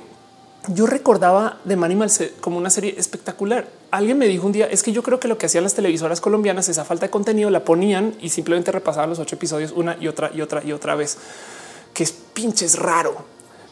[0.68, 3.68] yo recordaba de Manimal como una serie espectacular.
[3.90, 6.22] Alguien me dijo un día es que yo creo que lo que hacían las televisoras
[6.22, 10.08] colombianas, esa falta de contenido la ponían y simplemente repasaban los ocho episodios una y
[10.08, 11.18] otra y otra y otra vez,
[11.94, 13.26] que es pinches raro.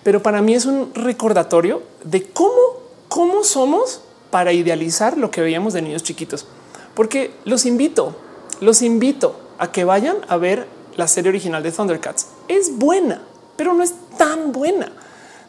[0.03, 5.73] Pero para mí es un recordatorio de cómo, cómo somos para idealizar lo que veíamos
[5.73, 6.45] de niños chiquitos.
[6.93, 8.15] Porque los invito,
[8.61, 12.27] los invito a que vayan a ver la serie original de Thundercats.
[12.47, 13.21] Es buena,
[13.55, 14.91] pero no es tan buena.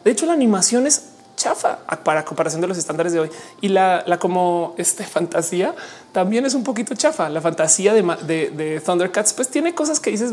[0.03, 1.10] De hecho, la animación es
[1.41, 3.29] chafa para comparación de los estándares de hoy.
[3.61, 5.73] Y la, como este fantasía
[6.11, 7.29] también es un poquito chafa.
[7.29, 10.31] La fantasía de, Thundercats pues tiene cosas que dices,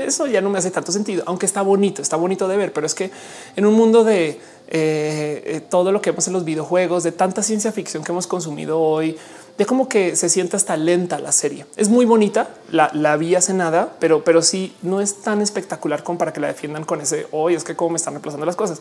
[0.00, 2.86] eso ya no me hace tanto sentido, aunque está bonito, está bonito de ver, pero
[2.86, 3.10] es que
[3.56, 4.40] en un mundo de
[4.70, 8.26] eh, eh, todo lo que vemos en los videojuegos, de tanta ciencia ficción que hemos
[8.26, 9.16] consumido hoy,
[9.58, 11.66] de como que se siente hasta lenta la serie.
[11.76, 16.04] Es muy bonita, la, la vi hace nada, pero, pero sí no es tan espectacular
[16.04, 17.54] como para que la defiendan con ese hoy.
[17.54, 18.80] es que como me están reemplazando las cosas.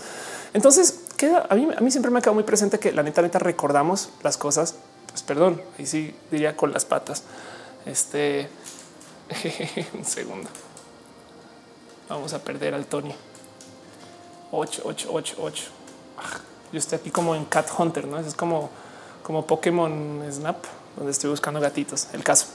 [0.54, 4.10] Entonces queda a mí, siempre me ha quedado muy presente que la neta, neta recordamos
[4.24, 4.76] las cosas.
[5.10, 7.24] Pues perdón, ahí sí diría con las patas.
[7.86, 8.50] Este
[9.94, 10.50] un segundo.
[12.10, 13.14] Vamos a perder al Tony.
[14.52, 15.64] 8, 8, 8, 8.
[16.72, 18.70] Yo estoy aquí como en Cat Hunter, no es como
[19.28, 20.64] como Pokémon Snap,
[20.96, 22.08] donde estoy buscando gatitos.
[22.14, 22.48] El caso.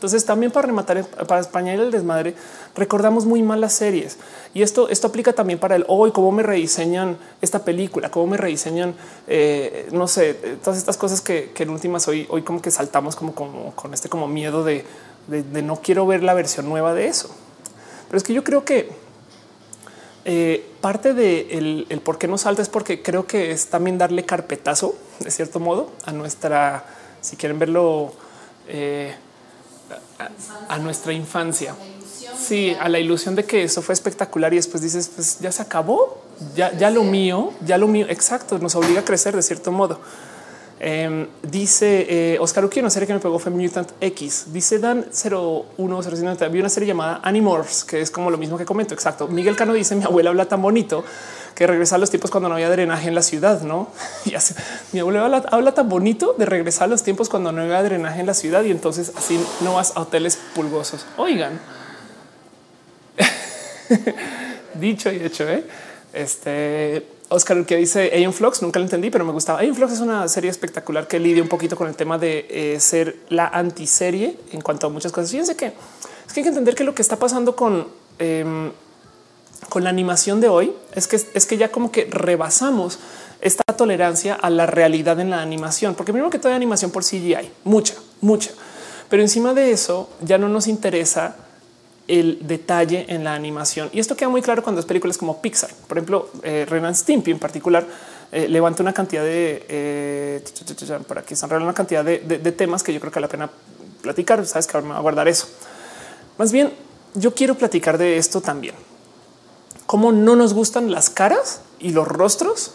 [0.00, 2.34] Entonces, también para rematar, para España el desmadre,
[2.74, 4.16] recordamos muy mal las series
[4.54, 8.38] y esto, esto aplica también para el hoy, cómo me rediseñan esta película, cómo me
[8.38, 8.94] rediseñan,
[9.26, 10.32] eh, no sé,
[10.64, 14.08] todas estas cosas que, en últimas hoy, hoy como que saltamos como, como con este
[14.08, 14.86] como miedo de,
[15.28, 17.28] no quiero ver la versión nueva de eso.
[18.08, 18.88] Pero es que yo creo que
[20.24, 24.94] eh, parte de por qué no salta es porque creo que es también darle carpetazo
[25.18, 26.86] de cierto modo a nuestra,
[27.20, 28.14] si quieren verlo,
[28.66, 29.14] eh,
[30.68, 31.74] a, nuestra infancia.
[32.38, 35.62] Sí, a la ilusión de que eso fue espectacular y después dices, pues ya se
[35.62, 36.22] acabó,
[36.54, 38.06] ya, ya lo mío, ya lo mío.
[38.08, 40.00] Exacto, nos obliga a crecer de cierto modo.
[40.82, 44.46] Em, dice eh, Oscar Uki, una serie que me pegó fue Mutant X.
[44.50, 46.48] Dice Dan 0109.
[46.48, 48.94] Vi una serie llamada Animorphs, que es como lo mismo que comento.
[48.94, 49.28] Exacto.
[49.28, 51.04] Miguel Cano dice: Mi abuela habla tan bonito
[51.54, 53.60] que regresa a los tiempos cuando no había drenaje en la ciudad.
[53.60, 53.88] No,
[54.24, 54.54] y así,
[54.92, 58.26] mi abuela habla, tan bonito de regresar a los tiempos cuando no había drenaje en
[58.26, 61.04] la ciudad y entonces así no vas a hoteles pulgosos.
[61.18, 61.60] Oigan,
[64.74, 65.64] dicho y hecho, ¿eh?
[66.14, 69.60] este Oscar que dice Aeon Flux, nunca lo entendí, pero me gustaba.
[69.60, 72.80] Aeon Flux es una serie espectacular que lidia un poquito con el tema de eh,
[72.80, 75.30] ser la antiserie en cuanto a muchas cosas.
[75.30, 77.86] Fíjense que es que hay que entender que lo que está pasando con,
[78.18, 78.72] em,
[79.68, 82.98] con la animación de hoy es que es que ya como que rebasamos
[83.40, 87.50] esta tolerancia a la realidad en la animación, porque primero que todo animación por CGI,
[87.64, 88.50] mucha, mucha,
[89.08, 91.36] pero encima de eso ya no nos interesa
[92.10, 93.88] el detalle en la animación.
[93.92, 95.70] Y esto queda muy claro cuando es películas como Pixar.
[95.86, 97.86] Por ejemplo, eh, Renan Stimpy en particular
[98.32, 100.44] eh, levanta una cantidad de eh,
[101.06, 102.18] por aquí están una cantidad de,
[102.52, 103.50] temas que yo creo que vale la pena
[104.02, 104.44] platicar.
[104.44, 105.46] Sabes que ahora me va a guardar eso.
[106.36, 106.72] Más bien,
[107.14, 108.74] yo quiero platicar de esto también.
[109.86, 112.74] Cómo no nos gustan las caras y los rostros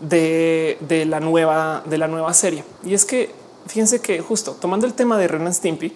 [0.00, 2.64] de, la nueva de la nueva serie.
[2.84, 3.30] Y es que
[3.66, 5.94] fíjense que justo tomando el tema de Renan Stimpy,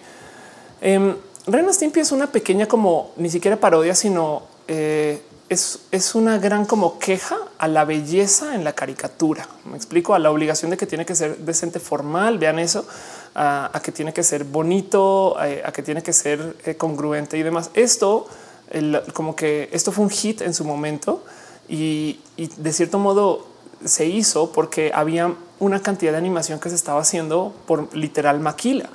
[0.81, 1.15] em,
[1.51, 6.65] Ren Stimpy es una pequeña como ni siquiera parodia, sino eh, es, es, una gran
[6.65, 9.47] como queja a la belleza en la caricatura.
[9.65, 12.37] Me explico a la obligación de que tiene que ser decente formal.
[12.37, 12.85] Vean eso
[13.33, 17.71] a, que tiene que ser bonito, a, que tiene que ser eh, congruente y demás.
[17.73, 18.27] Esto
[19.13, 21.23] como que esto fue un hit en su momento
[21.67, 23.47] y, y de cierto modo
[23.83, 28.89] se hizo porque había una cantidad de animación que se estaba haciendo por literal maquila.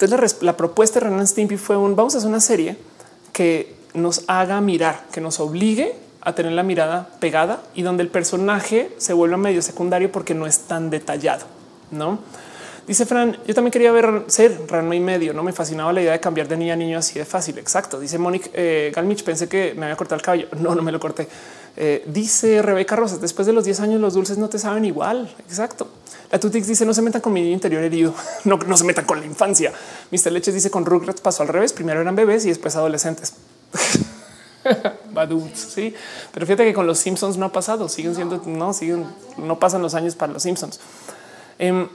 [0.00, 2.76] Entonces la, propuesta de Renan Stimpy fue un vamos a hacer una serie
[3.32, 8.08] que nos haga mirar, que nos obligue a tener la mirada pegada y donde el
[8.08, 11.46] personaje se vuelva medio secundario porque no es tan detallado,
[11.90, 12.18] ¿no?
[12.86, 15.34] Dice Fran, yo también quería ver ser Rano y medio.
[15.34, 17.58] No me fascinaba la idea de cambiar de niña a niño así de fácil.
[17.58, 18.00] Exacto.
[18.00, 19.24] Dice Mónica eh, Galmich.
[19.24, 20.48] Pensé que me había cortado el cabello.
[20.58, 21.28] No, no me lo corté.
[21.80, 23.20] Eh, dice Rebeca Rosas.
[23.20, 25.32] Después de los 10 años, los dulces no te saben igual.
[25.38, 25.86] Exacto.
[26.32, 28.12] La Tutix dice no se metan con mi interior herido.
[28.44, 29.72] No, no se metan con la infancia.
[30.10, 30.32] Mr.
[30.32, 31.72] Leches dice con Rugrats pasó al revés.
[31.72, 33.34] Primero eran bebés y después adolescentes.
[35.54, 35.94] Sí,
[36.32, 37.88] pero fíjate que con los Simpsons no ha pasado.
[37.88, 39.06] Siguen siendo, no siguen,
[39.36, 40.78] no pasan los años para los Simpsons.
[41.58, 41.88] Em,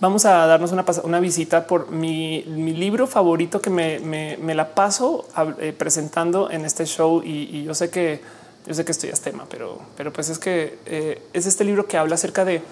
[0.00, 5.26] vamos a darnos una, visita por mi, libro favorito que me, la paso
[5.58, 7.22] eh, presentando en este show.
[7.22, 8.22] Y, yo sé que
[8.68, 11.86] yo sé que estoy a tema, pero, pero pues es que eh, es este libro
[11.86, 12.62] que habla acerca de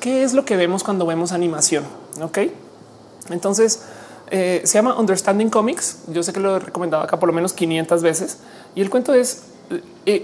[0.00, 1.84] qué es lo que vemos cuando vemos animación.
[2.20, 2.38] Ok,
[3.30, 3.82] entonces
[4.30, 5.98] eh, se llama Understanding Comics.
[6.08, 8.38] Yo sé que lo he recomendado acá por lo menos 500 veces.
[8.74, 9.44] Y el cuento es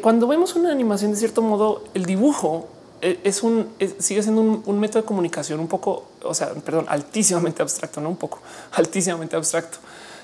[0.02, 2.68] cuando vemos una animación, de cierto modo, el dibujo
[3.02, 7.62] eh, es un sigue siendo un, método de comunicación un poco, o sea, perdón, altísimamente
[7.62, 8.40] abstracto, no un poco,
[8.72, 9.78] altísimamente abstracto.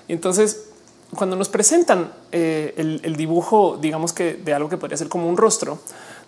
[0.08, 0.66] Y entonces,
[1.14, 5.36] cuando nos presentan eh, el, dibujo, digamos que de algo que podría ser como un
[5.36, 5.78] rostro,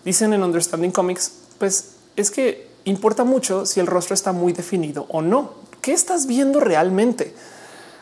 [0.05, 5.05] dicen en Understanding Comics, pues es que importa mucho si el rostro está muy definido
[5.09, 5.51] o no.
[5.81, 7.33] ¿Qué estás viendo realmente?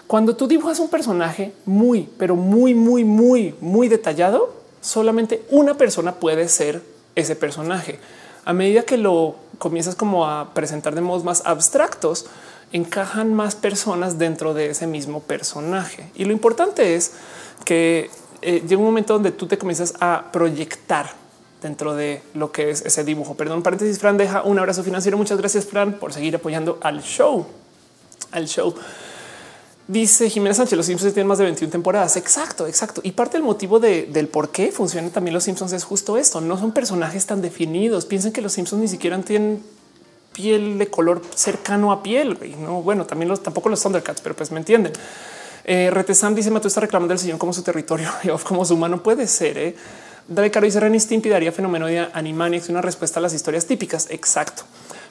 [0.05, 6.15] Cuando tú dibujas un personaje muy, pero muy, muy, muy, muy detallado, solamente una persona
[6.15, 6.82] puede ser
[7.15, 7.99] ese personaje
[8.47, 12.28] a medida que lo comienzas como a presentar de modos más abstractos,
[12.72, 16.09] encajan más personas dentro de ese mismo personaje.
[16.15, 17.13] Y lo importante es
[17.65, 18.09] que
[18.41, 21.11] eh, llega un momento donde tú te comienzas a proyectar
[21.61, 23.36] dentro de lo que es ese dibujo.
[23.36, 25.18] Perdón, paréntesis, Fran deja un abrazo financiero.
[25.18, 27.47] Muchas gracias, Fran, por seguir apoyando al show,
[28.32, 28.76] al show.
[29.88, 32.18] Dice Jiménez Sánchez, los Simpsons tienen más de 21 temporadas.
[32.18, 32.99] Exacto, exacto.
[33.05, 36.41] Y parte del motivo del por qué funcionan también los Simpsons es justo esto.
[36.41, 38.05] No son personajes tan definidos.
[38.05, 39.63] Piensen que los Simpsons ni siquiera tienen
[40.38, 42.38] piel de color cercano a piel.
[42.59, 44.93] No, bueno, también los, tampoco los Thundercats, pero pues me entienden.
[45.65, 49.01] Eh, Retesam dice: Matú está reclamando el sillón como su territorio y como su humano
[49.01, 49.57] puede ser.
[49.57, 49.75] Eh.
[50.27, 54.07] Dale Caro dice: Ren Stimpy daría fenómeno de Animaniacs una respuesta a las historias típicas.
[54.11, 54.63] Exacto.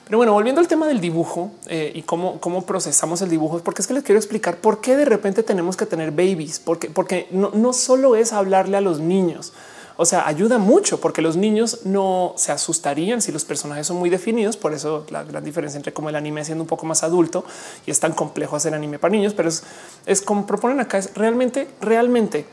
[0.05, 3.83] Pero bueno, volviendo al tema del dibujo eh, y cómo, cómo procesamos el dibujo, porque
[3.83, 7.27] es que les quiero explicar por qué de repente tenemos que tener babies, porque, porque
[7.33, 9.53] no, no solo es hablarle a los niños.
[9.99, 14.11] O sea, ayuda mucho porque los niños no se asustarían si los personajes son muy
[14.11, 14.57] definidos.
[14.57, 17.45] Por eso la gran diferencia entre como el anime siendo un poco más adulto
[17.87, 20.99] y es tan complejo hacer anime para niños, pero es, como proponen acá.
[20.99, 22.45] Es realmente, realmente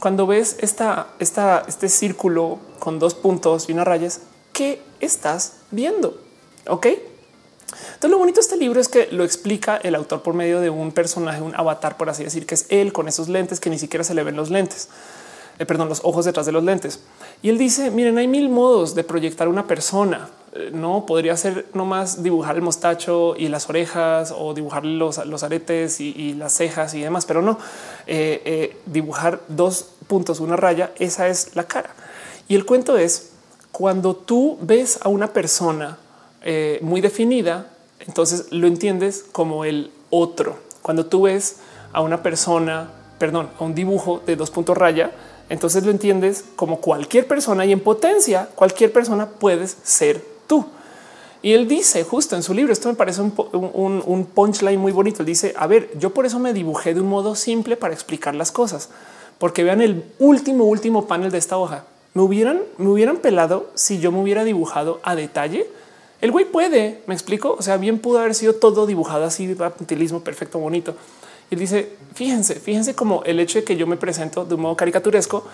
[0.00, 4.20] cuando ves esta, esta, este círculo con dos puntos y una rayas,
[4.52, 6.18] ¿qué estás viendo?
[6.66, 6.86] Ok.
[6.86, 10.70] Entonces lo bonito de este libro es que lo explica el autor por medio de
[10.70, 13.78] un personaje, un avatar, por así decir, que es él con esos lentes que ni
[13.78, 14.88] siquiera se le ven los lentes,
[15.58, 17.00] eh, perdón, los ojos detrás de los lentes.
[17.42, 20.28] Y él dice, miren, hay mil modos de proyectar una persona.
[20.52, 26.00] Eh, no podría ser nomás dibujar el mostacho y las orejas o dibujar los, aretes
[26.00, 27.58] y, las cejas y demás, pero no
[28.06, 30.92] eh, dibujar dos puntos, una raya.
[30.98, 31.90] Esa es la cara.
[32.48, 33.32] Y el cuento es
[33.72, 35.98] cuando tú ves a una persona
[36.80, 40.58] muy definida, entonces lo entiendes como el otro.
[40.80, 41.56] Cuando tú ves
[41.92, 45.10] a una persona, perdón, a un dibujo de dos puntos raya,
[45.48, 50.66] entonces lo entiendes como cualquier persona y en potencia cualquier persona puedes ser tú.
[51.42, 55.22] Y él dice justo en su libro, esto me parece un, un, punchline muy bonito.
[55.22, 58.34] Él dice, a ver, yo por eso me dibujé de un modo simple para explicar
[58.34, 58.88] las cosas,
[59.38, 61.84] porque vean el último, último panel de esta hoja.
[62.14, 65.68] Me hubieran, me hubieran pelado si yo me hubiera dibujado a detalle
[66.20, 67.56] el güey puede, me explico.
[67.58, 70.96] O sea, bien pudo haber sido todo dibujado así, puntilismo perfecto, bonito.
[71.50, 74.76] Y dice: Fíjense, fíjense como el hecho de que yo me presento de un modo
[74.76, 75.44] caricaturesco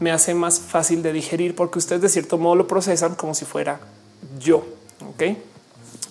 [0.00, 3.44] me hace más fácil de digerir porque ustedes de cierto modo lo procesan como si
[3.44, 3.80] fuera
[4.38, 4.64] yo.
[5.08, 5.36] Ok.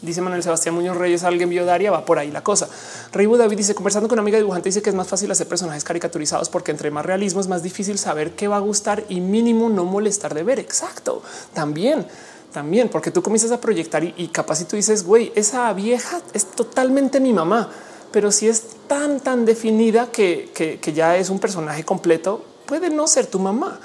[0.02, 2.70] Dice Manuel Sebastián Muñoz Reyes, alguien vio Daria, va por ahí la cosa.
[3.12, 5.84] Reibu David dice, conversando con una amiga dibujante, dice que es más fácil hacer personajes
[5.84, 9.70] caricaturizados porque entre más realismo es más difícil saber qué va a gustar y mínimo
[9.70, 10.60] no molestar de ver.
[10.60, 11.24] Exacto.
[11.54, 12.06] También
[12.54, 16.46] también, porque tú comienzas a proyectar y, capaz si tú dices, güey, esa vieja es
[16.46, 17.70] totalmente mi mamá,
[18.16, 23.28] pero si es tan, tan definida que, ya es un personaje completo, puede no ser
[23.28, 23.78] tu mamá,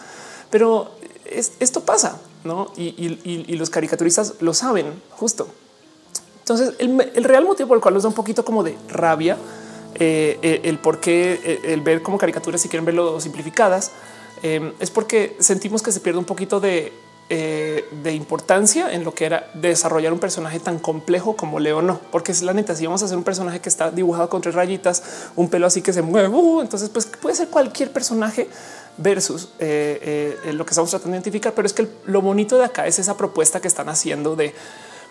[0.51, 0.93] pero
[1.25, 2.71] esto pasa, ¿no?
[2.77, 5.49] Y, los caricaturistas lo saben, justo.
[6.39, 9.37] Entonces, el, real motivo por el cual nos da un poquito como de rabia,
[9.97, 13.91] eh, eh, el por qué, eh, el ver como caricaturas, si quieren verlo simplificadas,
[14.45, 16.93] es porque sentimos que se pierde un poquito de
[17.33, 22.01] eh, de importancia en lo que era desarrollar un personaje tan complejo como Leo no,
[22.11, 22.75] porque es la neta.
[22.75, 25.81] Si vamos a hacer un personaje que está dibujado con tres rayitas, un pelo así
[25.81, 28.49] que se mueve, uh, entonces pues puede ser cualquier personaje
[28.97, 31.55] versus eh, eh, lo que estamos tratando de identificar.
[31.55, 34.53] Pero es que lo bonito de acá es esa propuesta que están haciendo de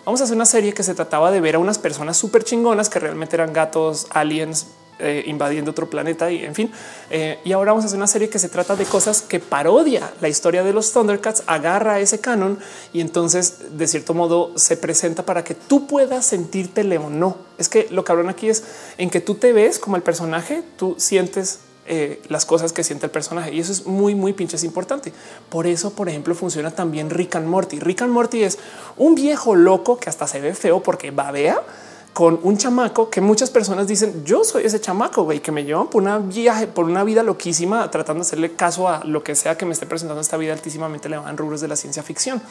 [0.04, 2.90] vamos a hacer una serie que se trataba de ver a unas personas súper chingonas
[2.90, 4.66] que realmente eran gatos, aliens,
[5.00, 6.70] eh, invadiendo otro planeta y en fin.
[7.10, 10.12] Eh, y ahora vamos a hacer una serie que se trata de cosas que parodia
[10.20, 12.58] la historia de los Thundercats, agarra ese canon
[12.92, 17.36] y entonces de cierto modo se presenta para que tú puedas sentirte o no.
[17.58, 18.64] Es que lo cabrón aquí es
[18.98, 23.06] en que tú te ves como el personaje, tú sientes eh, las cosas que siente
[23.06, 23.52] el personaje.
[23.52, 25.12] Y eso es muy, muy pinches importante.
[25.48, 27.80] Por eso, por ejemplo, funciona también Rick and Morty.
[27.80, 28.58] Rick and Morty es
[28.96, 31.62] un viejo loco que hasta se ve feo porque babea
[32.12, 35.88] con un chamaco que muchas personas dicen yo soy ese chamaco güey que me llevan
[35.88, 39.56] por una viaje, por una vida loquísima, tratando de hacerle caso a lo que sea
[39.56, 42.42] que me esté presentando esta vida altísimamente le van rubros de la ciencia ficción.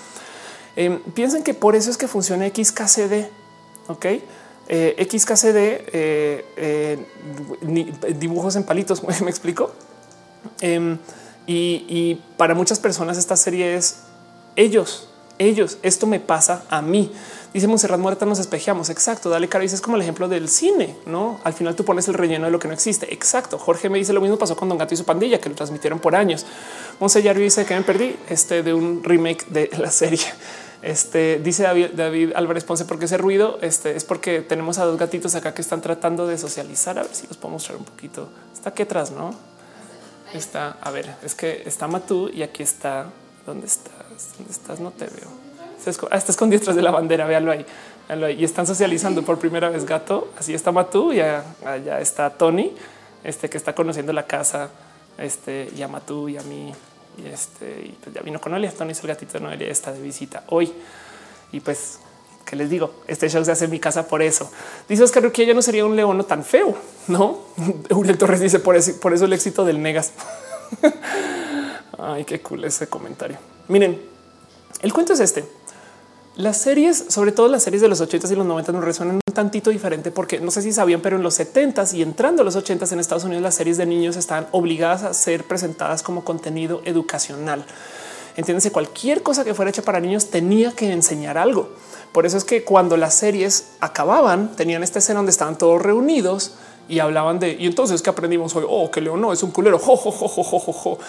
[0.76, 3.28] Eh, piensen que por eso es que funciona XKCD.
[3.88, 4.06] Ok,
[4.72, 5.58] eh, XKCD,
[5.92, 7.06] eh, eh,
[8.16, 9.04] dibujos en palitos.
[9.22, 9.72] Me explico.
[10.62, 10.98] Em,
[11.48, 14.02] y para muchas personas esta serie es
[14.56, 15.10] ellos,
[15.40, 15.80] ellos.
[15.82, 17.12] Esto me pasa a mí.
[17.54, 18.90] Dice Monserrat Muerta, nos espejeamos.
[18.90, 19.30] Exacto.
[19.30, 19.64] Dale cara.
[19.64, 20.96] Es como el ejemplo del cine.
[21.06, 23.12] No al final tú pones el relleno de lo que no existe.
[23.14, 23.58] Exacto.
[23.58, 26.00] Jorge me dice lo mismo pasó con Don Gato y su pandilla que lo transmitieron
[26.00, 26.46] por años.
[27.00, 30.26] Monsellar dice que me perdí este de un remake de la serie.
[30.82, 35.36] Este dice David, Álvarez Ponce, porque ese ruido este, es porque tenemos a dos gatitos
[35.36, 36.98] acá que están tratando de socializar.
[37.00, 38.30] A ver si los puedo mostrar un poquito.
[38.54, 39.34] Está aquí atrás, no
[40.34, 40.78] está.
[40.82, 43.12] A ver, es que está Matú y aquí está.
[43.46, 44.38] ¿Dónde estás?
[44.38, 44.80] ¿Dónde estás?
[44.80, 45.39] No te veo.
[46.12, 47.26] Ah, está escondido detrás de la bandera.
[47.26, 47.66] Véanlo ahí.
[48.38, 50.30] Y están socializando por primera vez gato.
[50.38, 52.74] Así está Matú y allá está Tony,
[53.24, 54.70] este que está conociendo la casa.
[55.18, 56.74] Este y a Matú y a mí
[57.18, 58.72] y este y pues ya vino con Noelia.
[58.72, 60.72] Tony es el gatito de Noelia, está de visita hoy.
[61.52, 62.00] Y pues,
[62.46, 62.96] ¿qué les digo?
[63.08, 64.50] Este show se hace en mi casa por eso.
[64.88, 66.76] Dice Oscar que ya no sería un león tan feo,
[67.08, 67.40] ¿no?
[67.92, 70.14] Uriel Torres dice por eso, por eso el éxito del Negas.
[71.98, 73.38] Ay, qué cool ese comentario.
[73.68, 74.02] Miren,
[74.82, 75.59] el cuento es este.
[76.36, 79.34] Las series, sobre todo las series de los 80 y los 90 nos resuenan un
[79.34, 82.56] tantito diferente porque no sé si sabían, pero en los 70 y entrando a los
[82.56, 86.82] 80 en Estados Unidos las series de niños están obligadas a ser presentadas como contenido
[86.86, 87.66] educacional.
[88.38, 91.72] Entiéndense, cualquier cosa que fuera hecha para niños tenía que enseñar algo.
[92.14, 96.54] Por eso es que cuando las series acababan, tenían esta escena donde estaban todos reunidos
[96.88, 98.66] y hablaban de y entonces que aprendimos hoy.
[98.68, 99.78] Oh, que León no es un culero.
[99.80, 101.00] Jo.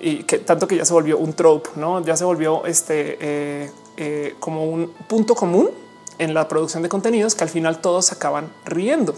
[0.00, 2.04] Y que tanto que ya se volvió un trope, no?
[2.04, 5.70] Ya se volvió este eh, eh, como un punto común
[6.18, 9.14] en la producción de contenidos que al final todos acaban riendo.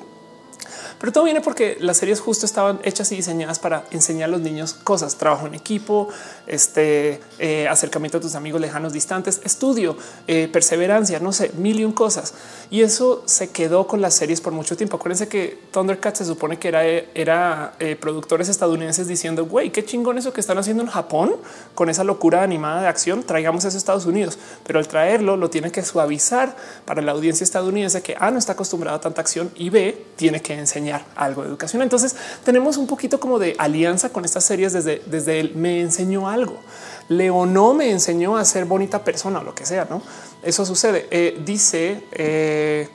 [0.99, 4.43] Pero todo viene porque las series justo estaban hechas y diseñadas para enseñar a los
[4.43, 6.09] niños cosas, trabajo en equipo,
[6.51, 9.97] este eh, acercamiento a tus amigos lejanos, distantes, estudio,
[10.27, 12.35] eh, perseverancia, no sé, mil y un cosas.
[12.71, 14.97] Y eso se quedó con las series por mucho tiempo.
[14.97, 20.19] Acuérdense que Thundercats se supone que era, era eh, productores estadounidenses diciendo, güey, qué chingón
[20.19, 21.37] eso que están haciendo en Japón
[21.75, 24.39] con esa locura animada de acción, traigamos eso a Estados Unidos.
[24.67, 28.53] Pero al traerlo lo tiene que suavizar para la audiencia estadounidense que A no está
[28.53, 31.83] acostumbrada a tanta acción y B tiene que enseñar algo de educación.
[31.83, 36.29] Entonces tenemos un poquito como de alianza con estas series desde, desde él me enseñó
[36.29, 36.40] algo.
[37.09, 39.87] Leo no me enseñó a ser bonita persona o lo que sea.
[39.91, 40.01] No,
[40.43, 41.09] eso sucede.
[41.11, 42.89] Eh, dice eh,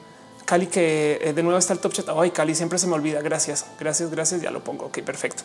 [0.46, 2.10] Cali que eh, de nuevo está el top chat.
[2.10, 3.22] Ay, Cali siempre se me olvida.
[3.22, 4.42] Gracias, gracias, gracias.
[4.42, 4.86] Ya lo pongo.
[4.86, 5.44] Ok, perfecto.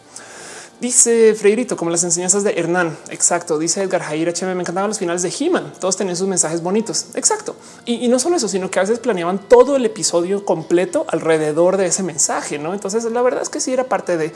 [0.81, 2.97] Dice Freirito, como las enseñanzas de Hernán.
[3.11, 3.59] Exacto.
[3.59, 4.55] Dice Edgar Jair HM.
[4.55, 5.75] Me encantaban los finales de He-Man.
[5.79, 7.07] Todos tenían sus mensajes bonitos.
[7.15, 7.55] Exacto.
[7.85, 11.87] Y, no solo eso, sino que a veces planeaban todo el episodio completo alrededor de
[11.87, 12.59] ese mensaje.
[12.59, 14.33] No, entonces la verdad es que sí era parte de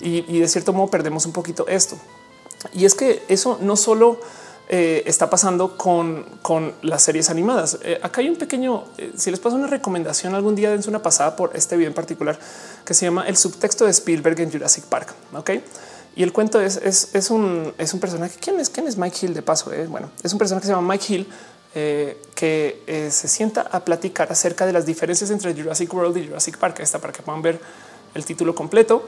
[0.00, 1.96] y, de cierto modo perdemos un poquito esto.
[2.72, 4.20] Y es que eso no solo
[4.68, 7.78] eh, está pasando con, con, las series animadas.
[7.82, 11.00] Eh, acá hay un pequeño, eh, si les paso una recomendación algún día, dense una
[11.00, 12.36] pasada por este video en particular
[12.84, 15.14] que se llama El subtexto de Spielberg en Jurassic Park.
[15.34, 15.50] Ok.
[16.16, 18.38] Y el cuento es, es, un, es un personaje.
[18.40, 18.68] ¿Quién es?
[18.68, 19.70] ¿Quién es Mike Hill de paso?
[19.88, 21.28] Bueno, es un personaje que se llama Mike Hill
[22.34, 26.80] que se sienta a platicar acerca de las diferencias entre Jurassic World y Jurassic Park.
[26.80, 27.60] Está para que puedan ver
[28.14, 29.06] el título completo.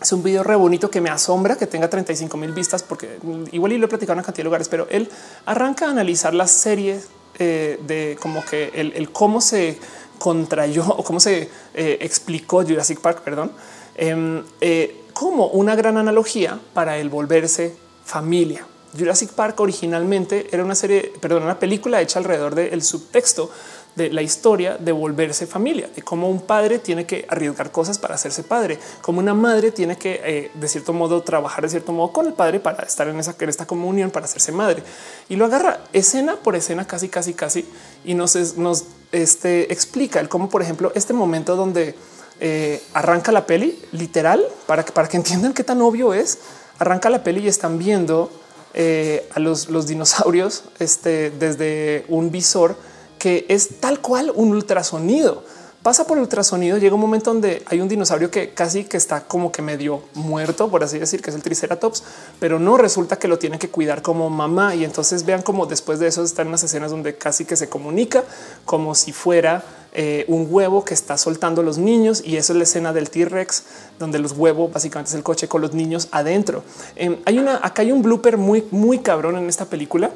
[0.00, 3.18] Es un video re bonito que me asombra que tenga 35 mil vistas, porque
[3.50, 5.10] igual y lo he platicado en una cantidad de lugares, pero él
[5.44, 7.08] arranca a analizar las series
[7.38, 9.78] eh, de como que el, cómo se
[10.18, 13.50] contrayó o cómo se eh, explicó Jurassic Park, perdón,
[13.96, 18.66] em, eh, como una gran analogía para el volverse familia.
[18.96, 23.50] Jurassic Park originalmente era una serie, perdón, una película hecha alrededor del subtexto
[23.98, 28.14] de la historia de volverse familia, de cómo un padre tiene que arriesgar cosas para
[28.14, 32.12] hacerse padre, como una madre tiene que eh, de cierto modo trabajar de cierto modo
[32.12, 34.82] con el padre para estar en esa en esta comunión para hacerse madre
[35.28, 37.66] y lo agarra escena por escena, casi, casi, casi
[38.04, 41.94] y nos, nos este, explica el cómo, por ejemplo, este momento donde
[42.40, 46.38] eh, arranca la peli literal para que para que entiendan qué tan obvio es.
[46.78, 48.30] Arranca la peli y están viendo
[48.74, 52.76] eh, a los, los dinosaurios este, desde un visor
[53.18, 55.44] que es tal cual un ultrasonido.
[55.82, 59.52] Pasa por ultrasonido, llega un momento donde hay un dinosaurio que casi que está como
[59.52, 62.02] que medio muerto, por así decir, que es el Triceratops,
[62.40, 64.74] pero no resulta que lo tiene que cuidar como mamá.
[64.74, 68.24] Y entonces vean como después de eso están unas escenas donde casi que se comunica
[68.64, 69.62] como si fuera
[69.92, 73.62] eh, un huevo que está soltando los niños y eso es la escena del T-Rex
[73.98, 76.62] donde los huevos básicamente es el coche con los niños adentro.
[76.96, 80.10] Em, hay una acá hay un blooper muy muy cabrón en esta película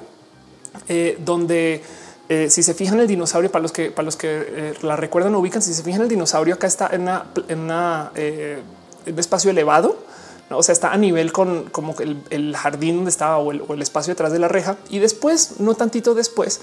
[0.89, 1.83] eh, donde
[2.33, 5.35] Eh, si se fijan el dinosaurio, para los que para los que eh, la recuerdan,
[5.35, 5.61] ubican.
[5.61, 7.07] Si se fijan el dinosaurio, acá está en
[8.15, 8.63] eh,
[9.07, 9.99] un espacio elevado.
[10.49, 14.33] O sea, está a nivel con como el, jardín donde estaba o el, espacio detrás
[14.33, 14.79] de la reja.
[14.89, 16.63] Y después, no tantito después,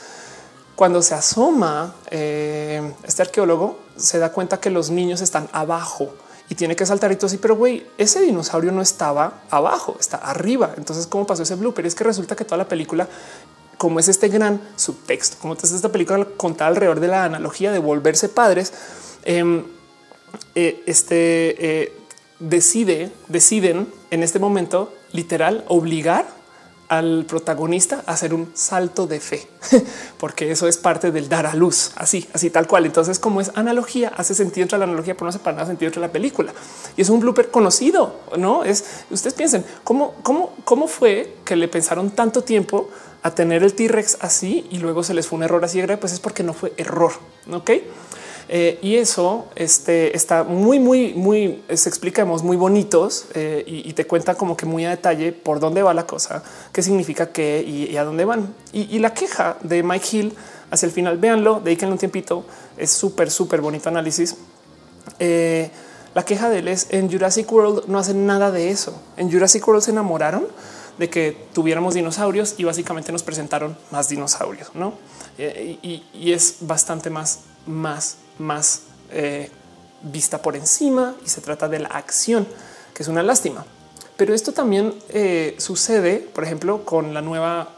[0.76, 6.12] cuando se asoma este arqueólogo, se da cuenta que los niños están abajo
[6.50, 7.38] y tiene que saltar y.
[7.38, 10.74] Pero güey, ese dinosaurio no estaba abajo, está arriba.
[10.78, 11.86] Entonces, ¿cómo pasó ese blooper?
[11.86, 13.08] Es que resulta que toda la película
[13.80, 17.80] como es este gran subtexto, como es esta película contada alrededor de la analogía de
[17.80, 18.73] volverse padres,
[19.23, 19.64] em,
[20.53, 21.93] eh, este eh,
[22.39, 26.27] decide, deciden en este momento literal obligar
[26.90, 29.48] al protagonista hacer un salto de fe,
[30.18, 32.86] porque eso es parte del dar a luz, así, así tal cual.
[32.86, 35.88] Entonces, como es analogía, hace sentido entre la analogía, pero no hace para nada sentido
[35.88, 36.52] entre la película.
[36.98, 38.84] Y es un blooper conocido, no es.
[39.11, 42.90] Ustedes piensen cómo, cómo, cómo fue que le pensaron tanto tiempo
[43.22, 46.14] a tener el T-Rex así y luego se les fue un error así grave, pues
[46.14, 47.11] es porque no fue error.
[47.52, 47.72] Ok.
[48.52, 54.08] Eh, y eso este, está muy, muy, muy, se explicamos muy bonitos eh, y, te
[54.08, 57.96] cuenta como que muy a detalle por dónde va la cosa, qué significa qué y,
[57.96, 58.56] a dónde van.
[58.74, 60.34] Y, la queja de Mike Hill
[60.72, 62.44] hacia el final, véanlo, dedíquenle un tiempito,
[62.76, 64.36] es súper, súper bonito análisis.
[65.20, 65.70] Eh,
[66.16, 69.00] la queja de él es en Jurassic World no hacen nada de eso.
[69.16, 70.48] En Jurassic World se enamoraron
[70.98, 74.94] de que tuviéramos dinosaurios y básicamente nos presentaron más dinosaurios, ¿no?
[75.38, 77.40] Eh, y, es bastante más,
[77.70, 78.18] más,
[79.12, 79.50] eh,
[80.02, 82.48] vista por encima y se trata de la acción,
[82.94, 83.66] que es una lástima.
[84.18, 87.76] Pero esto también eh, sucede, por ejemplo, con la nueva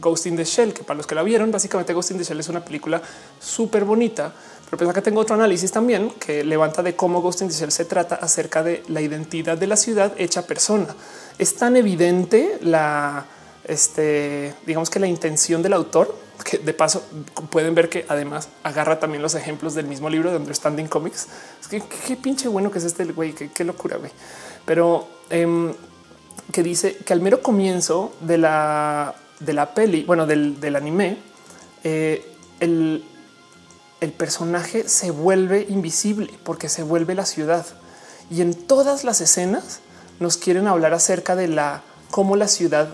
[0.00, 2.40] Ghost in the Shell, que para los que la vieron, básicamente Ghost in the Shell
[2.40, 3.00] es una película
[3.40, 4.32] súper bonita.
[4.64, 7.70] Pero pensaba que tengo otro análisis también que levanta de cómo Ghost in the Shell
[7.70, 10.96] se trata acerca de la identidad de la ciudad hecha persona
[11.38, 13.26] es tan evidente la,
[13.64, 17.04] este, digamos que la intención del autor, que de paso
[17.50, 21.28] pueden ver que además agarra también los ejemplos del mismo libro de Understanding Comics.
[21.60, 24.10] Es que qué pinche bueno que es este güey, qué, locura, güey.
[24.64, 25.72] Pero em,
[26.52, 31.18] que dice que al mero comienzo de la, de la peli, bueno, del, anime,
[31.84, 32.24] eh,
[32.60, 33.04] el,
[34.00, 37.64] el personaje se vuelve invisible porque se vuelve la ciudad.
[38.30, 39.80] Y en todas las escenas
[40.18, 42.88] nos quieren hablar acerca de la cómo la ciudad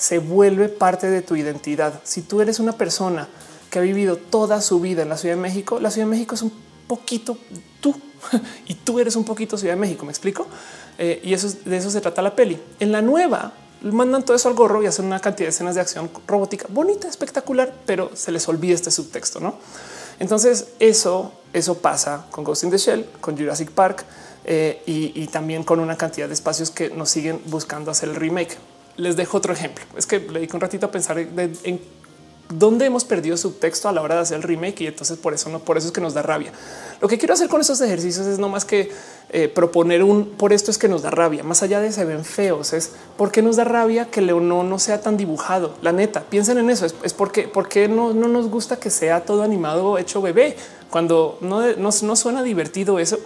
[0.00, 2.00] se vuelve parte de tu identidad.
[2.04, 3.28] Si tú eres una persona
[3.68, 6.34] que ha vivido toda su vida en la Ciudad de México, la Ciudad de México
[6.34, 6.52] es un
[6.86, 7.36] poquito
[7.82, 7.94] tú
[8.66, 10.06] y tú eres un poquito Ciudad de México.
[10.06, 10.46] Me explico.
[10.96, 12.58] Eh, y eso de eso se trata la peli.
[12.80, 13.52] En la nueva
[13.82, 17.06] mandan todo eso al gorro y hacen una cantidad de escenas de acción robótica bonita,
[17.06, 19.38] espectacular, pero se les olvida este subtexto.
[19.38, 19.58] No?
[20.18, 24.06] Entonces, eso, eso pasa con Ghost in the Shell, con Jurassic Park
[24.44, 28.56] eh, y, también con una cantidad de espacios que nos siguen buscando hacer el remake.
[29.00, 29.84] Les dejo otro ejemplo.
[29.96, 31.80] Es que le dedico un ratito a pensar en
[32.50, 35.48] dónde hemos perdido subtexto a la hora de hacer el remake y entonces por eso
[35.48, 36.52] no, por eso es que nos da rabia.
[37.00, 38.90] Lo que quiero hacer con estos ejercicios es no más que
[39.30, 41.42] eh, proponer un por esto es que nos da rabia.
[41.44, 44.78] Más allá de se ven feos, es por qué nos da rabia que Leonor no
[44.78, 45.74] sea tan dibujado.
[45.82, 46.86] La neta, piensen en eso.
[46.86, 50.56] Es, porque, porque no, no nos gusta que sea todo animado hecho bebé
[50.90, 53.18] cuando no, no, suena divertido eso.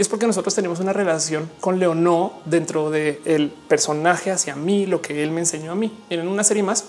[0.00, 5.02] Y es porque nosotros tenemos una relación con Leonor dentro del personaje hacia mí, lo
[5.02, 5.92] que él me enseñó a mí.
[6.08, 6.86] en una serie más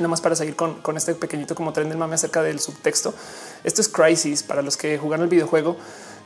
[0.00, 3.14] nada más para seguir con, este pequeñito como tren del mame acerca del subtexto.
[3.62, 5.76] Esto es Crisis para los que jugan el videojuego.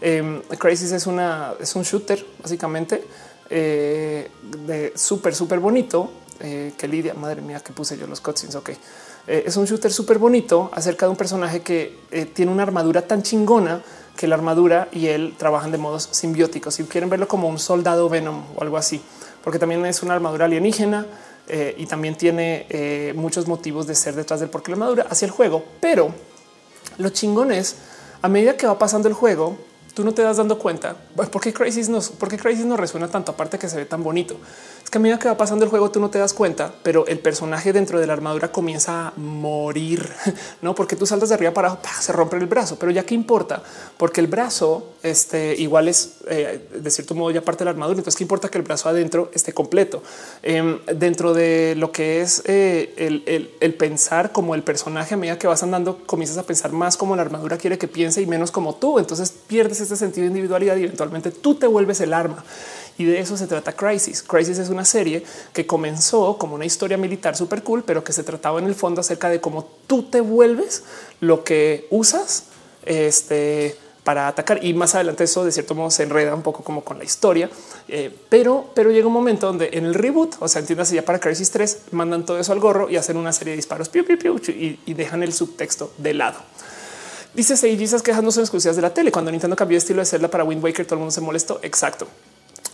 [0.01, 3.05] Eh, Crisis es una es un shooter básicamente
[3.51, 4.31] eh,
[4.65, 6.11] de súper, súper bonito
[6.41, 7.13] eh, que lidia.
[7.13, 8.57] Madre mía, que puse yo los cutscenes.
[8.57, 13.03] Ok, eh, es un shooter súper bonito acerca de un personaje que tiene una armadura
[13.03, 13.83] tan chingona
[14.17, 16.75] que la armadura y él trabajan de modos simbióticos.
[16.75, 19.01] Si quieren verlo como un soldado Venom o algo así,
[19.45, 21.07] porque también es una armadura alienígena
[21.49, 25.27] eh, y también tiene eh, muchos motivos de ser detrás del porqué la armadura hacia
[25.27, 25.65] el juego.
[25.81, 26.13] Pero
[26.99, 27.77] lo chingón es
[28.23, 29.57] a medida que va pasando el juego,
[29.95, 30.97] tú no te das dando cuenta
[31.31, 34.03] por qué Crisis nos, por qué Crisis no resuena tanto, aparte que se ve tan
[34.03, 34.37] bonito.
[34.87, 37.09] Es que a medida que va pasando el juego, tú no te das cuenta, pero
[37.09, 40.09] el personaje dentro de la armadura comienza a morir,
[40.63, 43.17] no porque tú saltas de arriba para abajo, se rompe el brazo, pero ya qué
[43.17, 43.65] importa,
[43.97, 47.99] porque el brazo este, igual es eh, de cierto modo ya parte de la armadura.
[47.99, 50.05] Entonces, qué importa que el brazo adentro esté completo
[50.45, 55.15] em, dentro de lo que es eh, el, el, pensar como el personaje.
[55.15, 58.23] A medida que vas andando, comienzas a pensar más como la armadura quiere que piense
[58.23, 59.01] y menos como tú.
[59.01, 62.45] Entonces pierdes este sentido de individualidad y eventualmente tú te vuelves el arma.
[62.99, 64.23] Y de eso se trata Crisis.
[64.23, 68.23] Crisis es una serie que comenzó como una historia militar súper cool, pero que se
[68.23, 70.83] trataba en el fondo acerca de cómo tú te vuelves
[71.21, 72.45] lo que usas
[72.87, 74.65] este, para atacar.
[74.65, 77.51] Y más adelante eso de cierto modo se enreda un poco como con la historia.
[77.89, 81.19] Eh, pero, pero llega un momento donde en el reboot, o sea, entiendas ya para
[81.19, 84.17] Crisis 3, mandan todo eso al gorro y hacen una serie de disparos piu, piu,
[84.17, 86.39] piu, y, dejan el subtexto de lado.
[87.35, 89.13] Dice Seijisas que no son exclusivas de la tele.
[89.13, 91.59] Cuando Nintendo cambió de estilo de Zelda para Wind Waker, todo el mundo se molestó.
[91.63, 92.07] Exacto.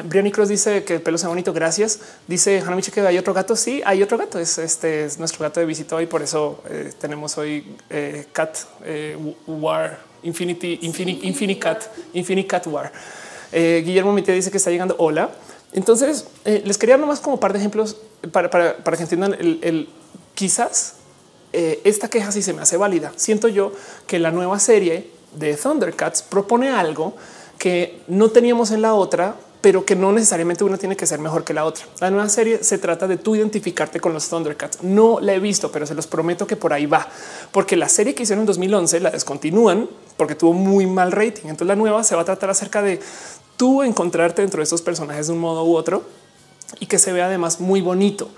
[0.04, 1.52] Brianny Cross dice que el pelo sea bonito.
[1.52, 2.00] Gracias.
[2.26, 3.56] Dice Hanamichi que hay otro gato.
[3.56, 4.38] Sí, hay otro gato.
[4.38, 8.56] Es este es nuestro gato de visita y por eso eh, tenemos hoy eh, Cat
[8.84, 9.16] eh,
[9.46, 11.82] War Infinity, Infinity, Infinity Cat,
[12.12, 12.92] Infinity Cat War.
[13.52, 14.96] Guillermo Mite dice que está llegando.
[14.98, 15.30] Hola.
[15.72, 17.96] Entonces eh, les quería nomás como un par de ejemplos
[18.30, 19.88] para, para, para que entiendan el, el
[20.34, 20.94] quizás
[21.52, 23.12] eh, esta queja sí se me hace válida.
[23.16, 23.72] Siento yo
[24.06, 27.14] que la nueva serie de Thundercats propone algo
[27.58, 31.44] que no teníamos en la otra, pero que no necesariamente una tiene que ser mejor
[31.44, 31.86] que la otra.
[32.00, 34.82] La nueva serie se trata de tú identificarte con los Thundercats.
[34.82, 37.08] No la he visto, pero se los prometo que por ahí va,
[37.52, 41.44] porque la serie que hicieron en 2011 la descontinúan porque tuvo muy mal rating.
[41.44, 43.00] Entonces la nueva se va a tratar acerca de
[43.56, 46.02] tú encontrarte dentro de estos personajes de un modo u otro
[46.80, 48.28] y que se vea además muy bonito.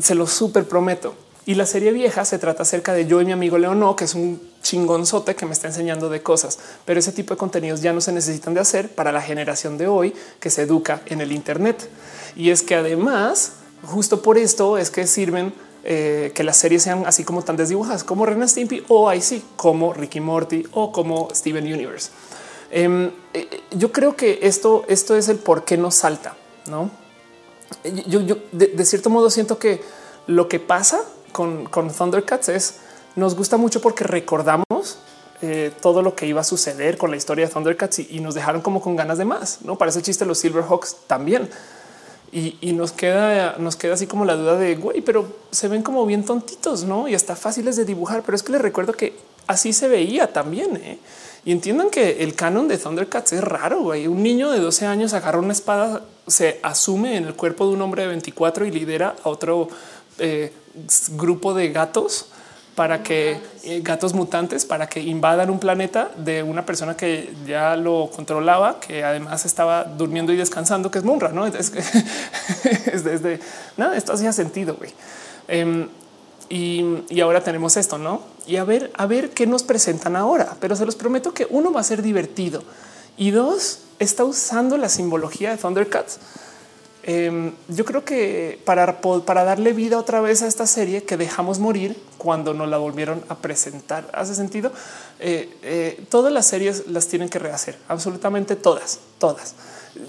[0.00, 1.14] Se lo súper prometo.
[1.44, 4.14] Y la serie vieja se trata acerca de yo y mi amigo Leono, que es
[4.14, 8.00] un chingonzote que me está enseñando de cosas, pero ese tipo de contenidos ya no
[8.00, 11.88] se necesitan de hacer para la generación de hoy que se educa en el Internet.
[12.36, 15.52] Y es que además, justo por esto es que sirven
[15.82, 19.42] eh, que las series sean así como tan desdibujadas como Ren Stimpy o ahí sí,
[19.56, 22.10] como Ricky Morty o como Steven Universe.
[22.70, 23.10] Eh,
[23.72, 26.36] yo creo que esto, esto es el por qué nos salta,
[26.66, 26.88] no?
[28.06, 29.80] Yo, yo de cierto modo siento que
[30.26, 31.00] lo que pasa
[31.32, 32.76] con, Thundercats es
[33.16, 34.98] nos gusta mucho porque recordamos
[35.42, 38.34] eh, todo lo que iba a suceder con la historia de Thundercats y, y, nos
[38.34, 39.62] dejaron como con ganas de más.
[39.62, 41.48] No parece chiste los Silverhawks también.
[42.30, 45.82] Y, y, nos queda, nos queda así como la duda de güey, pero se ven
[45.82, 47.06] como bien tontitos, no?
[47.06, 48.22] Y hasta fáciles de dibujar.
[48.24, 49.14] Pero es que les recuerdo que
[49.46, 50.76] así se veía también.
[50.76, 50.98] ¿eh?
[51.44, 53.82] Y entiendan que el canon de Thundercats es raro.
[53.82, 54.06] Güey.
[54.06, 57.82] Un niño de 12 años agarra una espada, se asume en el cuerpo de un
[57.82, 59.68] hombre de 24 y lidera a otro
[60.18, 60.52] eh,
[61.16, 62.26] grupo de gatos
[62.74, 67.76] para que eh, gatos mutantes para que invadan un planeta de una persona que ya
[67.76, 73.40] lo controlaba, que además estaba durmiendo y descansando, que es Munra, no es, es desde
[73.76, 73.96] nada.
[73.96, 74.76] Esto hacía sentido.
[75.48, 75.86] Eh,
[76.48, 78.22] y, y, ahora tenemos esto, no?
[78.46, 81.72] Y a ver, a ver qué nos presentan ahora, pero se los prometo que uno
[81.72, 82.62] va a ser divertido
[83.16, 86.18] y dos está usando la simbología de Thundercats
[87.04, 91.58] eh, yo creo que para, para darle vida otra vez a esta serie que dejamos
[91.58, 94.72] morir cuando nos la volvieron a presentar, hace sentido.
[95.18, 99.54] Eh, eh, todas las series las tienen que rehacer, absolutamente todas, todas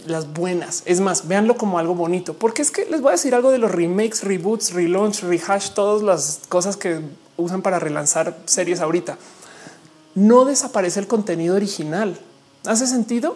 [0.06, 0.84] las buenas.
[0.86, 3.58] Es más, véanlo como algo bonito, porque es que les voy a decir algo de
[3.58, 7.02] los remakes, reboots, relaunch, rehash, todas las cosas que
[7.38, 9.18] usan para relanzar series ahorita.
[10.16, 12.20] No desaparece el contenido original.
[12.66, 13.36] ¿Hace sentido?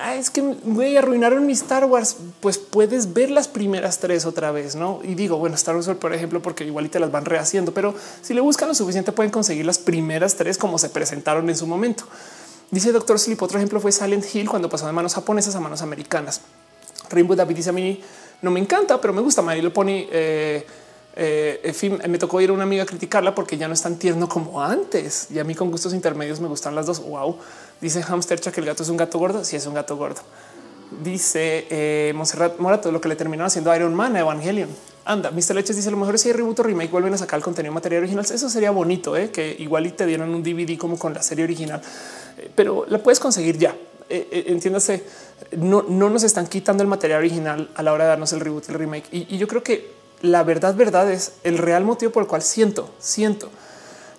[0.00, 2.16] Ah, es que güey, arruinaron mi Star Wars.
[2.40, 5.00] Pues puedes ver las primeras tres otra vez, no?
[5.02, 7.94] Y digo, bueno, Star Wars, por ejemplo, porque igual y te las van rehaciendo, pero
[8.22, 11.66] si le buscan lo suficiente, pueden conseguir las primeras tres como se presentaron en su
[11.66, 12.04] momento.
[12.70, 13.40] Dice Doctor Sleep.
[13.42, 16.42] Otro ejemplo fue Silent Hill cuando pasó de manos japonesas a manos americanas.
[17.10, 18.02] Rainbow David dice a mí
[18.42, 19.42] no me encanta, pero me gusta.
[19.42, 20.08] Mario lo pone.
[20.10, 20.66] Eh,
[21.16, 24.28] eh, me tocó ir a una amiga a criticarla porque ya no es tan tierno
[24.28, 25.28] como antes.
[25.30, 27.00] Y a mí con gustos intermedios me gustan las dos.
[27.00, 27.36] Wow.
[27.80, 29.44] Dice Hamstercha que el gato es un gato gordo.
[29.44, 30.20] Si es un gato gordo.
[31.02, 34.70] Dice eh, Monserrat Morato lo que le terminó haciendo Iron Man Evangelion.
[35.04, 35.54] Anda, Mr.
[35.54, 38.02] Leches dice lo mejor si hay reboot o remake vuelven a sacar el contenido material
[38.02, 38.26] original.
[38.30, 39.30] Eso sería bonito, ¿eh?
[39.30, 41.80] que igual y te dieron un DVD como con la serie original,
[42.36, 43.74] eh, pero la puedes conseguir ya.
[44.10, 45.04] Eh, entiéndase,
[45.56, 48.68] no, no, nos están quitando el material original a la hora de darnos el reboot
[48.68, 49.08] y el remake.
[49.10, 49.90] Y, y yo creo que
[50.20, 53.48] la verdad, verdad es el real motivo por el cual siento, siento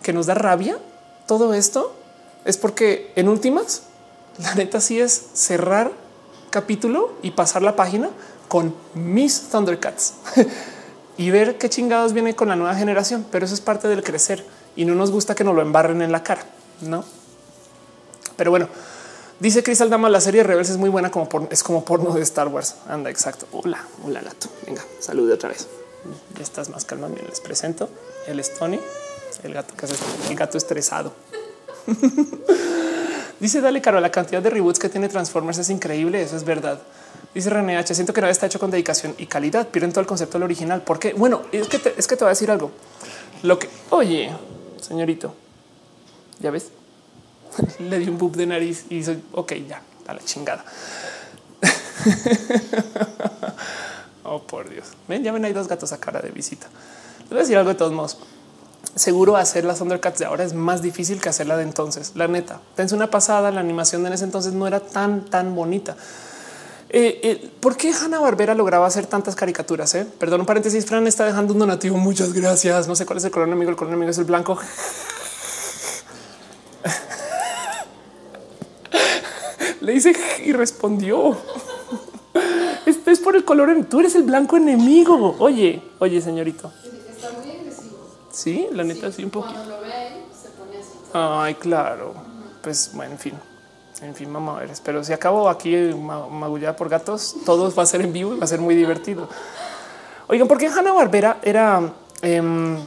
[0.02, 0.80] que nos da rabia
[1.28, 1.96] todo esto
[2.46, 3.84] es porque en últimas,
[4.38, 5.92] la neta sí es cerrar
[6.50, 8.10] capítulo y pasar la página
[8.48, 10.16] con mis Thundercats
[11.18, 13.26] y ver qué chingados viene con la nueva generación.
[13.32, 14.44] Pero eso es parte del crecer
[14.76, 16.44] y no nos gusta que nos lo embarren en la cara,
[16.82, 17.04] no?
[18.36, 18.70] Pero bueno,
[19.40, 22.22] dice Cristal Dama, la serie Rebels es muy buena como por, es como porno de
[22.22, 22.76] Star Wars.
[22.88, 23.48] Anda, exacto.
[23.52, 24.48] Hola, hola gato.
[24.66, 25.68] Venga, salude otra vez.
[26.38, 27.08] Ya estás más calma.
[27.08, 27.90] Bien, les presento.
[28.28, 28.80] el es Tony,
[29.44, 29.96] el gato que hace
[30.30, 31.12] el gato estresado.
[33.40, 36.22] Dice Dale Caro, la cantidad de reboots que tiene Transformers es increíble.
[36.22, 36.80] Eso es verdad.
[37.34, 37.96] Dice René H.
[37.96, 39.68] Siento que no está hecho con dedicación y calidad.
[39.68, 40.82] Pierden todo el concepto del original.
[40.86, 42.72] Porque bueno, es que te, es que te voy a decir algo.
[43.44, 44.32] Lo que oye,
[44.82, 45.34] señorito,
[46.40, 46.70] ya ves,
[47.80, 50.66] le di un boop de nariz y soy ok, ya a la chingada.
[54.24, 54.88] oh, por Dios.
[55.08, 56.68] Ven, ya ven, hay dos gatos a cara de visita.
[57.22, 58.18] Les voy a decir algo de todos modos.
[58.96, 62.14] Seguro hacer las Thundercats de ahora es más difícil que hacerla de entonces.
[62.16, 65.96] La neta, tense una pasada, la animación de ese entonces no era tan, tan bonita.
[66.92, 69.94] Eh, eh, ¿Por qué Hanna Barbera lograba hacer tantas caricaturas?
[69.94, 70.08] Eh?
[70.18, 70.86] Perdón, un paréntesis.
[70.86, 71.98] Fran está dejando un donativo.
[71.98, 72.88] Muchas gracias.
[72.88, 73.70] No sé cuál es el color enemigo.
[73.70, 74.58] El color enemigo es el blanco.
[79.82, 81.38] Le dice y respondió.
[82.86, 83.86] Este es por el color.
[83.88, 85.36] Tú eres el blanco enemigo.
[85.38, 86.72] Oye, oye, señorito.
[88.40, 89.48] Sí, la neta, sí, un poco.
[89.52, 90.90] Cuando lo ve se pone así.
[91.14, 92.14] Ay, claro.
[92.62, 93.34] Pues bueno, en fin.
[94.02, 94.70] En fin, vamos a ver.
[94.70, 98.38] Espero si acabo aquí ma- magullada por gatos, todo va a ser en vivo y
[98.40, 99.28] va a ser muy divertido.
[100.28, 101.82] Oigan, porque Hanna Barbera era
[102.22, 102.78] em,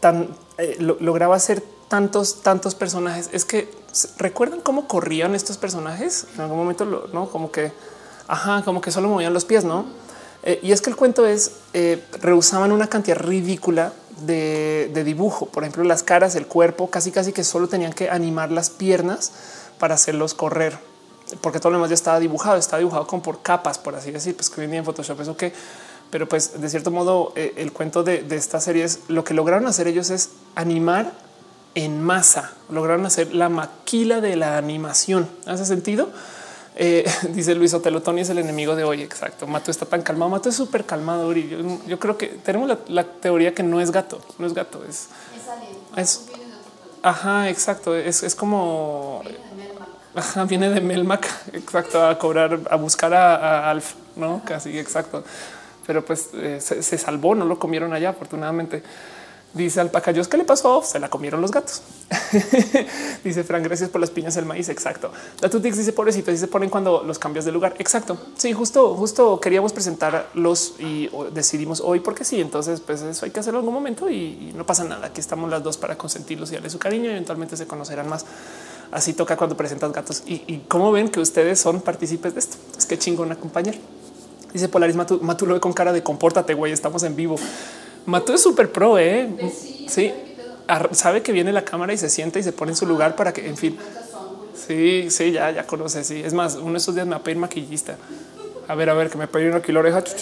[0.00, 0.28] tan
[0.58, 3.30] eh, lo- lograba hacer tantos, tantos personajes.
[3.32, 7.72] Es que ¿se- recuerdan cómo corrían estos personajes en algún momento, lo- no como que,
[8.28, 9.86] ajá, como que solo movían los pies, no?
[10.44, 13.92] Eh, y es que el cuento es eh, rehusaban una cantidad ridícula
[14.26, 15.46] de, dibujo.
[15.46, 19.32] Por ejemplo, las caras, el cuerpo, casi casi que solo tenían que animar las piernas
[19.78, 20.78] para hacerlos correr,
[21.40, 24.36] porque todo lo demás ya estaba dibujado, estaba dibujado como por capas, por así decir,
[24.36, 25.52] pues que hoy en Photoshop eso que,
[26.10, 29.34] pero pues de cierto modo eh, el cuento de, de esta serie es lo que
[29.34, 31.12] lograron hacer ellos es animar
[31.74, 35.28] en masa, lograron hacer la maquila de la animación.
[35.46, 36.10] ¿Hace sentido?
[36.76, 39.02] Eh, dice Luis Otelo, Tony es el enemigo de hoy.
[39.02, 39.46] Exacto.
[39.46, 40.30] Mato está tan calmado.
[40.30, 41.32] Mato es súper calmado.
[41.32, 44.82] Yo, yo creo que tenemos la, la teoría que no es gato, no es gato,
[44.88, 45.08] es
[45.96, 45.98] Es.
[45.98, 46.20] Es-
[47.02, 47.94] ajá, exacto.
[47.96, 49.88] Es, es como Viene de Melmac.
[50.14, 53.36] Ajá, viene de Melmac, exacto, a cobrar, a buscar a,
[53.66, 55.24] a Alf, no casi exacto.
[55.86, 58.82] Pero pues eh, se, se salvó, no lo comieron allá, afortunadamente.
[59.54, 60.82] Dice Alpacayos, ¿qué le pasó?
[60.82, 61.82] Se la comieron los gatos.
[63.24, 64.70] dice Fran, gracias por las piñas del maíz.
[64.70, 65.12] Exacto.
[65.40, 67.74] La Tutix dice pobrecito, y se ponen cuando los cambios de lugar.
[67.78, 68.16] Exacto.
[68.34, 72.40] Sí, justo, justo queríamos presentarlos y decidimos hoy porque sí.
[72.40, 75.08] Entonces, pues eso hay que hacerlo en algún momento y, no pasa nada.
[75.08, 78.24] Aquí estamos las dos para consentirlos y darle su cariño y eventualmente se conocerán más.
[78.90, 82.56] Así toca cuando presentas gatos y, y cómo ven que ustedes son partícipes de esto.
[82.78, 83.74] Es que chingón acompañar.
[84.54, 86.72] Dice Polaris Matu, Matu lo ve con cara de compórtate, güey.
[86.72, 87.36] Estamos en vivo.
[88.06, 89.28] Matu es súper pro, eh.
[89.88, 90.12] Sí,
[90.92, 93.32] sabe que viene la cámara y se sienta y se pone en su lugar para
[93.32, 93.78] que, en fin.
[94.54, 96.04] Sí, sí, ya, ya conoce.
[96.04, 97.96] Sí, es más, uno de estos días me va a pedir maquillista.
[98.68, 100.02] A ver, a ver, que me pegue aquí la oreja.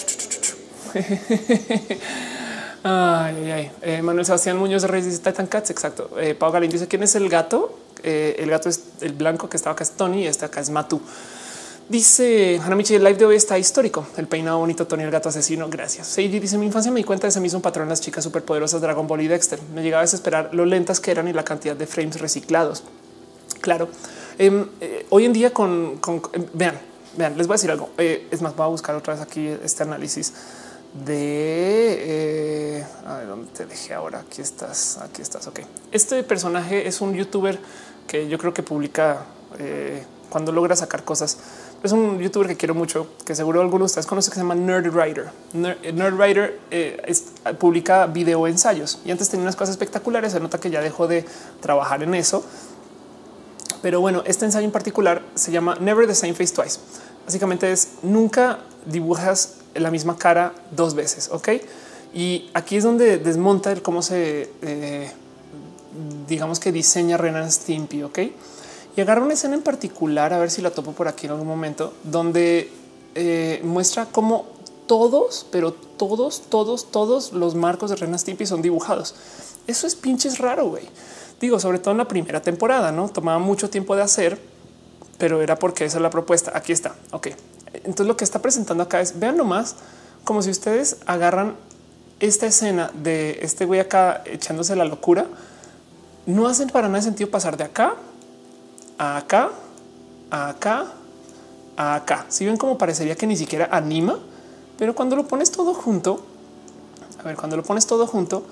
[2.83, 3.71] Ay, ay, ay.
[3.83, 5.69] Eh, Manuel Sebastián Muñoz Reyes dice Titan Cats.
[5.69, 6.09] Exacto.
[6.19, 7.77] Eh, Pau Galín dice quién es el gato.
[8.01, 10.71] Eh, el gato es el blanco que estaba acá es Tony y este acá es
[10.71, 10.99] Matu.
[11.91, 14.07] Dice Hanamichi, el live de hoy está histórico.
[14.15, 15.67] El peinado bonito, Tony el gato asesino.
[15.67, 16.07] Gracias.
[16.07, 19.05] Seiji dice: Mi infancia me di cuenta de ese mismo patrón las chicas superpoderosas Dragon
[19.07, 19.59] Ball y Dexter.
[19.75, 22.85] Me llegaba a desesperar lo lentas que eran y la cantidad de frames reciclados.
[23.59, 23.89] Claro.
[24.37, 25.99] Em, eh, hoy en día con,
[26.31, 26.79] em, vean,
[27.17, 27.89] vean, les voy a decir algo.
[27.97, 30.31] Eh, es más, voy a buscar otra vez aquí este análisis
[30.93, 34.19] de eh, a ver dónde te dejé ahora.
[34.21, 35.45] Aquí estás, aquí estás.
[35.47, 35.59] Ok.
[35.91, 37.59] Este personaje es un youtuber
[38.07, 39.25] que yo creo que publica
[40.31, 41.37] cuando logra sacar cosas.
[41.83, 44.53] Es un youtuber que quiero mucho, que seguro algunos de ustedes conocen, que se llama
[44.53, 45.31] Nerd Writer.
[45.53, 47.23] Nerd, Nerd Writer eh, es-
[47.59, 50.31] publica video ensayos y antes tenía unas cosas espectaculares.
[50.33, 51.25] Se nota que ya dejó de
[51.59, 52.43] trabajar en eso.
[53.81, 56.79] Pero bueno, este ensayo en particular se llama Never the Same Face Twice.
[57.25, 61.49] Básicamente es nunca dibujas la misma cara dos veces, ¿ok?
[62.13, 65.11] Y aquí es donde desmonta el cómo se, eh,
[66.27, 68.19] digamos que diseña Renan Stimpy, ¿ok?
[68.95, 71.47] Y agarra una escena en particular, a ver si la topo por aquí en algún
[71.47, 72.69] momento, donde
[73.15, 74.45] eh, muestra cómo
[74.85, 79.15] todos, pero todos, todos, todos los marcos de Renan Stimpy son dibujados.
[79.67, 80.83] Eso es pinches raro, güey.
[81.39, 83.07] Digo, sobre todo en la primera temporada, ¿no?
[83.07, 84.37] Tomaba mucho tiempo de hacer,
[85.17, 86.51] pero era porque esa es la propuesta.
[86.53, 86.95] Aquí está.
[87.11, 87.29] Ok.
[87.73, 89.75] Entonces lo que está presentando acá es, vean nomás,
[90.25, 91.55] como si ustedes agarran
[92.19, 95.25] esta escena de este güey acá echándose la locura,
[96.25, 97.95] no hacen para nada sentido pasar de acá
[98.97, 99.51] acá,
[100.29, 100.93] acá,
[101.77, 102.25] acá.
[102.29, 104.19] Si ven como parecería que ni siquiera anima,
[104.77, 106.23] pero cuando lo pones todo junto,
[107.19, 108.43] a ver, cuando lo pones todo junto,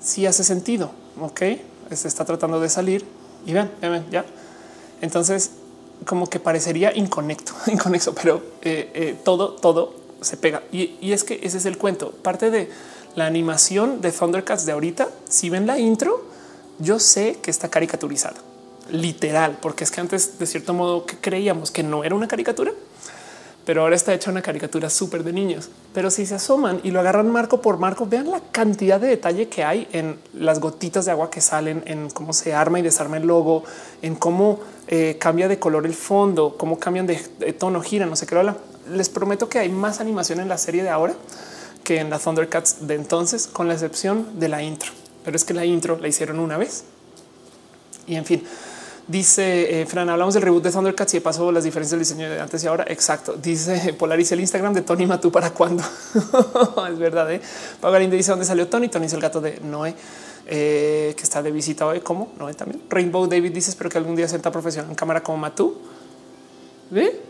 [0.00, 0.90] sí hace sentido.
[1.20, 1.42] Ok,
[1.92, 3.04] se está tratando de salir
[3.46, 4.24] y ven, ven, ven, ya.
[5.00, 5.50] Entonces,
[6.06, 10.62] como que parecería inconecto, inconexo, pero eh, eh, todo, todo se pega.
[10.72, 12.10] Y, y es que ese es el cuento.
[12.10, 12.70] Parte de
[13.16, 16.24] la animación de Thundercats de ahorita, si ven la intro,
[16.78, 18.36] yo sé que está caricaturizada,
[18.92, 22.72] literal, porque es que antes de cierto modo creíamos que no era una caricatura,
[23.64, 25.68] pero ahora está hecha una caricatura súper de niños.
[25.94, 29.48] Pero si se asoman y lo agarran marco por marco, vean la cantidad de detalle
[29.48, 33.18] que hay en las gotitas de agua que salen, en cómo se arma y desarma
[33.18, 33.64] el logo,
[34.02, 37.16] en cómo eh, cambia de color el fondo, cómo cambian de,
[37.58, 38.34] tono, gira, no sé qué.
[38.34, 38.56] Habla.
[38.90, 41.14] Les prometo que hay más animación en la serie de ahora
[41.84, 44.90] que en la Thundercats de entonces, con la excepción de la intro.
[45.24, 46.84] pero es que la intro la hicieron una vez.
[48.06, 48.42] Y en fin,
[49.10, 52.30] dice eh, Fran, hablamos del reboot de Thundercats y de paso las diferencias del diseño
[52.30, 52.84] de antes y ahora.
[52.88, 53.34] Exacto.
[53.34, 55.82] Dice Polaris el Instagram de Tony Matú para cuándo.
[56.90, 57.30] es verdad.
[57.32, 57.40] ¿eh?
[57.80, 58.88] Pagarinde dice dónde salió Tony.
[58.88, 59.94] Tony es el gato de Noé.
[60.46, 62.00] Eh, que está de visita hoy.
[62.00, 62.32] ¿Cómo?
[62.38, 62.82] Noé también.
[62.88, 65.76] Rainbow David dice espero que algún día sienta profesional en cámara como Matú.
[66.90, 67.20] ¿Ve?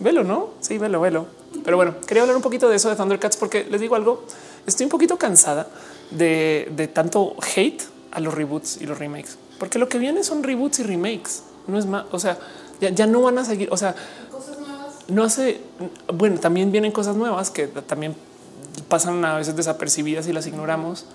[0.00, 0.50] Velo, ¿no?
[0.60, 1.26] Sí, velo, velo.
[1.64, 4.24] Pero bueno, quería hablar un poquito de eso de Thundercats porque les digo algo,
[4.66, 5.68] estoy un poquito cansada
[6.10, 10.42] de, de tanto hate a los reboots y los remakes, porque lo que viene son
[10.42, 12.38] reboots y remakes, no es más, o sea,
[12.80, 13.94] ya, ya no van a seguir, o sea,
[14.30, 14.94] Cosas nuevas.
[15.08, 15.60] no hace,
[16.12, 18.14] bueno, también vienen cosas nuevas que también
[18.88, 21.06] pasan a veces desapercibidas y las ignoramos,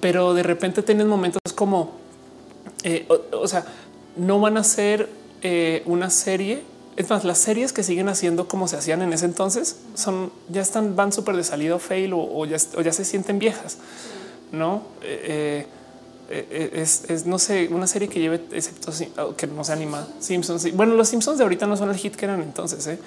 [0.00, 1.92] pero de repente tienen momentos como,
[2.82, 3.64] eh, o, o sea,
[4.16, 5.08] no van a ser
[5.42, 6.62] eh, una serie.
[6.96, 10.60] Es más, las series que siguen haciendo como se hacían en ese entonces son ya
[10.60, 13.78] están, van súper de salido fail o, o ya, o ya se sienten viejas,
[14.50, 14.82] no?
[15.02, 15.66] Eh,
[16.32, 20.06] es, es, no sé, una serie que lleve, excepto oh, que no se anima.
[20.20, 20.74] Simpsons.
[20.74, 22.98] Bueno, los Simpsons de ahorita no son el hit que eran entonces, ¿eh?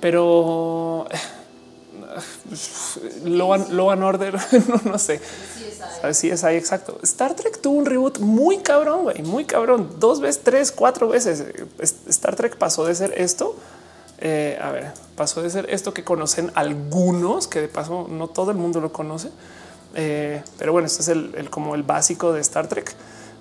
[0.00, 1.06] pero
[3.24, 4.34] Law and, and Order,
[4.68, 5.18] no, no sé.
[5.18, 5.90] Sí, esa.
[6.00, 6.18] ¿Sabes?
[6.18, 6.98] Sí, es ahí exacto.
[7.02, 9.96] Star Trek tuvo un reboot muy cabrón, güey, muy cabrón.
[9.98, 11.44] Dos veces, tres, cuatro veces.
[11.78, 13.56] Es- Star Trek pasó de ser esto.
[14.18, 18.50] eh, a ver, pasó de ser esto que conocen algunos, que de paso no todo
[18.50, 19.30] el mundo lo conoce.
[19.94, 22.94] Eh, pero bueno, este es el, como el básico de Star Trek,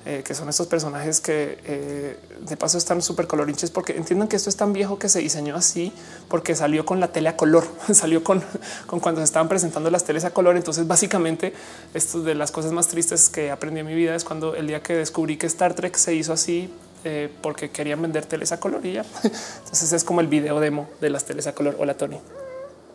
[0.05, 4.38] eh, que son estos personajes que eh, de paso están súper colorinches porque entiendan que
[4.38, 5.91] esto es tan viejo que se diseñó así
[6.30, 8.41] porque salió con la tele a color, salió con,
[8.88, 10.55] con cuando se estaban presentando las teles a color.
[10.55, 11.53] Entonces, básicamente,
[11.93, 14.81] esto de las cosas más tristes que aprendí en mi vida es cuando el día
[14.81, 16.71] que descubrí que Star Trek se hizo así
[17.03, 19.05] eh, porque querían vender teles a color y ya.
[19.23, 21.76] Entonces es como el video demo de las teles a color.
[21.80, 22.19] Hola, Tony.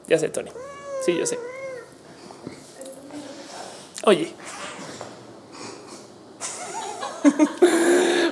[0.08, 0.50] Ya sé, Tony.
[1.04, 1.38] Sí, yo sé.
[4.06, 4.32] Oye.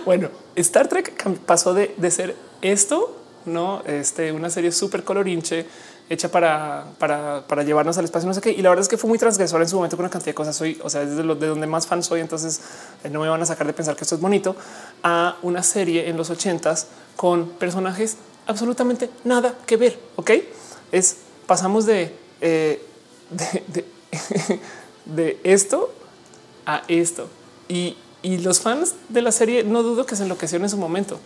[0.05, 3.17] bueno, Star Trek pasó de, de ser esto,
[3.47, 5.67] no este, una serie súper colorinche
[6.11, 8.51] hecha para, para, para llevarnos al espacio, no sé qué.
[8.51, 10.35] Y la verdad es que fue muy transgresor en su momento con una cantidad de
[10.35, 10.55] cosas.
[10.55, 12.61] Soy, o sea, desde lo de donde más fan soy, entonces
[13.03, 14.55] eh, no me van a sacar de pensar que esto es bonito
[15.03, 18.17] a una serie en los ochentas con personajes
[18.47, 19.99] absolutamente nada que ver.
[20.17, 20.33] Ok,
[20.91, 21.17] es
[21.47, 22.83] pasamos de, eh,
[23.31, 23.85] de, de,
[25.05, 25.93] de esto
[26.67, 27.29] a esto.
[27.69, 31.19] Y, y los fans de la serie no dudo que se enloquecieron en su momento.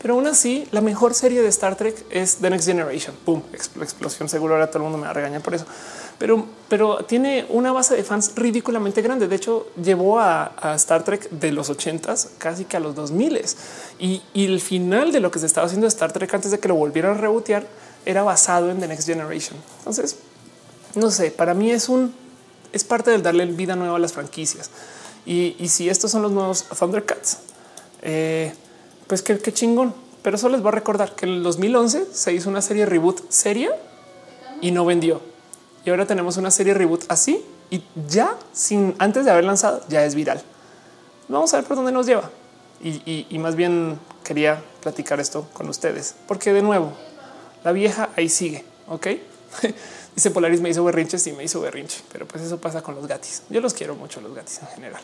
[0.00, 3.14] Pero aún así, la mejor serie de Star Trek es The Next Generation.
[3.22, 4.30] Pum, expl- explosión.
[4.30, 5.66] Seguro ahora todo el mundo me va a regañar por eso.
[6.18, 9.28] Pero, pero tiene una base de fans ridículamente grande.
[9.28, 13.42] De hecho, llevó a, Star Trek de los ochentas casi que a los 2000
[13.98, 16.68] y, y el final de lo que se estaba haciendo Star Trek antes de que
[16.68, 17.66] lo volvieran a rebotear
[18.06, 19.58] era basado en The Next Generation.
[19.80, 20.16] Entonces,
[20.94, 22.14] no sé, para mí es un
[22.72, 24.70] es parte del darle vida nueva a las franquicias.
[25.26, 27.38] Y, y si estos son los nuevos Thundercats,
[28.02, 28.52] eh,
[29.06, 29.94] pues qué, qué chingón.
[30.22, 33.30] Pero solo les voy a recordar que en el 2011 se hizo una serie reboot
[33.30, 33.70] seria
[34.60, 35.20] y no vendió.
[35.84, 40.04] Y ahora tenemos una serie reboot así y ya sin antes de haber lanzado ya
[40.04, 40.42] es viral.
[41.28, 42.28] Vamos a ver por dónde nos lleva.
[42.82, 46.92] Y, y- y más bien quería platicar esto con ustedes, porque de nuevo,
[47.64, 49.06] la vieja ahí sigue, ¿ok?
[50.20, 53.06] Dice Polaris, me hizo berrinche, sí me hizo berrinche, pero pues eso pasa con los
[53.06, 53.40] gatis.
[53.48, 55.00] Yo los quiero mucho, los gatis en general.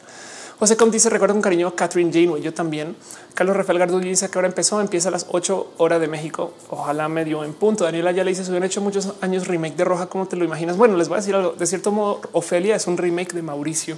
[0.58, 2.94] José Com dice, recuerdo con cariño a Catherine Janeway, yo también.
[3.32, 7.08] Carlos Rafael Gardulli dice que ahora empezó, empieza a las 8 horas de México, ojalá
[7.08, 7.84] medio en punto.
[7.84, 10.44] Daniela ya le dice, se hubieran hecho muchos años remake de Roja, ¿cómo te lo
[10.44, 10.76] imaginas?
[10.76, 13.96] Bueno, les voy a decir algo, de cierto modo, Ofelia es un remake de Mauricio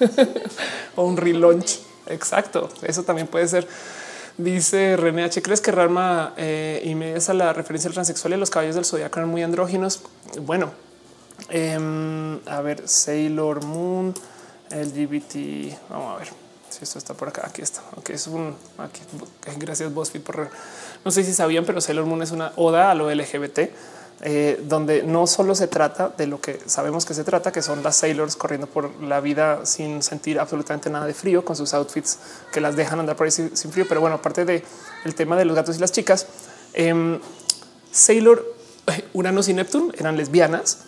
[0.96, 1.78] o un relaunch.
[2.06, 2.70] Exacto.
[2.80, 3.68] Eso también puede ser.
[4.38, 5.42] Dice René H.
[5.42, 8.84] ¿Crees que Rarma eh, y me a la referencia al transexual y los caballos del
[8.84, 10.02] zodiaco eran muy andróginos?
[10.40, 10.70] Bueno,
[11.50, 14.14] em, a ver, Sailor Moon,
[14.70, 15.76] LGBT.
[15.90, 16.28] Vamos a ver
[16.70, 17.42] si esto está por acá.
[17.46, 17.82] Aquí está.
[17.96, 19.00] Ok, es un aquí.
[19.58, 20.48] Gracias, BuzzFeed, por
[21.04, 23.70] no sé si sabían, pero Sailor Moon es una oda a lo LGBT
[24.24, 27.82] eh, donde no solo se trata de lo que sabemos que se trata, que son
[27.82, 32.20] las sailors corriendo por la vida sin sentir absolutamente nada de frío con sus outfits
[32.52, 33.84] que las dejan andar por ahí sin, frío.
[33.88, 34.62] Pero bueno, aparte de
[35.16, 36.28] tema de los gatos y las chicas,
[36.72, 37.18] em,
[37.90, 38.46] Sailor,
[39.12, 40.78] Uranus y Neptune eran lesbianas.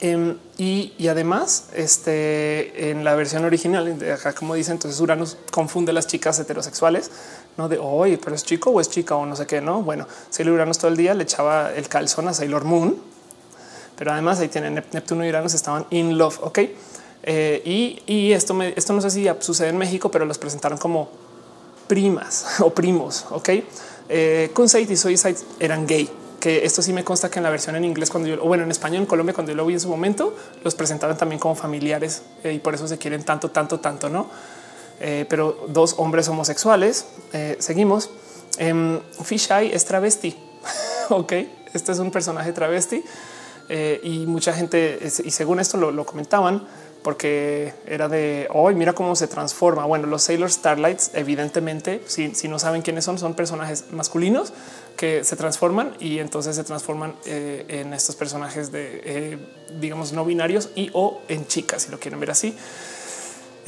[0.00, 5.94] Em, y, además, este en la versión original acá, como dicen, entonces Uranus confunde a
[5.94, 7.10] las chicas heterosexuales,
[7.58, 9.60] no de hoy, pero es chico o es chica o no sé qué.
[9.60, 12.96] No, bueno, Sailor Uranus todo el día le echaba el calzón a Sailor Moon,
[13.96, 16.38] pero además ahí tienen Nep- Neptuno y Uranus estaban in love.
[16.42, 16.60] Ok.
[17.24, 20.78] Eh, y, y esto, me, esto no sé si sucede en México, pero los presentaron
[20.78, 21.10] como
[21.88, 23.26] primas o primos.
[23.30, 23.50] Ok.
[24.08, 24.50] Eh,
[24.88, 26.08] y Suicide eran gay.
[26.40, 28.70] que esto sí me consta que en la versión en inglés, cuando yo, bueno, en
[28.70, 32.22] español en Colombia, cuando yo lo vi en su momento, los presentaban también como familiares
[32.44, 34.28] eh, y por eso se quieren tanto, tanto, tanto, no?
[35.00, 37.06] Eh, pero dos hombres homosexuales.
[37.32, 38.10] Eh, seguimos.
[38.58, 40.36] Eh, Fisheye es travesti.
[41.08, 41.32] ok,
[41.72, 43.02] este es un personaje travesti
[43.68, 46.66] eh, y mucha gente, y según esto lo, lo comentaban,
[47.02, 49.84] porque era de hoy, mira cómo se transforma.
[49.84, 54.52] Bueno, los Sailor Starlights, evidentemente, si, si, no saben quiénes son, son personajes masculinos
[54.96, 59.38] que se transforman y entonces se transforman eh, en estos personajes de, eh,
[59.78, 62.56] digamos, no binarios y o en chicas, si lo quieren ver así.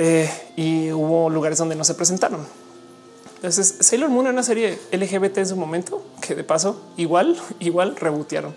[0.02, 2.46] Eh, y hubo lugares donde no se presentaron.
[3.34, 7.96] Entonces, Sailor Moon era una serie LGBT en su momento, que de paso igual, igual
[7.96, 8.56] rebotearon.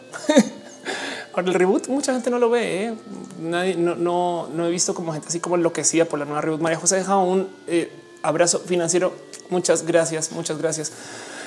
[1.33, 2.85] Ahora el reboot mucha gente no lo ve.
[2.85, 2.93] ¿eh?
[3.41, 6.61] Nadie, no, no, no, he visto como gente así como enloquecida por la nueva reboot.
[6.61, 7.91] María José deja un eh,
[8.21, 9.11] abrazo financiero.
[9.49, 10.93] Muchas gracias, muchas gracias.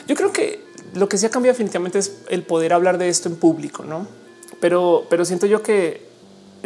[0.06, 0.62] Yo creo que
[0.92, 4.06] lo que sí ha cambiado definitivamente es el poder hablar de esto en público, no?
[4.60, 6.05] Pero, pero siento yo que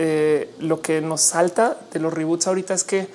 [0.02, 3.08] eh, lo que nos salta de los reboots ahorita es que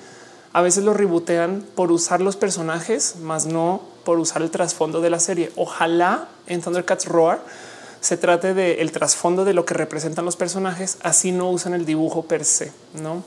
[0.52, 5.10] a veces los rebootean por usar los personajes, más no por usar el trasfondo de
[5.10, 5.50] la serie.
[5.56, 7.40] Ojalá en Thundercats Roar
[8.00, 11.86] se trate del el trasfondo de lo que representan los personajes, así no usan el
[11.86, 13.24] dibujo per se, ¿no?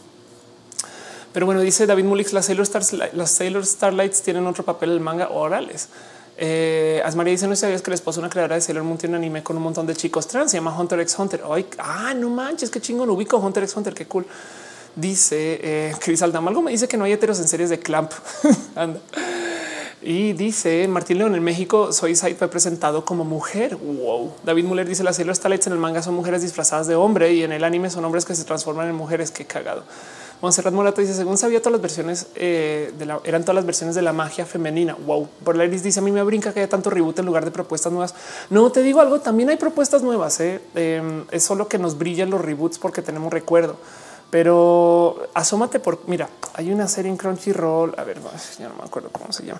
[1.34, 4.96] Pero bueno, dice David Mulix, las Sailor, Stars, las Sailor Starlights tienen otro papel en
[4.96, 5.90] el manga orales.
[6.42, 9.24] Eh, Asmaria dice: No sabías que el esposo una creadora de Sailor Moon tiene un
[9.24, 10.52] anime con un montón de chicos trans.
[10.52, 11.44] Se llama Hunter x Hunter.
[11.52, 13.10] Ay, ah, no manches, qué chingón.
[13.10, 13.94] Ubico Hunter x Hunter.
[13.94, 14.26] Qué cool.
[14.96, 16.50] Dice eh, Chris Aldama.
[16.50, 18.14] Algo me dice que no hay heteros en series de Clamp.
[18.76, 19.02] Anda.
[20.02, 23.76] Y dice Martín León en México, Soy fue presentado como mujer.
[23.76, 24.32] Wow.
[24.46, 27.44] David Muller dice las Sailor Starlights en el manga son mujeres disfrazadas de hombre y
[27.44, 29.30] en el anime son hombres que se transforman en mujeres.
[29.30, 29.84] Qué cagado.
[30.42, 33.96] Monserrat Morato dice según sabía todas las versiones eh, de la, eran todas las versiones
[33.96, 34.96] de la magia femenina.
[35.06, 35.28] Wow.
[35.44, 37.52] Por la Iris dice a mí me brinca que haya tanto reboot en lugar de
[37.52, 38.16] propuestas nuevas.
[38.50, 39.20] No te digo algo.
[39.20, 40.40] También hay propuestas nuevas.
[40.40, 40.62] Eh.
[40.76, 43.78] Eh, es solo que nos brillan los reboots porque tenemos recuerdo.
[44.30, 47.96] Pero asómate por mira, hay una serie en Crunchyroll.
[47.98, 48.20] A ver,
[48.60, 49.60] ya no me acuerdo cómo se llama.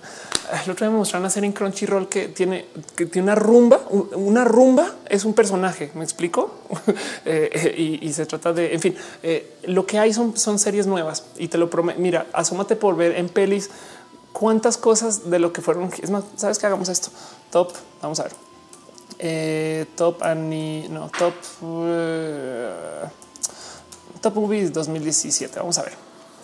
[0.64, 3.80] El otro día me mostraron una serie en Crunchyroll que tiene que tiene una rumba.
[3.90, 5.90] Una rumba es un personaje.
[5.94, 6.54] Me explico
[7.24, 10.86] eh, y, y, se trata de, en fin, eh, lo que hay son, son series
[10.86, 11.98] nuevas y te lo prometo.
[11.98, 13.70] Mira, asómate por ver en pelis
[14.32, 15.90] cuántas cosas de lo que fueron.
[16.00, 17.10] Es más, sabes que hagamos esto
[17.50, 17.72] top.
[18.00, 18.32] Vamos a ver.
[19.18, 21.34] Eh, top Annie, no top.
[24.20, 25.58] Top Movies 2017.
[25.58, 25.92] Vamos a ver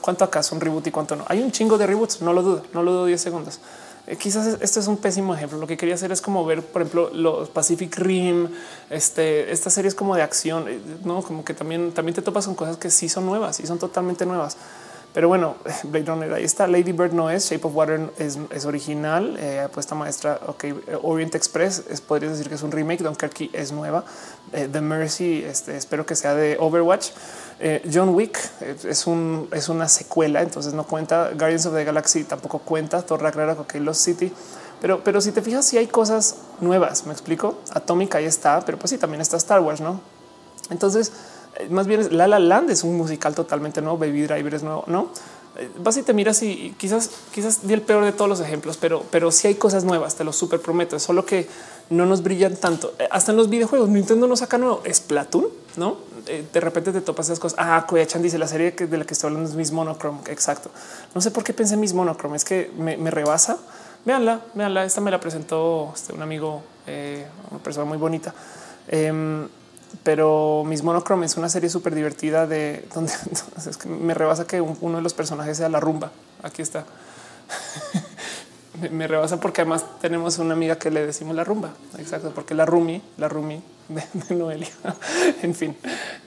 [0.01, 1.25] cuánto acá son reboot y cuánto no.
[1.29, 3.61] Hay un chingo de reboots, no lo dudo, no lo dudo 10 segundos.
[4.07, 5.59] Eh, quizás este es un pésimo ejemplo.
[5.59, 8.49] Lo que quería hacer es como ver, por ejemplo, los Pacific Rim,
[8.89, 12.55] este, estas series como de acción, eh, no como que también, también te topas con
[12.55, 14.57] cosas que sí son nuevas y son totalmente nuevas.
[15.17, 16.67] Pero bueno, Blade Runner ahí está.
[16.67, 19.39] Lady Bird no es Shape of Water es, es original.
[19.41, 20.39] Eh, apuesta maestra.
[20.47, 20.67] Ok,
[21.01, 23.03] Orient Express es podrías decir que es un remake.
[23.03, 24.05] Dunkirk es nueva.
[24.53, 27.13] Eh, The Mercy, este, espero que sea de Overwatch.
[27.61, 28.39] Eh, John Wick
[28.85, 31.31] es, un, es una secuela, entonces no cuenta.
[31.31, 33.01] Guardians of the Galaxy tampoco cuenta.
[33.01, 34.31] Thor Ragnarok, ok, Lost City.
[34.83, 37.57] Pero, pero si te fijas, si sí hay cosas nuevas, me explico.
[37.73, 39.99] Atomic ahí está, pero pues sí, también está Star Wars, no?
[40.69, 41.11] Entonces,
[41.71, 43.99] más bien La La Land es un musical totalmente nuevo.
[43.99, 45.09] Baby Driver es nuevo, no?
[45.79, 49.05] Vas y te miras y quizás, quizás di el peor de todos los ejemplos, pero,
[49.11, 50.15] pero sí hay cosas nuevas.
[50.15, 50.97] Te lo súper prometo.
[50.97, 51.49] Es solo que
[51.89, 52.93] no nos brillan tanto.
[53.11, 54.83] Hasta en los videojuegos, Nintendo no saca nuevo.
[54.85, 55.47] Es Platoon,
[55.77, 55.97] no?
[56.27, 57.59] De repente te topas esas cosas.
[57.59, 60.21] Ah, Koyachan dice la serie de la que estoy hablando es Miss Monochrome.
[60.29, 60.71] Exacto.
[61.15, 62.37] No sé por qué pensé Miss Monochrome.
[62.37, 63.59] Es que me, rebasa.
[64.05, 64.85] Véanla, véanla.
[64.85, 68.35] Esta me la presentó este, un amigo, eh, una persona muy bonita.
[68.89, 69.47] Eh,
[70.03, 73.13] pero Miss Monochrome es una serie súper divertida de donde
[73.69, 76.13] es que me rebasa que uno de los personajes sea la rumba.
[76.43, 76.85] Aquí está.
[78.91, 81.71] me rebasa porque además tenemos una amiga que le decimos la rumba.
[81.99, 84.69] Exacto, porque la Rumi, la Rumi de, Noelia.
[85.43, 85.77] en fin,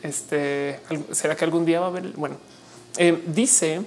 [0.03, 0.80] este
[1.11, 2.10] será que algún día va a haber.
[2.14, 2.38] Bueno,
[2.98, 3.81] eh, dice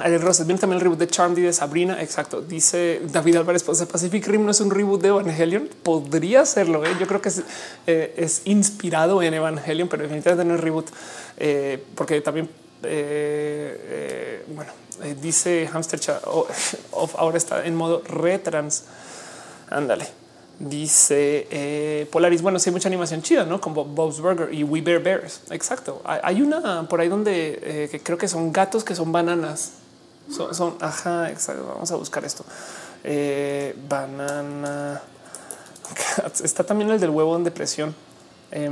[0.00, 2.02] Ariel Rosas viene también el reboot de Charmed y de Sabrina.
[2.02, 2.40] Exacto.
[2.40, 5.68] Dice David Álvarez, pues Pacific Rim no es un reboot de Evangelion.
[5.84, 6.84] Podría serlo.
[6.84, 6.90] ¿eh?
[6.98, 7.42] Yo creo que es,
[7.86, 10.86] eh, inspirado en Evangelion, pero definitivamente no es reboot
[11.36, 12.50] eh, porque también,
[12.82, 14.72] eh, bueno,
[15.22, 16.48] dice Hamster oh,
[17.16, 18.84] ahora está en modo retrans.
[19.70, 20.08] Ándale.
[20.58, 22.42] Dice Polaris.
[22.42, 25.40] Bueno, sí hay mucha animación chida, no como Bob's Burger y We Bear Bears.
[25.50, 26.02] Exacto.
[26.04, 29.83] Hay una por ahí donde que creo que son gatos que son bananas.
[30.30, 31.66] Son, ajá, exacto.
[31.66, 32.44] Vamos a buscar esto.
[33.02, 35.02] Eh, banana.
[36.42, 37.94] Está también el del huevo en depresión.
[38.50, 38.70] Eh,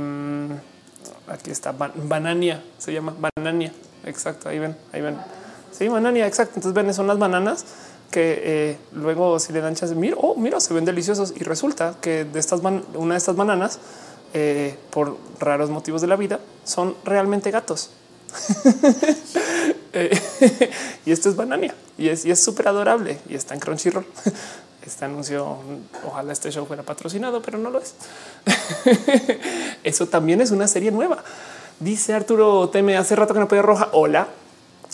[1.27, 3.73] aquí está banania, se llama banania.
[4.05, 4.49] Exacto.
[4.49, 5.17] Ahí ven, ahí ven.
[5.71, 6.25] Sí, banania.
[6.27, 6.53] Exacto.
[6.55, 7.65] Entonces ven, son las bananas
[8.13, 11.95] que eh, luego si le dan chance, mira, oh, mira, se ven deliciosos y resulta
[11.99, 12.61] que de estas
[12.93, 13.79] una de estas bananas,
[14.35, 17.89] eh, por raros motivos de la vida, son realmente gatos.
[21.05, 24.05] y esto es Banania y es súper adorable y está en Crunchyroll.
[24.85, 25.59] Este anuncio,
[26.05, 27.95] ojalá este show fuera patrocinado, pero no lo es.
[29.83, 31.23] Eso también es una serie nueva.
[31.79, 33.87] Dice Arturo Teme, hace rato que no puede roja.
[33.93, 34.27] Hola.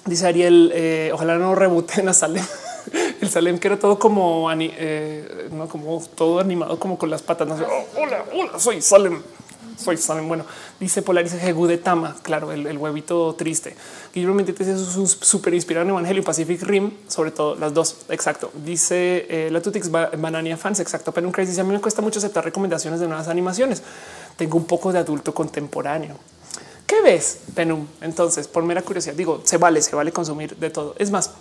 [0.06, 2.46] Dice Ariel, eh, ojalá no rebuten a Salem.
[3.20, 7.50] El Salem que era todo como, eh, no como todo animado, como con las patas.
[7.50, 9.24] Oh, hola, hola, soy Salem
[9.80, 10.28] soy Salem.
[10.28, 10.46] Bueno,
[10.80, 11.36] dice Polaris
[11.84, 12.16] Tama.
[12.22, 13.76] Claro, el, huevito triste.
[14.14, 17.98] Guillermo 23 es un súper inspirado en Evangelio Pacific Rim, sobre todo las dos.
[18.10, 18.52] Exacto.
[18.64, 20.80] Dice eh, la Tutix Banania Fans.
[20.80, 21.12] Exacto.
[21.12, 23.82] Pero un dice a mí me cuesta mucho aceptar recomendaciones de nuevas animaciones.
[24.36, 26.16] Tengo un poco de adulto contemporáneo.
[26.86, 27.86] ¿Qué ves, Penum?
[28.02, 30.96] Entonces, por mera curiosidad, digo, se vale, se vale consumir de todo.
[30.98, 31.32] Es más,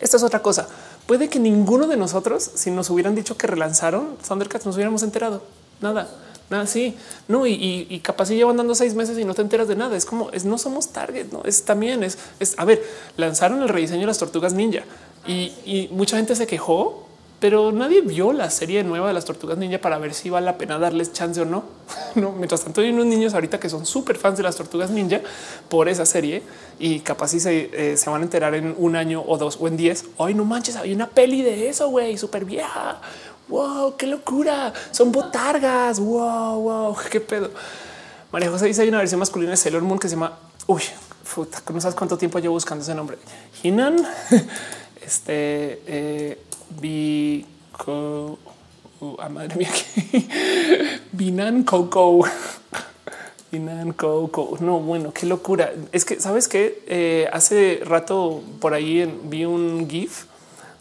[0.00, 0.68] esta es otra cosa.
[1.06, 5.42] Puede que ninguno de nosotros, si nos hubieran dicho que relanzaron Thundercats, nos hubiéramos enterado.
[5.80, 6.08] Nada.
[6.48, 6.96] Nada, sí,
[7.26, 9.96] no, y, capaz si llevan dando seis meses y no te enteras de nada.
[9.96, 12.84] Es como es no somos target, no es también es, es a ver,
[13.16, 14.84] lanzaron el rediseño de las tortugas ninja
[15.26, 17.08] y, mucha gente se quejó,
[17.40, 20.56] pero nadie vio la serie nueva de las tortugas ninja para ver si vale la
[20.56, 21.64] pena darles chance o no.
[22.14, 25.20] no mientras tanto, hay unos niños ahorita que son súper fans de las tortugas ninja
[25.68, 26.44] por esa serie
[26.78, 29.66] y capaz si se, eh, se van a enterar en un año o dos o
[29.66, 30.04] en diez.
[30.16, 33.00] Hoy no manches, hay una peli de eso, güey, súper vieja
[33.48, 34.72] Wow, qué locura.
[34.90, 36.00] Son botargas.
[36.00, 37.50] Wow, wow, qué pedo.
[38.32, 40.36] María José dice hay una versión masculina de Sailor Moon que se llama
[40.66, 40.82] Uy,
[41.34, 43.18] puta, no sabes cuánto tiempo llevo buscando ese nombre.
[43.62, 43.96] Hinan,
[45.00, 46.38] este, eh,
[47.86, 49.70] uh, ah, madre mía,
[51.12, 52.26] Binan Coco.
[53.52, 54.56] Binan Coco.
[54.60, 55.72] No, bueno, qué locura.
[55.92, 60.24] Es que sabes que eh, hace rato por ahí vi un GIF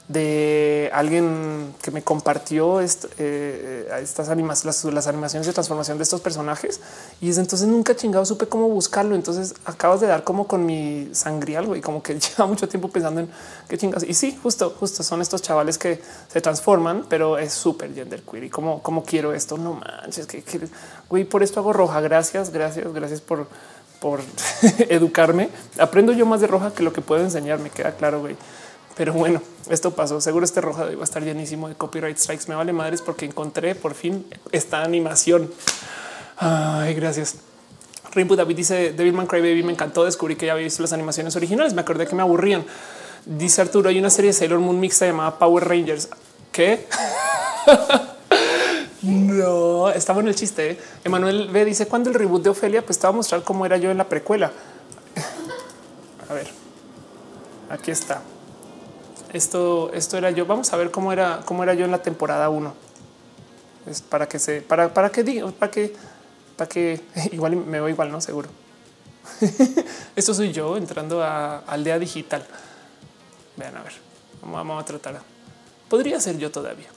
[0.07, 2.88] de alguien que me compartió eh,
[3.18, 6.80] eh, estas animaciones, las, animaciones de transformación de estos personajes.
[7.22, 9.15] Y desde entonces nunca chingado supe cómo buscarlo.
[9.15, 13.22] Entonces acabas de dar como con mi sangrial y como que lleva mucho tiempo pensando
[13.22, 13.30] en
[13.68, 14.03] qué chingas.
[14.03, 15.99] Y sí, justo, justo son estos chavales que
[16.32, 19.57] se transforman, pero es súper genderqueer y como, como quiero esto.
[19.57, 20.44] No manches, que,
[21.10, 21.99] güey, por esto hago roja.
[22.02, 23.48] Gracias, gracias, gracias por,
[23.99, 24.22] por
[24.90, 25.49] educarme.
[25.80, 27.57] Aprendo yo más de roja que lo que puedo enseñar.
[27.57, 28.36] Me queda claro, güey.
[28.96, 30.22] Pero bueno, esto pasó.
[30.22, 32.46] Seguro este roja iba a estar llenísimo de copyright strikes.
[32.48, 35.52] Me vale madres porque encontré por fin esta animación.
[36.38, 37.36] Ay, gracias.
[38.14, 39.64] Rainbow David dice Devilman Crybaby.
[39.64, 40.06] Me encantó.
[40.06, 41.74] Descubrí que ya había visto las animaciones originales.
[41.74, 42.66] Me acordé que me aburrían.
[43.26, 46.08] Dice Arturo: hay una serie de Sailor Moon mixta llamada Power Rangers.
[46.54, 46.88] ¿Qué?
[49.02, 50.72] no, estaba en el chiste.
[50.72, 50.80] ¿eh?
[51.04, 53.92] Emanuel B dice: cuando el reboot de Ofelia, pues estaba a mostrar cómo era yo
[53.92, 54.54] en la precuela.
[56.30, 56.48] a ver,
[57.70, 58.22] aquí está
[59.36, 60.45] esto, esto era yo.
[60.45, 62.74] Vamos a ver cómo era, cómo era yo en la temporada 1.
[63.90, 65.94] Es para que se, para, para que diga, para que,
[66.56, 67.02] para que
[67.32, 68.49] igual me veo igual, no seguro.
[70.16, 72.45] Esto soy yo entrando a aldea digital.
[73.57, 73.94] Vean, a ver,
[74.41, 75.22] vamos, a tratar.
[75.90, 76.88] Podría ser yo todavía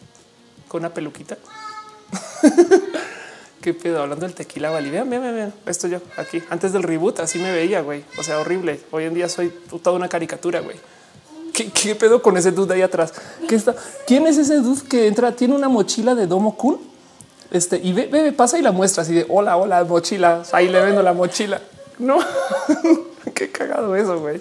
[0.67, 1.37] con una peluquita.
[3.61, 4.91] Qué pedo hablando del tequila Bali.
[4.91, 7.21] Vean, vean, vean, esto yo aquí antes del reboot.
[7.21, 8.05] Así me veía, güey.
[8.17, 8.81] O sea, horrible.
[8.93, 9.53] Hoy en día soy
[9.83, 10.77] toda una caricatura, güey.
[11.67, 13.13] ¿Qué, pedo con ese dude ahí atrás?
[13.49, 13.75] ¿Qué está?
[14.07, 15.33] ¿Quién es ese dude que entra?
[15.33, 16.79] Tiene una mochila de Domo Kun.
[17.51, 20.43] Este y ve, pasa y la muestra así de hola, hola, mochila.
[20.53, 21.61] Ahí le vendo la mochila.
[21.99, 22.19] No,
[23.35, 24.41] qué cagado eso, güey.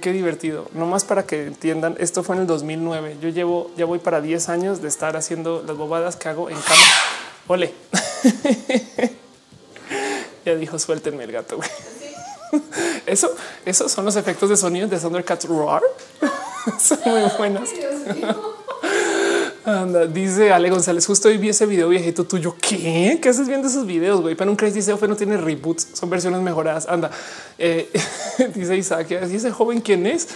[0.00, 0.68] qué divertido.
[0.72, 3.18] No más para que entiendan, esto fue en el 2009.
[3.20, 6.56] Yo llevo, ya voy para 10 años de estar haciendo las bobadas que hago en
[6.56, 6.82] cama.
[7.46, 7.74] Ole.
[10.44, 11.68] ya dijo, suéltenme el gato, güey.
[13.06, 13.30] Eso,
[13.64, 15.82] esos son los efectos de sonido de Thundercats Roar.
[16.78, 17.70] son muy buenas.
[19.64, 22.56] Anda, dice Ale González, justo hoy vi ese video viejito tuyo.
[22.60, 23.18] ¿Qué?
[23.22, 24.20] ¿Qué haces viendo esos videos?
[24.20, 26.86] Güey, pero un Crazy dice no tiene reboots, son versiones mejoradas.
[26.88, 27.10] Anda,
[27.58, 27.88] eh,
[28.54, 30.28] dice Isaac, ¿y ese joven quién es?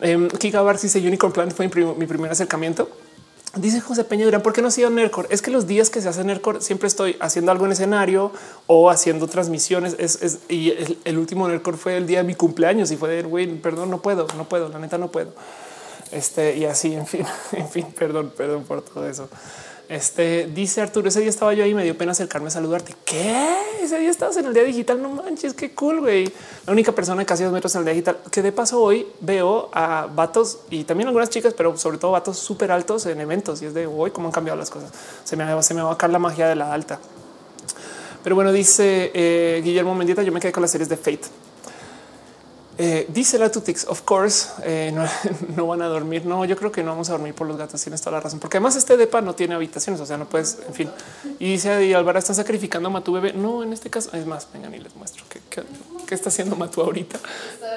[0.00, 2.88] Eh, Kika Bar dice Unicorn Planet fue mi primer acercamiento.
[3.54, 5.26] Dice José Peña Durán, ¿por qué no ha sido Nercor?
[5.28, 8.32] Es que los días que se hace Nercor siempre estoy haciendo algo en escenario
[8.66, 9.94] o haciendo transmisiones.
[9.98, 10.70] Es, y
[11.04, 14.00] el, último Nercor fue el día de mi cumpleaños y fue de güey, perdón, no
[14.00, 15.34] puedo, no puedo, la neta no puedo.
[16.12, 19.28] Este y así, en fin, en fin, perdón, perdón por todo eso.
[19.92, 22.94] Este dice Arturo, ese día estaba yo ahí, me dio pena acercarme a saludarte.
[23.04, 23.58] ¿Qué?
[23.82, 25.02] Ese día estabas en el día digital.
[25.02, 26.32] No manches, qué cool, güey.
[26.64, 29.06] La única persona de casi dos metros en el día digital que de paso hoy
[29.20, 33.60] veo a vatos y también algunas chicas, pero sobre todo vatos súper altos en eventos.
[33.60, 34.90] Y es de hoy cómo han cambiado las cosas.
[35.24, 36.98] Se me, se me va a caer la magia de la alta.
[38.24, 41.28] Pero bueno, dice eh, Guillermo Mendieta, yo me quedé con las series de Fate.
[42.78, 45.04] Eh, dice la Tutix, of course, eh, no,
[45.56, 46.24] no, van a dormir.
[46.24, 47.82] No, yo creo que no vamos a dormir por los gatos.
[47.82, 50.58] Tienes toda la razón, porque además este depa no tiene habitaciones, o sea, no puedes,
[50.66, 50.90] en fin.
[51.38, 53.32] Y dice y Álvaro, están sacrificando a Matu bebé.
[53.34, 54.48] No, en este caso es más.
[54.52, 55.62] Vengan y les muestro qué, qué,
[56.06, 57.18] qué está haciendo Matu ahorita.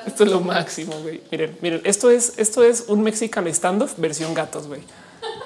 [0.05, 0.93] Esto es lo máximo.
[1.01, 1.21] güey.
[1.31, 4.67] Miren, miren, esto es, esto es un Mexican standoff versión gatos.
[4.67, 4.81] güey.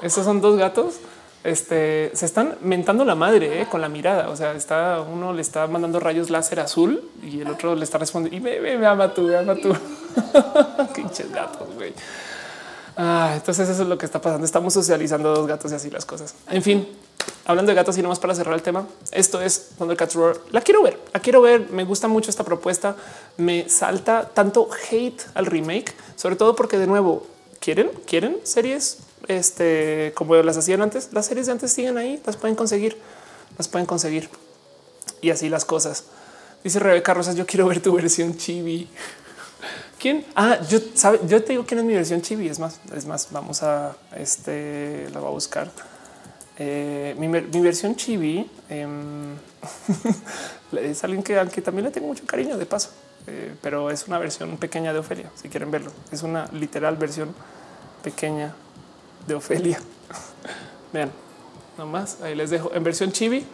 [0.02, 0.96] Estos son dos gatos
[1.44, 4.30] este, se están mentando la madre eh, con la mirada.
[4.30, 7.98] O sea, está uno le está mandando rayos láser azul y el otro le está
[7.98, 9.74] respondiendo y me, me, me ama tú, me ama tú.
[10.96, 11.94] Pinches gatos, güey.
[12.98, 14.44] Ah, entonces eso es lo que está pasando.
[14.44, 16.36] Estamos socializando dos gatos y así las cosas.
[16.50, 16.86] En fin,
[17.46, 20.36] hablando de gatos y nomás para cerrar el tema, esto es Thundercats Roar.
[20.52, 21.70] La quiero ver, la quiero ver.
[21.72, 22.98] Me gusta mucho esta propuesta.
[23.38, 27.26] Me salta tanto hate al remake, sobre todo porque de nuevo
[27.62, 28.98] quieren, quieren series
[29.30, 31.10] este, como las hacían antes.
[31.14, 32.98] Las series de antes siguen ahí, las pueden conseguir,
[33.58, 34.30] las pueden conseguir
[35.22, 36.06] y así las cosas.
[36.64, 38.90] Dice Rebeca Rosas, yo quiero ver tu versión chibi.
[40.00, 40.26] ¿Quién?
[40.36, 42.48] Ah, yo sabe, yo te digo quién es mi versión chibi.
[42.50, 45.72] Es más, es más, vamos a este, la voy a buscar.
[46.58, 48.88] Eh, mi, mi, versión chibi eh,
[50.82, 52.90] es alguien que, que, también le tengo mucho cariño de paso,
[53.28, 55.32] eh, pero es una versión pequeña de Ofelia.
[55.42, 57.34] Si quieren verlo, es una literal versión
[58.04, 58.54] pequeña
[59.28, 59.80] de Ofelia.
[60.94, 61.12] Vean,
[61.78, 63.46] nomás ahí les dejo en versión chibi.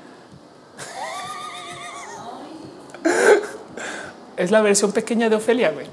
[4.37, 5.87] es la versión pequeña de Ofelia, güey.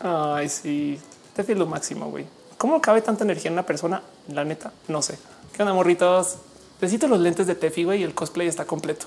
[0.00, 0.98] Ay, sí,
[1.34, 2.26] te lo máximo, güey.
[2.58, 4.02] ¿Cómo cabe tanta energía en una persona?
[4.28, 5.18] La neta, no sé.
[5.52, 6.36] ¿Qué onda, morritos?
[6.80, 9.06] Necesito los lentes de Tefi, güey, y el cosplay está completo.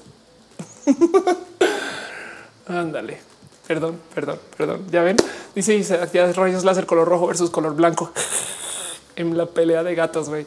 [2.68, 3.35] Ándale.
[3.68, 4.86] Perdón, perdón, perdón.
[4.92, 5.18] Ya ven,
[5.56, 8.12] dice dice actividades rayos láser color rojo versus color blanco
[9.16, 10.30] en la pelea de gatos.
[10.30, 10.46] güey.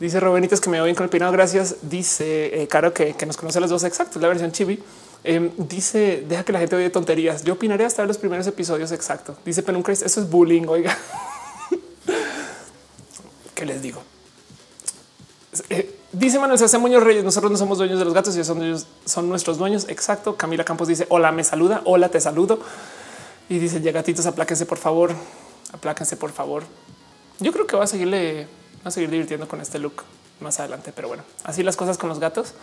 [0.00, 1.32] Dice Robenitos que me oyen con el.
[1.32, 1.76] Gracias.
[1.82, 4.22] Dice eh, Caro que, que, nos conoce los dos exactos.
[4.22, 4.82] La versión chibi
[5.24, 7.42] eh, dice deja que la gente oye tonterías.
[7.42, 8.92] Yo opinaré hasta los primeros episodios.
[8.92, 9.36] Exacto.
[9.44, 10.06] Dice Penuncrace.
[10.06, 10.66] Eso es bullying.
[10.68, 10.96] Oiga,
[13.54, 14.02] ¿qué les digo?
[15.70, 18.62] Eh, dice Manuel José Muñoz Reyes, nosotros no somos dueños de los gatos y son,
[18.62, 19.86] ellos, son nuestros dueños.
[19.88, 20.36] Exacto.
[20.36, 21.82] Camila Campos dice hola, me saluda.
[21.84, 22.60] Hola, te saludo.
[23.48, 25.12] Y dice ya gatitos, apláquense por favor.
[25.72, 26.64] Apláquense por favor.
[27.40, 28.46] Yo creo que va a seguirle,
[28.84, 30.02] va a seguir divirtiendo con este look
[30.40, 30.92] más adelante.
[30.94, 32.54] Pero bueno, así las cosas con los gatos.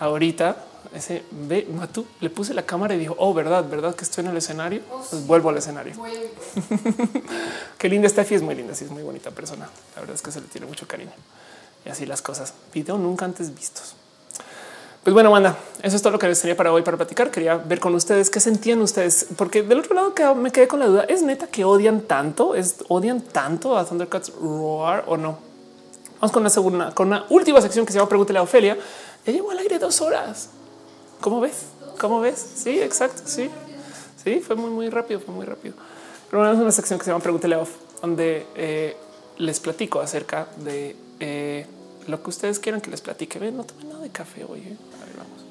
[0.00, 0.56] Ahorita
[0.92, 4.30] ese ve Matu le puse la cámara y dijo, oh, verdad, verdad que estoy en
[4.30, 4.82] el escenario.
[5.10, 5.94] Pues vuelvo al escenario.
[7.78, 8.74] Qué linda Steffi, es muy linda.
[8.74, 9.68] Sí, es muy bonita persona.
[9.94, 11.12] La verdad es que se le tiene mucho cariño
[11.84, 12.54] y así las cosas.
[12.72, 13.94] Video nunca antes vistos.
[15.04, 17.30] Pues bueno, banda, eso es todo lo que les tenía para hoy para platicar.
[17.30, 20.86] Quería ver con ustedes qué sentían ustedes, porque del otro lado me quedé con la
[20.86, 21.04] duda.
[21.04, 25.38] Es neta que odian tanto, es odian tanto a Thundercats Roar o no?
[26.14, 28.78] Vamos con una segunda, con una última sección que se llama Pregúntale a Ofelia.
[29.26, 30.48] Ya llevo al aire dos horas.
[31.20, 31.66] ¿Cómo ves?
[32.00, 32.42] ¿Cómo ves?
[32.56, 33.24] Sí, exacto.
[33.26, 33.50] Sí,
[34.24, 35.74] sí, fue muy, muy rápido, fue muy rápido.
[36.30, 38.96] Pero bueno, es una sección que se llama Pregúntale a Off, donde eh,
[39.36, 41.66] les platico acerca de eh,
[42.06, 43.38] lo que ustedes quieran que les platique.
[43.38, 44.60] Ven, no tomen nada de café hoy.
[44.60, 44.76] ¿eh?
[45.00, 45.44] A ver, vamos.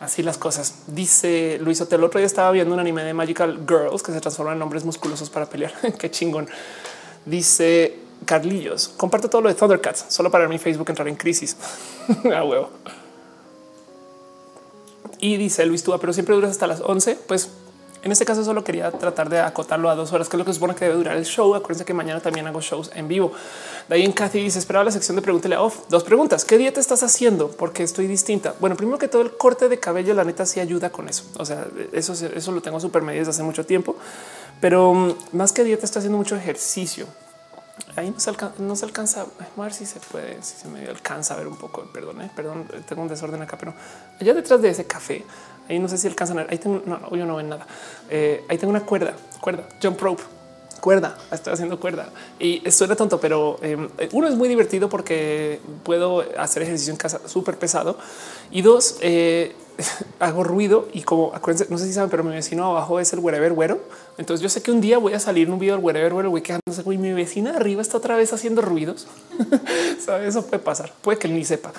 [0.00, 0.84] Así las cosas.
[0.86, 2.04] Dice Luis Otelo.
[2.04, 4.84] El otro día estaba viendo un anime de Magical Girls que se transforman en hombres
[4.84, 5.72] musculosos para pelear.
[5.98, 6.48] Qué chingón.
[7.26, 8.88] Dice Carlillos.
[8.96, 11.54] Comparto todo lo de Thundercats solo para mi Facebook entrar en crisis.
[12.34, 12.70] A huevo.
[15.18, 17.18] Y dice Luis Túa, pero siempre duras hasta las 11.
[17.28, 17.50] Pues
[18.02, 20.54] en este caso solo quería tratar de acotarlo a dos horas, que es lo que
[20.54, 21.54] supone que debe durar el show.
[21.54, 23.32] Acuérdense que mañana también hago shows en vivo.
[23.88, 25.80] De ahí en Kathy dice esperaba la sección de pregúntele a off.
[25.90, 26.44] Dos preguntas.
[26.44, 27.50] ¿Qué dieta estás haciendo?
[27.50, 28.54] Porque estoy distinta.
[28.58, 31.24] Bueno, primero que todo el corte de cabello, la neta sí ayuda con eso.
[31.36, 33.96] O sea, eso, eso lo tengo súper medido desde hace mucho tiempo,
[34.60, 37.06] pero mm, más que dieta estoy haciendo mucho ejercicio.
[37.96, 40.86] Ahí no se, alcanza, no se alcanza a ver si se puede, si se me
[40.86, 41.82] alcanza a ver un poco.
[41.92, 43.74] Perdón, eh, perdón, tengo un desorden acá, pero
[44.20, 45.24] allá detrás de ese café
[45.70, 46.52] Ahí no sé si alcanzan a ver.
[46.52, 47.64] Ahí tengo, no, no, yo no ven nada.
[48.10, 50.22] Eh, ahí tengo una cuerda, cuerda, jump rope,
[50.80, 51.16] cuerda.
[51.30, 52.08] Estoy haciendo cuerda
[52.40, 53.76] y suena tonto, pero eh,
[54.10, 57.96] uno es muy divertido porque puedo hacer ejercicio en casa súper pesado
[58.50, 59.54] y dos, eh,
[60.18, 63.20] hago ruido y como acuérdense, no sé si saben, pero mi vecino abajo es el
[63.20, 63.78] wherever güero.
[64.18, 66.30] Entonces yo sé que un día voy a salir en un video del wherever güero,
[66.30, 69.06] güey, quejándose, güey, mi vecina arriba está otra vez haciendo ruidos.
[70.04, 70.30] ¿Sabes?
[70.30, 71.72] Eso puede pasar, puede que él ni sepa.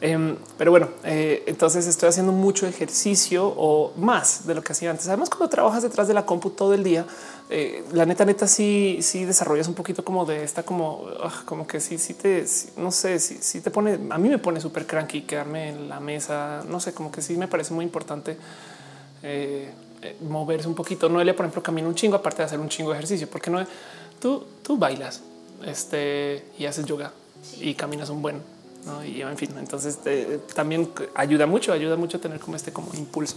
[0.00, 4.90] Em, pero bueno, eh, entonces estoy haciendo mucho ejercicio o más de lo que hacía
[4.90, 5.08] antes.
[5.08, 7.04] Además, cuando trabajas detrás de la compu todo el día,
[7.50, 11.66] eh, la neta, neta, sí, sí desarrollas un poquito como de esta, como, ah, como
[11.66, 12.44] que sí, sí te,
[12.76, 15.98] no sé, si sí, te pone, a mí me pone súper cranky quedarme en la
[15.98, 16.62] mesa.
[16.68, 18.36] No sé, como que sí me parece muy importante
[19.24, 19.72] eh,
[20.28, 21.08] moverse un poquito.
[21.08, 23.64] Noelia, por ejemplo, camina un chingo, aparte de hacer un chingo de ejercicio, porque no
[24.20, 25.22] tú, tú bailas
[25.66, 27.12] este, y haces yoga
[27.60, 28.57] y caminas un buen
[29.04, 32.92] y en fin, entonces eh, también ayuda mucho, ayuda mucho a tener como este como
[32.94, 33.36] impulso.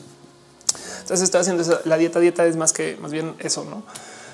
[1.02, 1.80] Entonces estoy haciendo eso.
[1.86, 3.84] La dieta, dieta es más que más bien eso, no?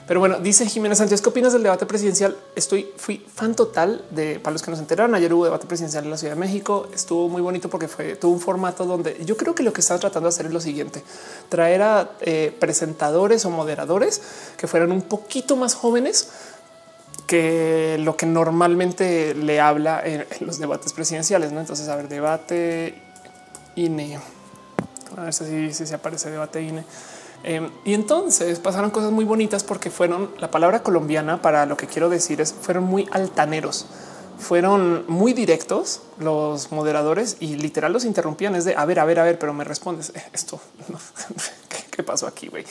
[0.08, 2.38] Pero bueno, dice Jiménez Sánchez, ¿qué opinas del debate presidencial?
[2.56, 6.12] Estoy, fui fan total de, para los que nos enteraron, ayer hubo debate presidencial en
[6.12, 9.54] la Ciudad de México, estuvo muy bonito porque fue, tuvo un formato donde yo creo
[9.54, 11.04] que lo que están tratando de hacer es lo siguiente,
[11.50, 14.22] traer a eh, presentadores o moderadores
[14.56, 16.30] que fueran un poquito más jóvenes
[17.28, 21.52] que lo que normalmente le habla en, los debates presidenciales.
[21.52, 21.60] ¿no?
[21.60, 22.96] Entonces, a ver, debate
[23.76, 24.20] INE.
[25.16, 26.84] A ver si, se aparece debate INE.
[27.44, 31.86] Em, y entonces pasaron cosas muy bonitas porque fueron la palabra colombiana para lo que
[31.86, 33.86] quiero decir es fueron muy altaneros,
[34.38, 38.56] fueron muy directos los moderadores y literal los interrumpían.
[38.56, 40.60] Es de a ver, a ver, a ver, pero me respondes esto.
[41.92, 42.48] ¿Qué, pasó aquí?
[42.48, 42.64] güey?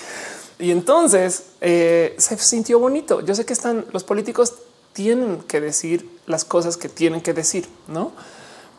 [0.59, 3.21] Y entonces eh, se sintió bonito.
[3.21, 4.55] Yo sé que están los políticos
[4.93, 8.13] tienen que decir las cosas que tienen que decir, no?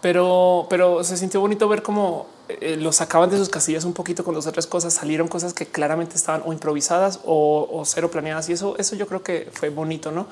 [0.02, 4.24] Pero, pero se sintió bonito ver cómo eh, los sacaban de sus casillas un poquito
[4.24, 4.94] con las otras cosas.
[4.94, 8.50] Salieron cosas que claramente estaban o improvisadas o, cero planeadas.
[8.50, 10.28] Y eso, eso yo creo que fue bonito, no?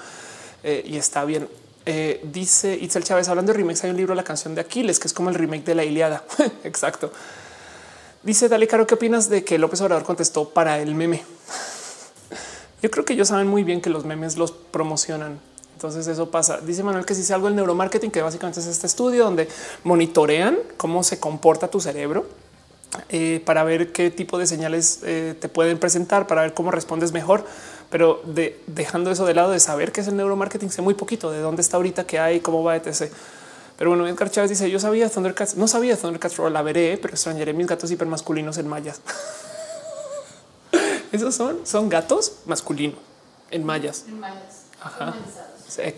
[0.64, 1.48] Eh, y está bien.
[1.86, 5.08] Eh, dice Itzel Chávez, hablando de remakes, hay un libro, La canción de Aquiles, que
[5.08, 6.24] es como el remake de la Iliada.
[6.64, 7.12] Exacto.
[8.24, 11.24] Dice Dale Caro, ¿qué opinas de que López Obrador contestó para el meme?
[12.82, 15.40] Yo creo que ellos saben muy bien que los memes los promocionan
[15.76, 16.62] entonces eso pasa.
[16.62, 19.48] Dice Manuel que si se algo el neuromarketing, que básicamente es este estudio donde
[19.84, 22.26] monitorean cómo se comporta tu cerebro
[23.10, 27.12] eh, para ver qué tipo de señales eh, te pueden presentar, para ver cómo respondes
[27.12, 27.46] mejor.
[27.96, 31.32] Pero de, dejando eso de lado de saber qué es el neuromarketing, sé muy poquito
[31.32, 33.10] de dónde está ahorita, qué hay, cómo va, etc.
[33.78, 37.54] Pero bueno, Edgar Chávez dice: Yo sabía Thundercats, no sabía Thundercats, la veré, pero extrañaré
[37.54, 39.00] mis gatos hipermasculinos en mayas.
[41.14, 43.00] Esos son, son gatos masculinos
[43.50, 44.04] en mayas.
[44.10, 44.66] En mayas.
[44.82, 45.16] Ajá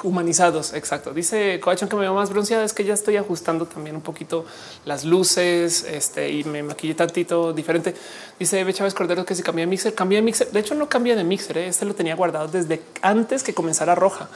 [0.03, 0.73] humanizados.
[0.73, 1.13] Exacto.
[1.13, 2.63] Dice Coachon que me veo más bronceada.
[2.63, 4.45] Es que ya estoy ajustando también un poquito
[4.85, 7.93] las luces este, y me maquillé tantito diferente.
[8.39, 10.51] Dice Eve Chávez Cordero que si cambia de mixer, cambia de mixer.
[10.51, 11.57] De hecho, no cambia de mixer.
[11.57, 11.67] ¿eh?
[11.67, 14.29] Este lo tenía guardado desde antes que comenzara roja,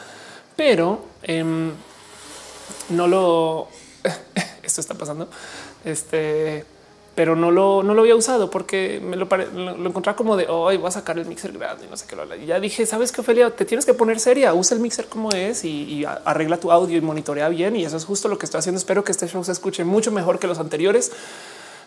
[0.56, 1.72] pero em,
[2.90, 3.68] no lo.
[4.64, 5.30] Esto está pasando.
[5.86, 6.66] Este
[7.16, 10.78] pero no lo, no lo había usado porque me lo, lo, encontraba como de hoy
[10.78, 12.16] voy a sacar el mixer grande y no sé qué.
[12.42, 15.30] Y ya dije, sabes que Ophelia, te tienes que poner seria, usa el mixer como
[15.32, 17.76] es y, arregla tu audio y monitorea bien.
[17.76, 18.78] Y eso es justo lo que estoy haciendo.
[18.78, 21.12] Espero que este show se escuche mucho mejor que los anteriores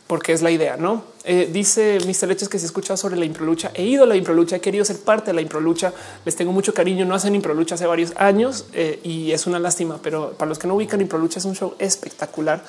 [0.07, 1.03] porque es la idea, no?
[1.25, 2.29] Eh, dice Mr.
[2.29, 4.85] Leches que si he escuchado sobre la improlucha, he ido a la improlucha, he querido
[4.85, 5.95] ser parte de la improlucha,
[6.27, 9.99] les tengo mucho cariño, no hacen improlucha hace varios años eh, y es una lástima,
[10.03, 12.63] pero para los que no ubican improlucha es un show espectacular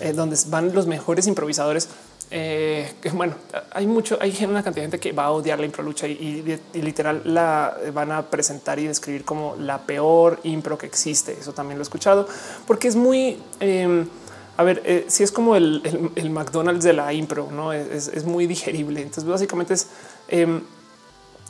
[0.00, 1.88] eh, donde van los mejores improvisadores.
[2.30, 3.34] Eh, bueno,
[3.72, 6.82] hay mucho, hay una cantidad de gente que va a odiar la improlucha y, y,
[6.82, 11.32] literal la van a presentar y describir como la peor impro que existe.
[11.32, 12.28] Eso también lo he escuchado
[12.66, 14.06] porque es muy, em,
[14.58, 15.82] a ver, eh, si es como el,
[16.30, 19.00] McDonald's de la impro, no es, muy digerible.
[19.00, 19.86] Entonces, básicamente es
[20.26, 20.60] em,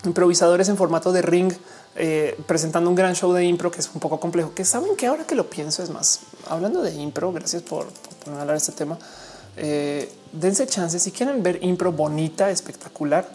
[0.05, 1.53] improvisadores en formato de ring
[2.01, 5.09] eh, presentando un gran show de impro que es un poco complejo, que saben que
[5.09, 7.33] ahora que lo pienso es más hablando de impro.
[7.33, 7.89] Gracias por,
[8.27, 8.97] hablar de este tema.
[9.57, 13.29] Eh, dense chance si quieren ver impro bonita, espectacular.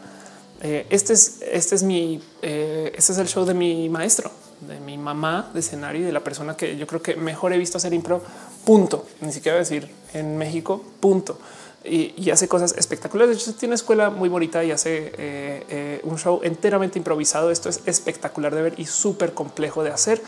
[0.61, 4.31] Eh, este es, este es mi, este es el show de mi maestro,
[4.61, 7.57] de mi mamá de escenario y de la persona que yo creo que mejor he
[7.57, 8.23] visto hacer impro.
[8.63, 9.05] Punto.
[9.19, 10.81] Ni siquiera decir en México.
[11.01, 11.37] Punto
[11.85, 13.35] y, hace cosas espectaculares.
[13.35, 17.51] De hecho, tiene una escuela muy bonita y hace eh, eh, un show enteramente improvisado.
[17.51, 20.21] Esto es espectacular de ver y súper complejo de hacer.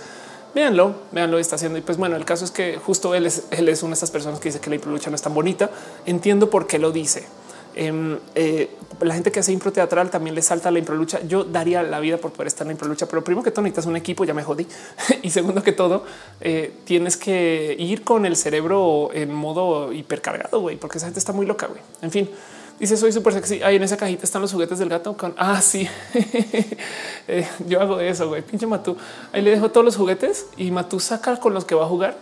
[0.54, 1.78] Véanlo, véanlo, está haciendo.
[1.78, 4.12] Y pues bueno, el caso es que justo él es, él es una de estas
[4.12, 5.70] personas que dice que la improvisación no es tan bonita.
[6.06, 7.26] Entiendo por qué lo dice
[7.76, 8.70] Em, eh,
[9.02, 11.20] la gente que hace impro teatral también le salta la impro lucha.
[11.28, 13.64] Yo daría la vida por poder estar en la impro lucha, pero primero que todo
[13.64, 14.66] necesitas un equipo, ya me jodí.
[15.22, 16.06] y segundo que todo,
[16.40, 21.34] eh, tienes que ir con el cerebro en modo hipercargado, güey, porque esa gente está
[21.34, 21.82] muy loca, güey.
[22.02, 22.30] En fin,
[22.80, 23.62] dice soy súper sexy.
[23.62, 25.90] Ahí en esa cajita están los juguetes del gato con ah, sí,
[27.28, 28.42] eh, yo hago eso, güey.
[28.42, 28.96] Pinche Matú.
[29.34, 32.18] Ahí le dejo todos los juguetes y Matú saca con los que va a jugar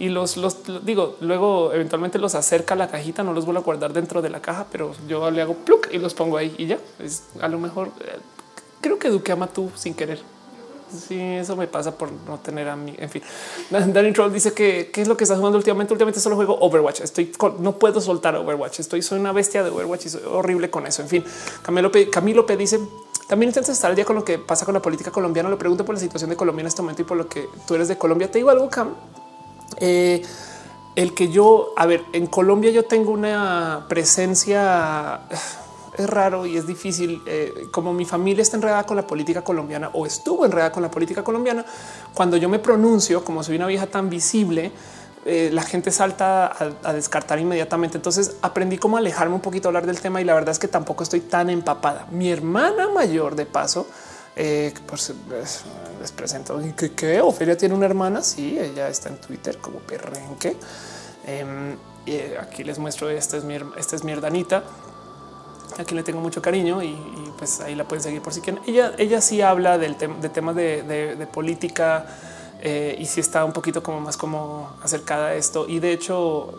[0.00, 3.62] y los, los, digo, luego eventualmente los acerca a la cajita, no los vuelvo a
[3.62, 6.66] guardar dentro de la caja, pero yo le hago pluk y los pongo ahí y
[6.66, 8.18] ya es a lo mejor eh,
[8.80, 10.18] creo que Duque ama tú sin querer.
[10.90, 12.94] Sí, eso me pasa por no tener a mí.
[12.98, 13.22] En fin,
[13.70, 15.92] Danny Troll dice que qué es lo que estás jugando últimamente.
[15.92, 17.02] Últimamente solo juego Overwatch.
[17.02, 18.80] Estoy no puedo soltar Overwatch.
[18.80, 21.02] Estoy soy una bestia de Overwatch y soy horrible con eso.
[21.02, 21.24] En fin,
[21.62, 22.80] Camilo P, Camilo P dice
[23.28, 25.50] también intenta estar al día con lo que pasa con la política colombiana.
[25.50, 27.74] Le pregunto por la situación de Colombia en este momento y por lo que tú
[27.74, 28.30] eres de Colombia.
[28.30, 28.94] Te digo algo, Cam.
[29.78, 30.22] Eh,
[30.96, 35.20] el que yo, a ver, en Colombia yo tengo una presencia,
[35.96, 39.90] es raro y es difícil, eh, como mi familia está enredada con la política colombiana
[39.92, 41.64] o estuvo enredada con la política colombiana,
[42.12, 44.72] cuando yo me pronuncio, como soy una vieja tan visible,
[45.26, 46.50] eh, la gente salta
[46.82, 47.98] a, descartar inmediatamente.
[47.98, 50.68] Entonces aprendí cómo alejarme un poquito a hablar del tema y la verdad es que
[50.68, 52.06] tampoco estoy tan empapada.
[52.10, 53.86] Mi hermana mayor, de paso,
[54.42, 55.12] eh, pues
[56.00, 58.22] les, presento que, que Ofelia tiene una hermana.
[58.22, 60.56] Sí, ella está en Twitter como perrenque.
[61.26, 61.76] Em,
[62.06, 63.10] y aquí les muestro.
[63.10, 64.64] Esta es mi, esta es mi herdanita
[65.78, 66.96] a quien le tengo mucho cariño y,
[67.36, 68.62] pues ahí la pueden seguir por si quieren.
[68.66, 72.06] Ella, ella sí habla del de temas de, política
[72.62, 75.68] eh, y sí está un poquito como más como acercada a esto.
[75.68, 76.54] Y de hecho,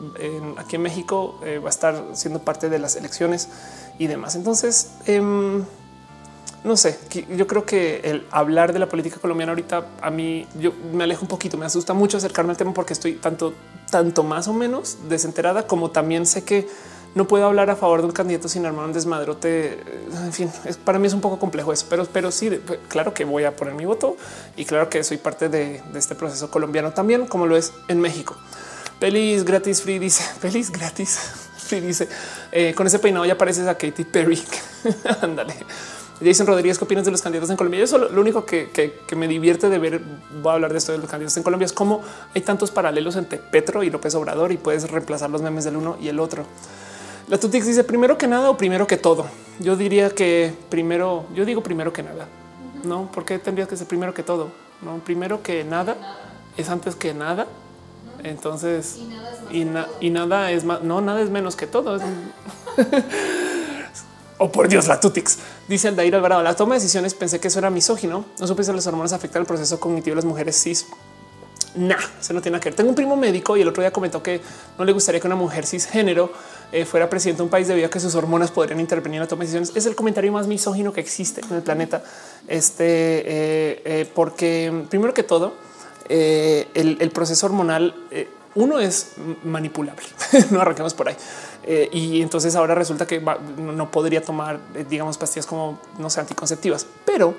[0.58, 3.49] aquí en México eh, va a estar siendo parte de las elecciones
[3.98, 4.36] y demás.
[4.36, 5.66] Entonces, em,
[6.64, 7.00] no sé,
[7.36, 11.24] yo creo que el hablar de la política colombiana ahorita a mí yo me alejo
[11.24, 13.54] un poquito, me asusta mucho acercarme al tema porque estoy tanto,
[13.90, 16.68] tanto más o menos desenterada como también sé que
[17.16, 19.80] no puedo hablar a favor de un candidato sin armar un desmadrote.
[20.24, 23.26] En fin, es, para mí es un poco complejo eso, pero, pero sí, claro que
[23.26, 24.16] voy a poner mi voto
[24.56, 28.38] y claro que soy parte de, este proceso colombiano también, como lo es en México.
[29.00, 31.18] Feliz gratis free dice feliz gratis
[31.58, 32.08] free dice
[32.52, 34.42] eh, con ese peinado ya pareces a Katy Perry.
[35.22, 35.56] Ándale.
[36.23, 37.80] Jason Rodríguez, ¿qué opinas de los candidatos en Colombia?
[37.80, 40.02] Yo solo lo único que, que, me divierte de ver,
[40.41, 42.02] voy a hablar de esto de los candidatos en Colombia, es cómo
[42.35, 45.98] hay tantos paralelos entre Petro y López Obrador y puedes reemplazar los memes del uno
[45.99, 46.45] y el otro.
[47.27, 49.26] La Tutix dice primero que nada o primero que todo.
[49.60, 52.27] Yo diría que primero, yo digo primero que nada,
[52.84, 53.10] no?
[53.14, 54.52] Porque tendrías que ser primero que todo.
[54.81, 55.95] No, primero que nada
[56.57, 57.48] es antes que nada.
[58.23, 58.99] Entonces,
[59.52, 59.64] y
[60.10, 61.99] nada es más, no, nada es menos que todo.
[64.38, 65.39] oh, por Dios, la Tutix.
[65.72, 68.26] Dice Aldair Alvarado, la toma de decisiones pensé que eso era misógino.
[68.38, 70.85] No supe si las hormonas afectan el proceso cognitivo de las mujeres cis.
[71.76, 72.76] Nah, eso no tiene que ver.
[72.76, 74.41] Tengo un primo médico y el otro día comentó que
[74.77, 76.30] no le gustaría que una mujer cisgénero
[76.73, 79.27] eh, fuera presidente de un país debido a que sus hormonas podrían intervenir en la
[79.30, 79.72] toma de decisiones.
[79.73, 82.03] Es el comentario más misógino que existe en el planeta.
[82.49, 85.53] Este, eh, eh, porque primero que todo,
[86.10, 87.95] el, proceso hormonal,
[88.56, 89.14] uno es
[89.45, 90.06] manipulable.
[90.52, 91.15] no arranquemos por ahí.
[91.64, 93.22] Y entonces ahora resulta que
[93.58, 94.60] no podría tomar,
[94.90, 97.36] digamos, pastillas como no sé, anticonceptivas, pero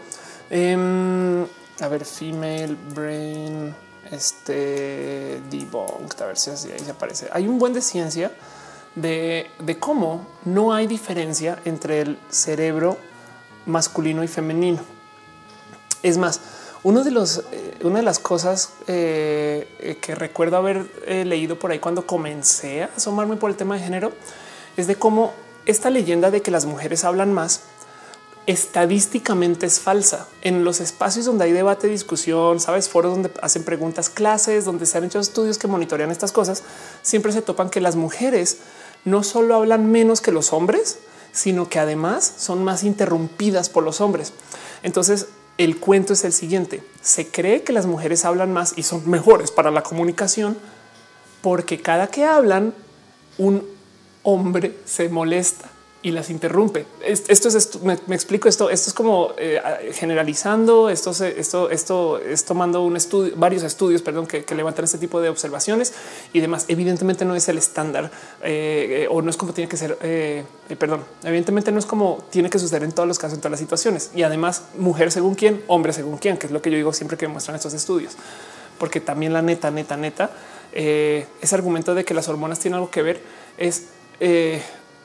[0.51, 1.45] em,
[1.81, 3.75] a ver, female brain
[4.11, 7.29] este debunked, a ver si así se aparece.
[7.33, 8.31] Hay un buen de ciencia
[8.95, 9.51] de,
[9.81, 12.99] cómo no hay diferencia entre el cerebro
[13.67, 14.81] masculino y femenino.
[16.03, 16.41] Es más,
[16.85, 20.87] uno de los, eh, una de las cosas eh, eh, que recuerdo haber
[21.27, 24.13] leído por ahí cuando comencé a asomarme por el tema de género
[24.77, 25.33] es de cómo
[25.67, 27.63] esta leyenda de que las mujeres hablan más
[28.47, 30.27] estadísticamente es falsa.
[30.41, 34.99] En los espacios donde hay debate, discusión, sabes, foros donde hacen preguntas, clases, donde se
[34.99, 36.65] han hecho estudios que monitorean estas cosas,
[37.03, 38.59] siempre se topan que las mujeres
[39.05, 40.99] no solo hablan menos que los hombres,
[41.31, 44.33] sino que además son más interrumpidas por los hombres.
[44.83, 46.83] Entonces, el cuento es el siguiente.
[47.01, 50.57] Se cree que las mujeres hablan más y son mejores para la comunicación
[51.41, 52.73] porque cada que hablan,
[53.39, 53.67] un
[54.23, 55.72] hombre se molesta
[56.03, 56.85] y las interrumpe.
[57.05, 58.71] Esto es, me, explico esto.
[58.71, 59.61] Esto es como eh,
[59.95, 60.91] generalizando.
[60.91, 65.29] Esto, esto, esto es tomando un estudio, varios estudios, perdón, que, levantan este tipo de
[65.29, 65.95] observaciones
[66.33, 66.65] y demás.
[66.69, 68.11] Evidentemente no es el estándar
[68.43, 69.97] eh, o no es como tiene que ser.
[70.03, 70.45] Eh,
[70.77, 73.61] perdón, evidentemente no es como tiene que suceder en todos los casos, en todas las
[73.61, 74.11] situaciones.
[74.15, 77.17] Y además, mujer según quién, hombre según quién, que es lo que yo digo siempre
[77.17, 78.15] que muestran estos estudios,
[78.79, 80.31] porque también la neta, neta, neta,
[80.73, 83.21] ese argumento de que las hormonas tienen algo que ver
[83.57, 83.85] es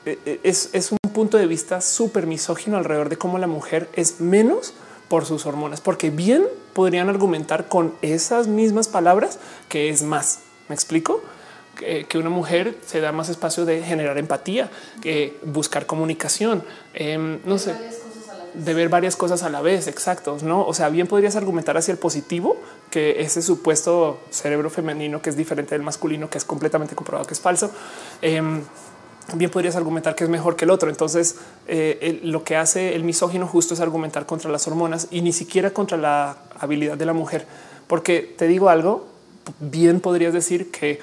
[0.08, 4.22] eh, eh, es, un punto de vista súper misógino alrededor de cómo la mujer es
[4.22, 4.74] menos
[5.10, 10.40] por sus hormonas, porque bien podrían argumentar con esas mismas palabras que es más.
[10.70, 11.22] ¿Me explico?
[11.78, 16.64] que una mujer se da más espacio de generar empatía, que buscar comunicación,
[16.96, 17.76] em, no sé,
[18.56, 19.88] de ver varias cosas a la vez.
[19.88, 20.40] Exacto.
[20.42, 22.58] No, o sea, bien podrías argumentar hacia el positivo
[22.90, 27.36] que ese supuesto cerebro femenino que es diferente del masculino, que es completamente comprobado que
[27.36, 27.72] es falso.
[29.34, 30.90] Bien podrías argumentar que es mejor que el otro.
[30.90, 31.36] Entonces,
[31.68, 35.72] eh, lo que hace el misógino justo es argumentar contra las hormonas y ni siquiera
[35.72, 37.46] contra la habilidad de la mujer.
[37.88, 39.08] Porque te digo algo,
[39.60, 41.00] bien podrías decir que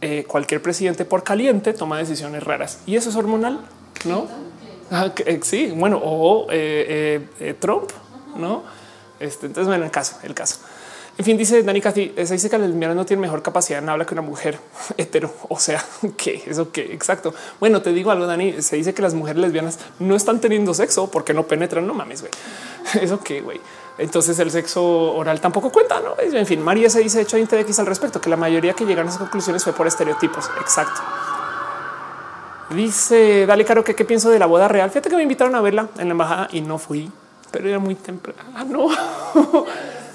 [0.00, 3.60] eh, cualquier presidente por caliente toma decisiones raras y eso es hormonal,
[4.04, 4.26] ¿no?
[4.90, 6.46] Ah, eh, sí, bueno, o
[7.58, 7.90] Trump,
[8.36, 8.62] ¿no?
[9.18, 10.58] Este, entonces, bueno, el caso, el caso.
[11.16, 13.88] En fin, dice Dani Cathy, se dice que el lesbiana no tiene mejor capacidad en
[13.88, 14.58] habla que una mujer
[14.96, 15.32] hetero.
[15.48, 15.84] O sea,
[16.16, 17.32] que eso que exacto.
[17.60, 18.60] Bueno, te digo algo, Dani.
[18.62, 21.86] Se dice que las mujeres lesbianas no están teniendo sexo porque no penetran.
[21.86, 22.32] No mames, güey.
[23.00, 23.60] Eso que güey.
[23.96, 26.00] Entonces el sexo oral tampoco cuenta.
[26.00, 29.06] No, en fin, María se dice hecho TDX al respecto, que la mayoría que llegaron
[29.06, 30.50] a esas conclusiones fue por estereotipos.
[30.60, 31.00] Exacto.
[32.70, 34.90] Dice Dale Caro que qué pienso de la boda real.
[34.90, 37.10] Fíjate que me invitaron a verla en la embajada y no fui,
[37.52, 38.40] pero era muy temprano.
[38.56, 38.88] Ah, no.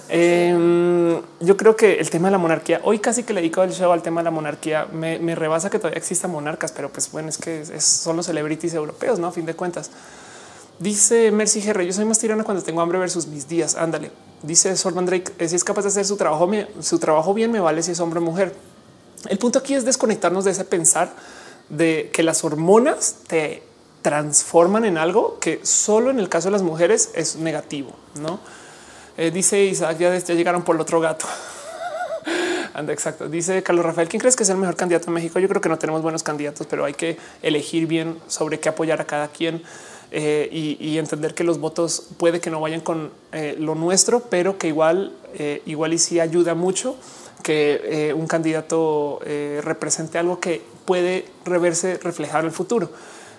[0.09, 3.71] Em, yo creo que el tema de la monarquía, hoy casi que le dedico el
[3.71, 7.29] show al tema de la monarquía, me, rebasa que todavía existan monarcas, pero pues bueno,
[7.29, 9.27] es que son los celebrities europeos, ¿no?
[9.27, 9.91] A fin de cuentas.
[10.79, 13.75] Dice Mercy Herre, yo soy más tirana cuando tengo hambre versus mis días.
[13.75, 14.11] Ándale.
[14.41, 16.49] Dice Sorban Drake, si es capaz de hacer su trabajo,
[16.81, 18.55] su trabajo bien, me vale si es hombre o mujer.
[19.27, 21.13] El punto aquí es desconectarnos de ese pensar
[21.67, 23.61] de que las hormonas te
[24.01, 28.39] transforman en algo que solo en el caso de las mujeres es negativo, ¿no?
[29.21, 31.25] Eh, dice Isaac, ya, llegaron por el otro gato.
[32.73, 33.27] Anda, exacto.
[33.27, 35.39] Dice Carlos Rafael, ¿quién crees que es el mejor candidato en México?
[35.39, 39.01] Yo creo que no tenemos buenos candidatos, pero hay que elegir bien sobre qué apoyar
[39.01, 39.61] a cada quien.
[40.11, 44.57] Eh, y, entender que los votos puede que no vayan con eh, lo nuestro, pero
[44.57, 45.11] que igual,
[45.65, 46.95] igual y sí ayuda mucho
[47.43, 49.19] que un candidato
[49.61, 52.89] represente algo que puede reverse, reflejar el futuro.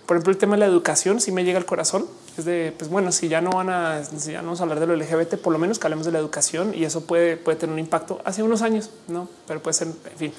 [0.05, 2.07] Por ejemplo, el tema de la educación si me llega al corazón.
[2.39, 4.81] Es de, pues bueno, si ya no van a, si ya no vamos a hablar
[4.81, 7.59] de lo LGBT, por lo menos que hablemos de la educación y eso puede, puede
[7.59, 9.28] tener un impacto hace unos años, no?
[9.47, 10.32] Pero puede ser, en fin,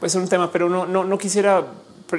[0.00, 1.64] puede ser un tema, pero no, no, no quisiera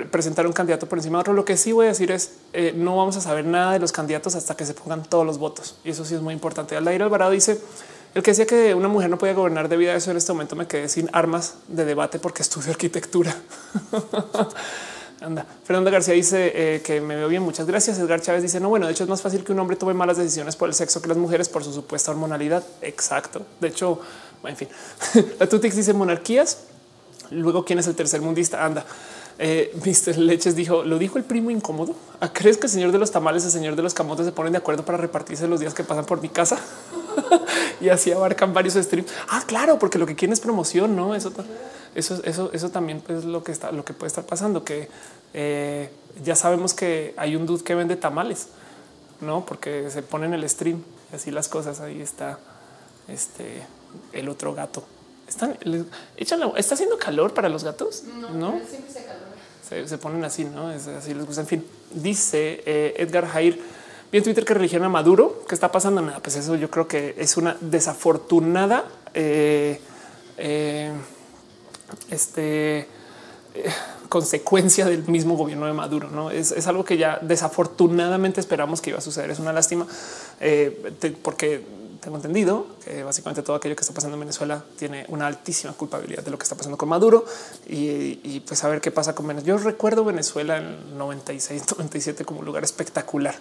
[0.09, 1.33] presentar un candidato por encima de otro.
[1.33, 3.91] Lo que sí voy a decir es eh, no vamos a saber nada de los
[3.91, 6.75] candidatos hasta que se pongan todos los votos y eso sí es muy importante.
[6.75, 7.59] Aldair Alvarado dice
[8.15, 10.55] el que decía que una mujer no podía gobernar debido a eso en este momento
[10.55, 13.35] me quedé sin armas de debate porque estudio arquitectura.
[15.23, 15.45] Anda.
[15.63, 17.41] Fernando García dice eh, que me veo bien.
[17.41, 17.97] Muchas gracias.
[17.97, 20.17] Edgar Chávez dice no, bueno, de hecho es más fácil que un hombre tome malas
[20.17, 22.63] decisiones por el sexo que las mujeres por su supuesta hormonalidad.
[22.81, 23.45] Exacto.
[23.61, 24.01] De hecho,
[24.43, 24.67] en fin,
[25.39, 26.59] la Tutix dice monarquías.
[27.31, 28.65] Luego, ¿quién es el tercer mundista?
[28.65, 28.85] Anda.
[29.39, 30.17] Eh, Mr.
[30.17, 31.95] Leches dijo, lo dijo el primo incómodo.
[32.19, 34.51] ¿Ah, ¿Crees que el señor de los tamales, el señor de los camotes se ponen
[34.51, 36.59] de acuerdo para repartirse los días que pasan por mi casa?
[37.81, 39.09] y así abarcan varios streams.
[39.29, 41.15] Ah, claro, porque lo que quieren es promoción, no?
[41.15, 41.31] Eso
[41.95, 44.89] eso, eso, eso también es lo que está, lo que puede estar pasando, que
[45.33, 45.89] eh,
[46.23, 48.47] ya sabemos que hay un dude que vende tamales,
[49.21, 49.45] no?
[49.45, 51.79] Porque se pone en el stream y así las cosas.
[51.79, 52.39] Ahí está
[53.07, 53.63] este
[54.11, 54.83] el otro gato.
[55.27, 55.57] Están,
[56.15, 58.03] está haciendo calor para los gatos,
[58.33, 58.59] no?
[59.67, 61.41] Se, se, ponen así, no es así les gusta.
[61.41, 63.59] En fin, dice eh, Edgar Jair
[64.11, 65.43] bien Twitter que religión a Maduro.
[65.47, 66.01] ¿Qué está pasando?
[66.01, 70.91] Nada, pues eso yo creo que es una desafortunada eh,
[72.09, 72.87] este, eh,
[74.13, 76.07] consecuencia del mismo gobierno de Maduro.
[76.11, 79.31] No es, algo que ya desafortunadamente esperamos que iba a suceder.
[79.31, 79.87] Es una lástima
[80.39, 81.65] eh, porque
[81.99, 86.21] tengo entendido que básicamente todo aquello que está pasando en Venezuela tiene una altísima culpabilidad
[86.21, 87.25] de lo que está pasando con Maduro
[87.65, 89.57] y, pues a ver qué pasa con Venezuela.
[89.57, 93.33] Yo recuerdo Venezuela en 96, 97 como un lugar espectacular.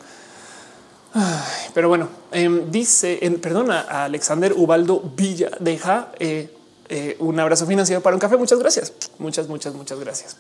[1.75, 6.49] pero bueno, em, dice, en, perdona, a Alexander Ubaldo Villa deja eh,
[6.89, 8.39] eh, un abrazo financiero para un café.
[8.39, 8.95] Muchas gracias.
[9.19, 10.39] Muchas, muchas, muchas gracias.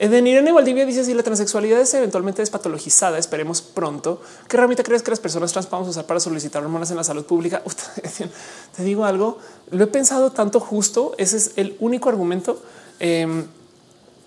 [0.00, 4.22] Eden Irene Valdivia dice si la transexualidad es eventualmente despatologizada, esperemos pronto.
[4.46, 7.24] ¿Qué herramienta crees que las personas trans vamos usar para solicitar hormonas en la salud
[7.24, 7.62] pública?
[8.76, 9.38] te digo algo,
[9.72, 11.14] lo he pensado tanto justo.
[11.18, 12.62] Ese es el único argumento.
[13.00, 13.46] Em,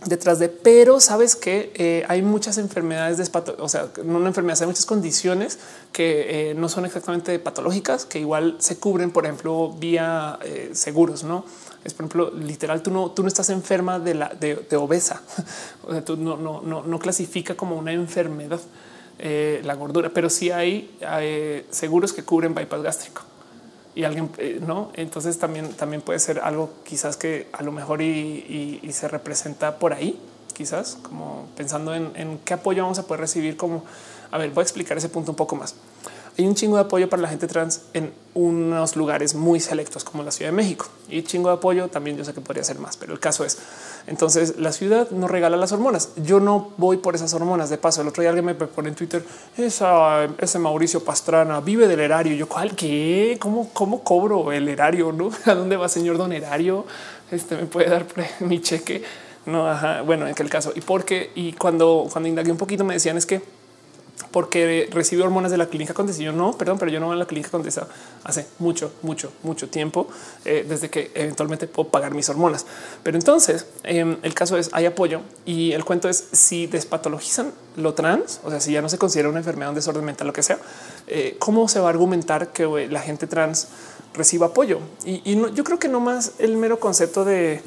[0.06, 4.58] detrás de, pero sabes que eh, hay muchas enfermedades de o sea, no una enfermedad,
[4.62, 5.60] hay muchas condiciones
[5.92, 11.24] que eh, no son exactamente patológicas, que igual se cubren, por ejemplo, vía eh, seguros,
[11.24, 11.46] no
[11.84, 15.22] es por ejemplo, literal, tú no, tú no estás enferma de la de, obesa,
[15.84, 18.60] o sea, tú no, no, no, no clasifica como una enfermedad
[19.64, 23.22] la gordura, pero sí hay, hay seguros que cubren bypass gástrico
[23.96, 24.92] y alguien eh, no.
[24.94, 29.94] Entonces también, también puede ser algo quizás que a lo mejor y, se representa por
[29.94, 30.20] ahí,
[30.54, 33.58] quizás como pensando en, en, qué apoyo vamos a poder recibir.
[33.58, 33.84] Como
[34.32, 35.76] a ver, voy a explicar ese punto un poco más.
[36.38, 40.24] Hay un chingo de apoyo para la gente trans en unos lugares muy selectos como
[40.24, 42.18] la Ciudad de México y chingo de apoyo también.
[42.18, 43.58] Yo sé que podría ser más, pero el caso es
[44.08, 46.10] entonces la ciudad nos regala las hormonas.
[46.16, 47.70] Yo no voy por esas hormonas.
[47.70, 49.24] De paso, el otro día alguien me pone en Twitter
[49.58, 52.36] esa, ese Mauricio Pastrana vive del erario.
[52.36, 55.12] Yo cuál qué, cómo, cómo cobro el erario?
[55.12, 56.86] No a dónde va, señor don erario?
[57.30, 58.06] Este me puede dar
[58.40, 59.04] mi cheque.
[59.46, 60.02] No, ajá.
[60.04, 63.26] bueno, en aquel caso y porque y cuando, cuando indagué un poquito me decían es
[63.26, 63.42] que
[64.32, 66.22] porque recibió hormonas de la clínica Condesa.
[66.22, 67.88] Yo no, perdón, pero yo no voy a la clínica Condesa
[68.24, 70.08] hace mucho, mucho, mucho tiempo,
[70.46, 72.66] eh, desde que eventualmente puedo pagar mis hormonas.
[73.04, 77.94] Pero entonces em, el caso es hay apoyo y el cuento es si despatologizan lo
[77.94, 80.44] trans, o sea, si ya no se considera una enfermedad, un desorden mental, lo que
[80.44, 80.60] sea,
[81.08, 83.68] eh, cómo se va a argumentar que la gente trans
[84.14, 84.80] reciba apoyo.
[85.06, 87.62] Y, yo creo que no más el mero concepto de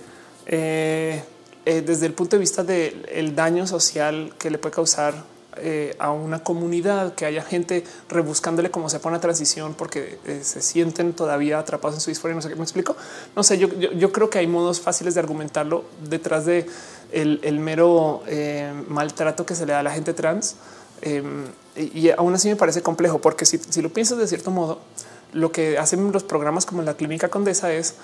[0.46, 1.22] eh,
[1.64, 5.14] desde el punto de vista del daño social que le puede causar
[5.56, 10.40] eh, a una comunidad, que haya gente rebuscándole cómo se pone la transición porque eh,
[10.42, 12.34] se sienten todavía atrapados en su disforia.
[12.34, 12.96] No sé qué me explico.
[13.36, 16.66] No sé, yo, yo, creo que hay modos fáciles de argumentarlo detrás de
[17.12, 20.56] el, mero eh, maltrato que se le da a la gente trans.
[21.02, 21.44] Em,
[21.76, 24.80] y, aún así me parece complejo porque si, si lo piensas de cierto modo,
[25.32, 27.94] lo que hacen los programas como la Clínica Condesa es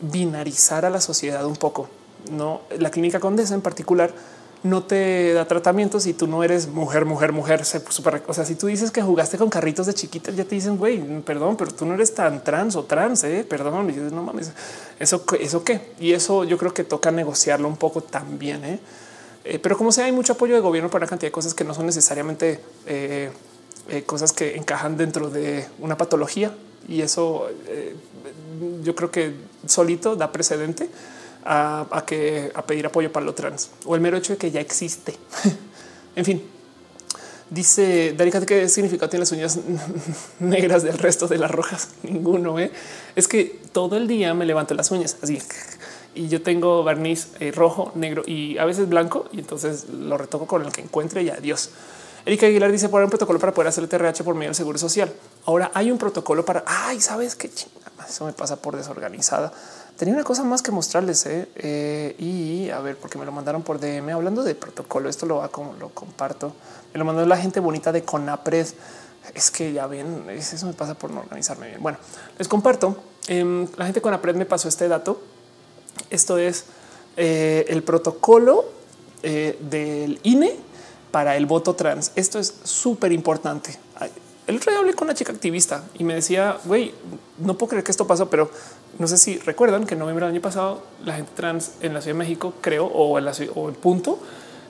[0.00, 1.88] binarizar a la sociedad un poco.
[2.30, 4.12] No, la Clínica Condesa en particular
[4.62, 7.64] no te da tratamiento si tú no eres mujer, mujer, mujer.
[7.64, 10.76] Super, o sea, si tú dices que jugaste con carritos de chiquitas, ya te dicen,
[10.76, 13.46] güey, perdón, pero tú no eres tan trans o trans, eh?
[13.48, 13.88] perdón.
[13.90, 14.52] Y dices, no mames,
[14.98, 15.92] eso, eso qué?
[16.00, 18.64] Y eso yo creo que toca negociarlo un poco también.
[18.64, 18.80] ¿eh?
[19.44, 21.64] Eh, pero como sea, hay mucho apoyo de gobierno para una cantidad de cosas que
[21.64, 23.30] no son necesariamente eh,
[24.06, 26.52] cosas que encajan dentro de una patología.
[26.88, 27.48] Y eso
[28.82, 29.34] yo creo que
[29.66, 30.88] solito da precedente
[31.44, 34.60] a, que a pedir apoyo para lo trans o el mero hecho de que ya
[34.60, 35.14] existe.
[36.16, 36.42] en fin,
[37.50, 39.58] dice Darika, ¿qué significado tiene las uñas
[40.40, 41.90] negras del resto de las rojas?
[42.02, 42.58] Ninguno.
[42.58, 42.70] ¿eh?
[43.16, 45.38] Es que todo el día me levanto las uñas así
[46.14, 49.26] y yo tengo barniz eh, rojo, negro y a veces blanco.
[49.32, 51.70] Y entonces lo retoco con el que encuentre y adiós.
[52.26, 54.78] Erika Aguilar dice por un protocolo para poder hacer el TRH por medio del seguro
[54.78, 55.12] social.
[55.46, 57.48] Ahora hay un protocolo para ay, sabes qué
[58.06, 59.52] eso me pasa por desorganizada.
[59.98, 61.48] Tenía una cosa más que mostrarles ¿eh?
[61.56, 65.08] Eh, y a ver, porque me lo mandaron por DM hablando de protocolo.
[65.08, 66.52] Esto lo, como lo comparto.
[66.92, 68.68] Me lo mandó la gente bonita de Conapred.
[69.34, 71.82] Es que ya ven, eso me pasa por no organizarme bien.
[71.82, 71.98] Bueno,
[72.38, 72.96] les comparto.
[73.26, 75.20] Em, la gente con Conapred me pasó este dato.
[76.10, 76.66] Esto es
[77.16, 78.66] eh, el protocolo
[79.20, 80.54] del INE
[81.10, 82.12] para el voto trans.
[82.14, 83.76] Esto es súper importante.
[84.48, 86.94] El otro día hablé con una chica activista y me decía, güey,
[87.36, 88.50] no puedo creer que esto pasó, pero
[88.98, 92.00] no sé si recuerdan que en noviembre del año pasado la gente trans en la
[92.00, 94.18] Ciudad de México, creo, o en el punto,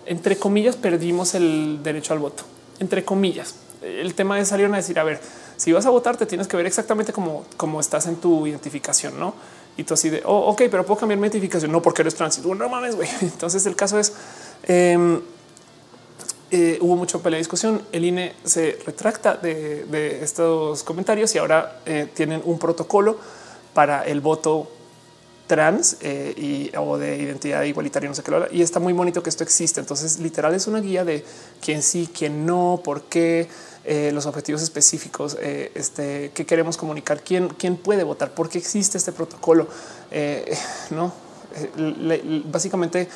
[0.06, 2.44] entre comillas, perdimos el derecho al voto.
[2.78, 5.20] Entre comillas, el tema es salieron a decir, a ver,
[5.56, 9.18] si vas a votar, te tienes que ver exactamente como, como estás en tu identificación,
[9.18, 9.34] no?
[9.76, 12.44] Y tú así de, oh, ok, pero puedo cambiar mi identificación, no porque eres trans.
[12.44, 13.08] no mames, güey.
[13.20, 14.12] Entonces el caso es,
[14.64, 15.20] eh,
[16.50, 17.82] eh, hubo mucha pelea discusión.
[17.92, 23.18] El INE se retracta de, estos comentarios y ahora eh, tienen un protocolo
[23.78, 24.68] para el voto
[25.46, 29.22] trans eh, y, o de identidad igualitaria, no sé qué lo Y está muy bonito
[29.22, 29.78] que esto existe.
[29.78, 31.24] Entonces, literal es una guía de
[31.60, 33.46] quién sí, quién no, por qué,
[34.12, 39.12] los objetivos específicos, este, qué queremos comunicar, quién, quién puede votar, por qué existe este
[39.12, 39.68] protocolo.
[40.90, 41.12] no,
[42.46, 43.08] básicamente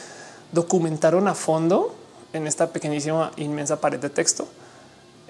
[0.53, 1.93] documentaron a fondo
[2.33, 4.47] en esta pequeñísima, inmensa pared de texto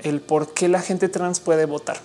[0.03, 1.97] el por qué la gente trans puede votar.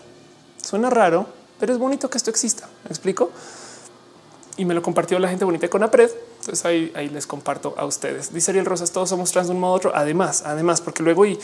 [0.63, 1.27] Suena raro,
[1.59, 2.67] pero es bonito que esto exista.
[2.83, 3.31] ¿Me explico?
[4.57, 6.11] Y me lo compartió la gente bonita con APRED.
[6.39, 8.33] Entonces ahí, ahí les comparto a ustedes.
[8.33, 9.91] Dice Ariel Rosas, todos somos trans de un modo u otro.
[9.93, 11.37] Además, además, porque luego y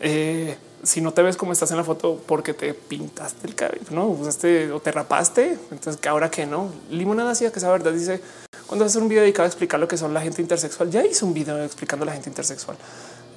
[0.00, 3.84] eh, si no te ves como estás en la foto porque te pintaste el cabello,
[3.90, 5.58] no usaste o te rapaste.
[5.70, 8.20] Entonces, que ahora que no limonada, sí, que esa verdad dice
[8.66, 11.24] cuando hacer un video dedicado a explicar lo que son la gente intersexual, ya hice
[11.24, 12.76] un video explicando la gente intersexual.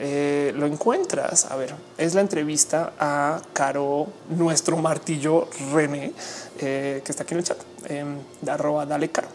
[0.01, 1.45] Eh, lo encuentras.
[1.51, 6.13] A ver, es la entrevista a Caro, nuestro martillo René,
[6.59, 7.57] eh, que está aquí en el chat.
[7.89, 8.05] Eh,
[8.39, 9.27] de dale caro.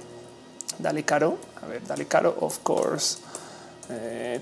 [0.78, 1.36] Dale caro.
[1.62, 3.19] A ver, dale caro, of course.
[3.91, 4.41] Eh,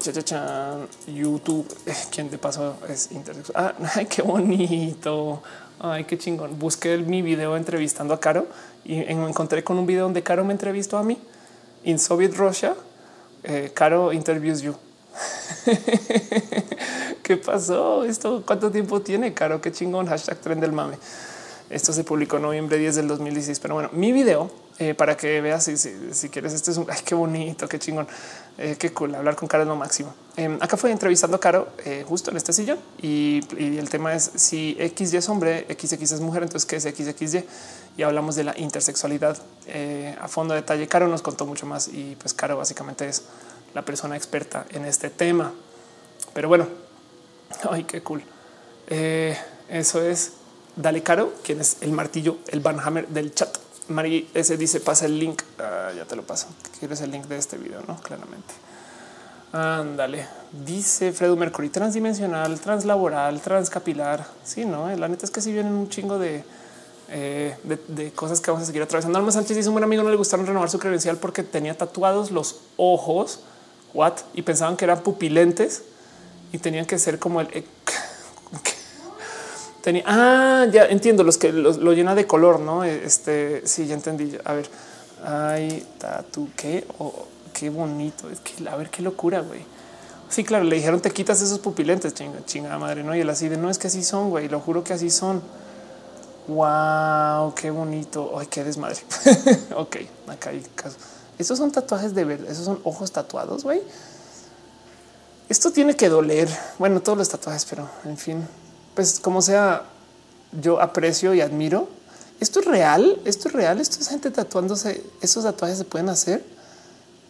[1.08, 3.74] YouTube, eh, quien de paso es intersexual.
[3.80, 5.42] Ah, ay, qué bonito.
[5.80, 6.56] Ay, qué chingón.
[6.56, 8.46] Busqué mi video entrevistando a Caro
[8.84, 11.18] y me encontré con un video donde Caro me entrevistó a mí
[11.82, 12.76] in Soviet Russia,
[13.74, 14.76] Caro interviews you.
[17.22, 18.04] ¿Qué pasó?
[18.04, 19.60] ¿Esto cuánto tiempo tiene, Caro?
[19.60, 20.06] Qué chingón.
[20.06, 20.98] Hashtag tren del mame.
[21.70, 23.60] Esto se publicó en noviembre 10 del 2016.
[23.60, 26.52] Pero bueno, mi video eh, para que veas si, si, quieres.
[26.52, 28.06] Este es un ay, qué bonito, qué chingón,
[28.58, 29.14] eh, qué cool.
[29.14, 30.14] Hablar con Caro es lo máximo.
[30.36, 31.68] Em, acá fue entrevistando a Caro
[32.06, 36.20] justo en este sillón y, y, el tema es si XY es hombre, XX es
[36.20, 36.42] mujer.
[36.42, 37.44] Entonces, ¿qué es XXY?
[37.96, 39.36] y hablamos de la intersexualidad
[39.66, 40.86] eh, a fondo detalle.
[40.88, 43.22] Caro nos contó mucho más y pues Caro básicamente es
[43.74, 45.52] la persona experta en este tema.
[46.34, 46.66] Pero bueno,
[47.70, 48.22] ay, qué cool.
[48.88, 49.36] Eh,
[49.68, 50.34] eso es
[50.76, 53.56] Dale Caro, quien es el martillo, el Van Hammer del chat.
[53.88, 55.42] Mari ese dice pasa el link.
[55.58, 56.48] Ah, ya te lo paso.
[56.78, 57.96] Quieres el link de este video, no?
[58.00, 58.54] Claramente.
[59.52, 60.26] Ándale,
[60.64, 64.26] dice Fredo Mercury transdimensional, translaboral, transcapilar.
[64.44, 66.42] Sí, no, la neta es que si vienen un chingo de,
[67.10, 69.18] eh, de, cosas que vamos a seguir atravesando.
[69.18, 72.30] Alma Sánchez dice un buen amigo no le gustaron renovar su credencial porque tenía tatuados
[72.30, 73.40] los ojos
[73.94, 75.82] what y pensaban que eran pupilentes
[76.52, 77.64] y tenían que ser como el eh,
[79.82, 80.02] tenía.
[80.06, 82.84] Ah, ya entiendo los que lo, llena de color, no?
[82.84, 84.36] Este sí, ya entendí.
[84.44, 84.68] A ver,
[85.24, 88.28] ay, tatu, qué oh, qué bonito.
[88.30, 89.60] Es que a ver qué locura, güey.
[90.28, 93.14] Sí, claro, le dijeron te quitas esos pupilentes, chinga, chinga madre, no?
[93.14, 94.48] Y él así de no es que así son, güey.
[94.48, 95.42] Lo juro que así son.
[96.48, 98.32] Wow, qué bonito.
[98.38, 98.96] Ay, qué desmadre.
[99.76, 99.96] ok,
[100.28, 100.96] acá hay caso.
[101.42, 102.50] Estos son tatuajes de verdad.
[102.50, 103.82] Esos son ojos tatuados, güey.
[105.48, 106.48] Esto tiene que doler.
[106.78, 108.48] Bueno, todos los tatuajes, pero en fin,
[108.94, 109.84] pues como sea,
[110.52, 111.88] yo aprecio y admiro
[112.42, 116.44] esto es real, esto es real, esto es gente tatuándose, esos tatuajes se pueden hacer.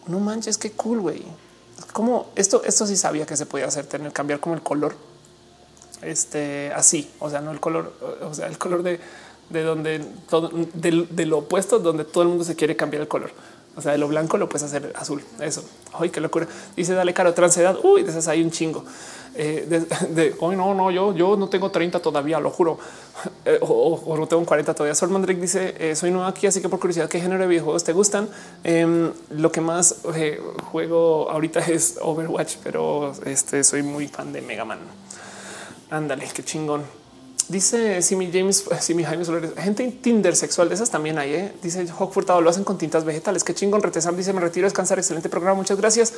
[0.07, 1.23] No manches, qué cool, güey.
[1.93, 4.97] Como esto, esto sí sabía que se podía hacer, tener cambiar como el color.
[6.01, 9.01] Este así, o sea, no el color, o sea, el color de,
[9.51, 9.99] de donde
[10.31, 13.33] todo de, lo opuesto, donde todo el mundo se quiere cambiar el color.
[13.75, 15.23] O sea, de lo blanco lo puedes hacer azul.
[15.41, 15.65] Eso.
[15.95, 16.47] Ay, qué locura.
[16.77, 17.79] Dice, dale caro, transedad.
[17.83, 18.85] Uy, de esas hay un chingo.
[19.35, 22.79] Eh, de, hoy no, no, yo, yo no tengo 30 todavía, lo juro.
[23.45, 24.95] Eh, o, no tengo 40 todavía.
[24.95, 27.83] Sol Mandrick dice, eh, soy nuevo aquí, así que por curiosidad, ¿qué género de videojuegos
[27.83, 28.29] te gustan?
[28.63, 29.97] Em, lo que más
[30.71, 34.79] juego ahorita es Overwatch, pero este soy muy fan de Mega Man.
[35.91, 37.02] Ándale, qué chingón.
[37.49, 41.35] Dice Simi James, Simi Jaime Soler, gente Tinder sexual de esas también hay.
[41.35, 41.53] ¿eh?
[41.63, 43.45] Dice Hawk Furtado, lo hacen con tintas vegetales.
[43.45, 43.83] Qué chingón.
[43.83, 44.99] Retesam dice: Me retiro a descansar.
[44.99, 45.57] Excelente programa.
[45.57, 46.13] Muchas gracias.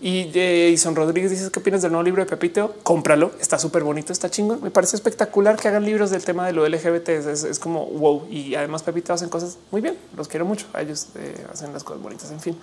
[0.00, 2.74] Y Jason Rodríguez dice: ¿Qué opinas del nuevo libro de Pepito?
[2.82, 3.32] Cómpralo.
[3.40, 4.12] Está súper bonito.
[4.12, 4.62] Está chingón.
[4.62, 7.08] Me parece espectacular que hagan libros del tema de lo LGBT.
[7.08, 8.28] Es, como wow.
[8.30, 9.96] Y además, Pepito hacen cosas muy bien.
[10.16, 10.66] Los quiero mucho.
[10.78, 12.30] Ellos eh, hacen las cosas bonitas.
[12.30, 12.56] En fin,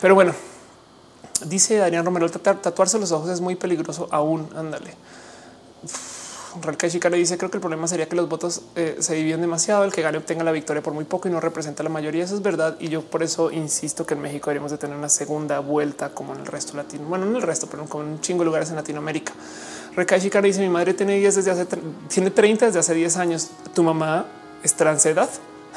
[0.00, 0.34] pero bueno,
[1.46, 4.48] dice Daniel Romero: tatuarse los ojos es muy peligroso aún.
[4.54, 4.94] Ándale.
[6.62, 9.84] Ralkai Shikara dice creo que el problema sería que los votos eh, se dividen demasiado,
[9.84, 12.24] el que gane obtenga la victoria por muy poco y no representa la mayoría.
[12.24, 12.76] Eso es verdad.
[12.80, 16.34] Y yo por eso insisto que en México deberíamos de tener una segunda vuelta como
[16.34, 17.04] en el resto latino.
[17.08, 19.32] Bueno, no en el resto, pero como en un chingo de lugares en Latinoamérica.
[19.96, 21.66] Rekai Shikara dice mi madre tiene 10 desde hace,
[22.08, 23.48] tiene 30 desde hace 10 años.
[23.74, 24.26] Tu mamá
[24.62, 25.28] es transedad.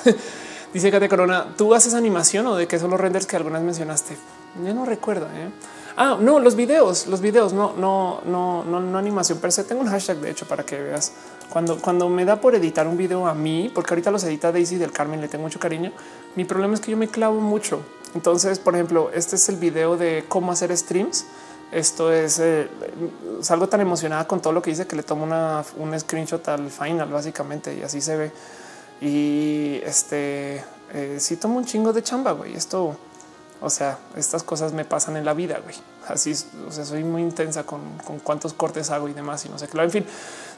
[0.73, 4.17] dice Kate Corona, ¿tú haces animación o de qué son los renders que algunas mencionaste?
[4.63, 5.27] Yo no recuerdo.
[5.27, 5.49] ¿eh?
[5.97, 9.63] Ah, no, los videos, los videos, no, no, no, no, no animación per se.
[9.63, 11.11] Tengo un hashtag de hecho para que veas
[11.49, 14.77] cuando, cuando me da por editar un video a mí, porque ahorita los edita Daisy
[14.77, 15.91] del Carmen, le tengo mucho cariño.
[16.35, 17.81] Mi problema es que yo me clavo mucho.
[18.15, 21.25] Entonces, por ejemplo, este es el video de cómo hacer streams.
[21.71, 22.69] Esto es eh,
[23.41, 26.69] salgo tan emocionada con todo lo que dice que le tomo una, un screenshot al
[26.69, 28.31] final, básicamente, y así se ve.
[29.01, 30.63] Y este
[30.93, 32.55] eh, sí tomo un chingo de chamba, güey.
[32.55, 32.95] Esto
[33.61, 35.75] o sea, estas cosas me pasan en la vida, güey.
[36.07, 36.33] Así,
[36.67, 37.81] o sea, soy muy intensa con,
[38.23, 39.79] cuántos cortes hago y demás y no sé qué.
[39.79, 40.05] En fin,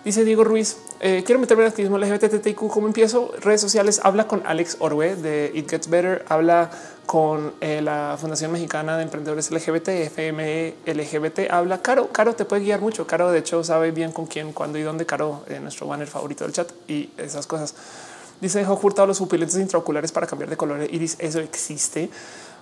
[0.05, 2.69] dice Diego Ruiz, eh, quiero meterme en activismo LGBTQ.
[2.69, 3.31] ¿Cómo empiezo?
[3.41, 3.99] Redes sociales.
[4.03, 6.23] Habla con Alex Orwe de It Gets Better.
[6.29, 6.71] Habla
[7.05, 11.51] con eh, la Fundación Mexicana de Emprendedores LGBT, FME LGBT.
[11.51, 12.07] Habla Caro.
[12.07, 13.05] Caro te puede guiar mucho.
[13.05, 15.05] Caro, de hecho, sabe bien con quién, cuándo y dónde.
[15.05, 17.75] Caro, eh, nuestro banner favorito del chat y esas cosas.
[18.39, 21.17] Dice, dejó Hurtado los supilentes intraoculares para cambiar de color iris.
[21.19, 22.09] Eso existe.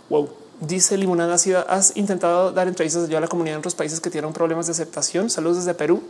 [0.09, 0.29] Wow.
[0.61, 1.35] Dice Limonada
[1.69, 5.31] has intentado dar entrevistas a la comunidad en otros países que tienen problemas de aceptación.
[5.31, 6.03] Saludos desde Perú.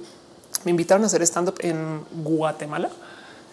[0.66, 2.90] Me invitaron a hacer stand up en Guatemala.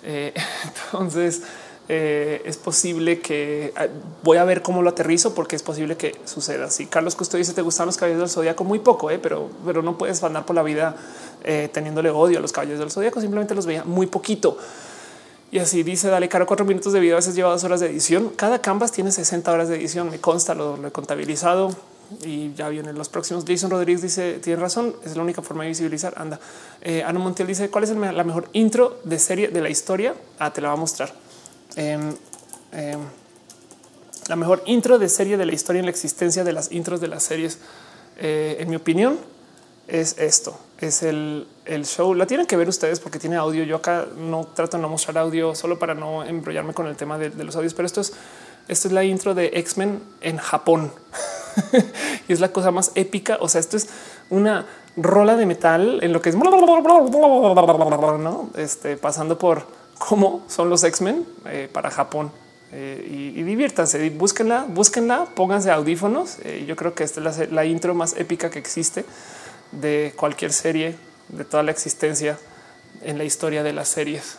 [0.03, 0.35] Eh,
[0.93, 1.43] entonces
[1.89, 3.87] eh, es posible que ah,
[4.25, 6.69] voy a ver cómo lo aterrizo porque es posible que suceda.
[6.69, 9.83] Si Carlos Custo dice te gustan los caballos del zodiaco muy poco, eh, pero, pero
[9.83, 10.97] no puedes andar por la vida
[11.73, 13.21] teniéndole odio a los caballos del zodiaco.
[13.21, 14.59] Simplemente los veía muy poquito.
[15.51, 17.87] Y así dice, dale caro cuatro minutos de video, a veces lleva dos horas de
[17.87, 18.31] edición.
[18.37, 21.75] Cada canvas tiene 60 horas de edición, me consta, lo, he contabilizado
[22.23, 23.45] y ya vienen los próximos.
[23.47, 26.13] Jason Rodríguez dice, tiene razón, es la única forma de visibilizar.
[26.17, 26.39] Anda.
[26.83, 30.15] Eh, Ana Montiel dice, ¿cuál es la mejor intro de serie de la historia?
[30.39, 31.15] Ah, te la va a mostrar.
[31.77, 32.13] Em,
[34.29, 37.09] la mejor intro de serie de la historia en la existencia de las intros de
[37.09, 37.59] las series,
[38.19, 39.19] eh, en mi opinión,
[39.87, 41.47] es esto, es el,
[41.85, 42.15] show.
[42.15, 43.65] La tienen que ver ustedes porque tiene audio.
[43.65, 47.19] Yo acá no trato de no mostrar audio solo para no embrollarme con el tema
[47.19, 48.13] de, los audios, pero esto es,
[48.69, 50.93] esto es la intro de X-Men en Japón
[52.29, 53.39] y es la cosa más épica.
[53.41, 53.89] O sea, esto es
[54.31, 56.37] una rola de metal en lo que es
[58.19, 58.51] ¿no?
[58.57, 59.67] este, pasando por
[59.99, 62.31] cómo son los X-Men eh, para Japón.
[62.71, 66.37] Eh, y, diviértanse, búsquenla, búsquenla, pónganse audífonos.
[66.45, 69.07] Eh, yo creo que esta es la intro más épica que existe
[69.73, 70.97] de cualquier serie
[71.29, 72.39] de toda la existencia
[73.03, 74.39] en la historia de las series.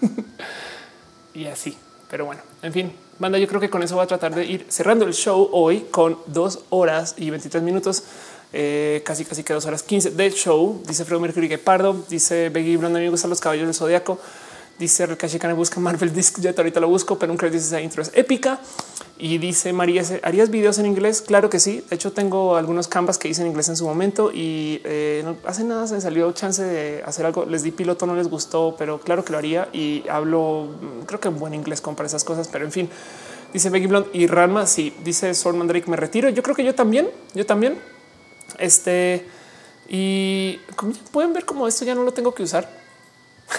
[1.34, 1.76] y así.
[2.10, 4.66] Pero bueno, en fin, banda, yo creo que con eso voy a tratar de ir
[4.68, 8.02] cerrando el show hoy con dos horas y 23 minutos.
[8.52, 10.82] Eh, casi, casi que dos horas 15 de show.
[10.86, 14.18] Dice Fredo Mercury Pardo, dice Beggy Brandon, me gustan los caballos del zodiaco.
[14.80, 16.58] Dice Rikashikane busca Marvel Disc Jet.
[16.58, 18.58] Ahorita lo busco, pero nunca dice esa intro es épica.
[19.18, 21.20] Y dice María, ¿harías videos en inglés?
[21.20, 21.84] Claro que sí.
[21.90, 25.36] De hecho, tengo algunos canvas que hice en inglés en su momento y eh, no
[25.44, 27.44] hace nada se salió chance de hacer algo.
[27.44, 31.20] Les di piloto, no les gustó, pero claro que lo haría y hablo, mm, creo
[31.20, 32.48] que en buen inglés para esas cosas.
[32.48, 32.88] Pero en fin,
[33.52, 34.66] dice Becky Blond y Ranma.
[34.66, 36.30] Sí, dice Sol Drake, me retiro.
[36.30, 37.78] Yo creo que yo también, yo también.
[38.56, 39.26] Este
[39.90, 40.58] y
[41.12, 42.79] pueden ver cómo esto ya no lo tengo que usar.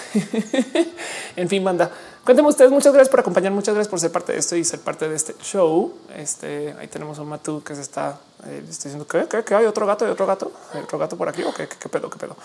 [1.36, 1.90] en fin, banda.
[2.24, 2.70] Cuéntenme ustedes.
[2.70, 3.52] Muchas gracias por acompañar.
[3.52, 5.92] Muchas gracias por ser parte de esto y ser parte de este show.
[6.16, 10.10] Este ahí tenemos a Matú que se está, eh, diciendo que, hay otro gato y
[10.10, 12.36] otro gato, otro gato por aquí o qué, qué pedo, qué pedo.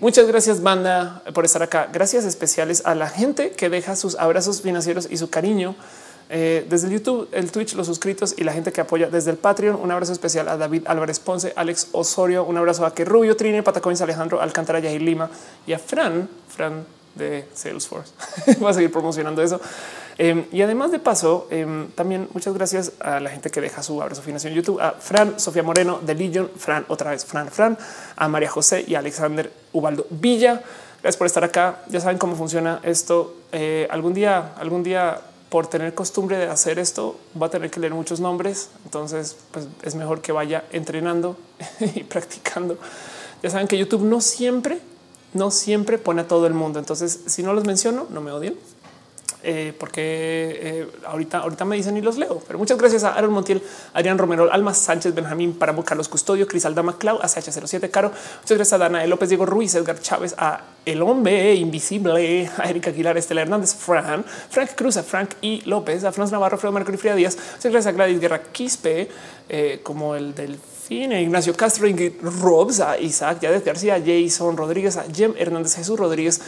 [0.00, 1.88] Muchas gracias, banda, por estar acá.
[1.92, 5.74] Gracias especiales a la gente que deja sus abrazos financieros y su cariño
[6.30, 9.76] eh, desde YouTube, el Twitch, los suscritos y la gente que apoya desde el Patreon.
[9.76, 13.62] Un abrazo especial a David Álvarez Ponce, Alex Osorio, un abrazo a que Rubio, Trini,
[13.62, 15.30] Patacoins, Alejandro Alcántara, Yahir Lima
[15.66, 16.84] y a Fran, Fran
[17.14, 18.12] de Salesforce.
[18.62, 19.60] Va a seguir promocionando eso.
[20.18, 24.02] Em, y además de paso, em, también muchas gracias a la gente que deja su
[24.02, 27.78] abrazo financiero en YouTube, a Fran, Sofía Moreno de Legion, Fran, otra vez Fran, Fran,
[28.16, 30.62] a María José y Alexander Ubaldo Villa.
[31.00, 31.82] Gracias por estar acá.
[31.88, 33.36] Ya saben cómo funciona esto.
[33.52, 37.80] Eh, algún día, algún día por tener costumbre de hacer esto, va a tener que
[37.80, 38.70] leer muchos nombres.
[38.84, 41.36] Entonces, pues es mejor que vaya entrenando
[41.94, 42.78] y practicando.
[43.42, 44.80] Ya saben que YouTube no siempre,
[45.32, 46.78] no siempre pone a todo el mundo.
[46.78, 48.56] Entonces, si no los menciono, no me odien.
[49.42, 52.42] Eh, porque eh, ahorita, ahorita me dicen y los leo.
[52.46, 53.62] Pero muchas gracias a Aaron Montiel,
[53.94, 58.08] Adrián Romero, Alma Sánchez, Benjamín Paramo, Carlos Custodio, Cris Aldama, Clau, ACH07 Caro.
[58.10, 62.90] Muchas gracias a Dana López, Diego Ruiz, Edgar Chávez, a El Hombre Invisible, a Erika
[62.90, 66.96] Aguilar, Estela Hernández, Fran, Frank Cruz, a Frank y López, a Franz Navarro, Fredo Mercury
[66.96, 67.36] Fría Díaz.
[67.36, 69.08] Muchas gracias a Gladys Guerra Quispe,
[69.48, 70.58] eh, como el del
[70.90, 76.40] Ignacio Castro, Ingrid Robs, a Isaac Yadet García, Jason Rodríguez, a Jem Hernández Jesús Rodríguez,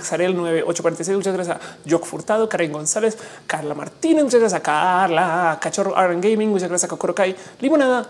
[0.00, 3.16] Sarel 9846, muchas gracias a Jock Furtado, Karen González,
[3.46, 8.06] Carla Martínez, muchas gracias a Carla, Cachorro Aaron Gaming, muchas gracias a Kokorokai, Limonada,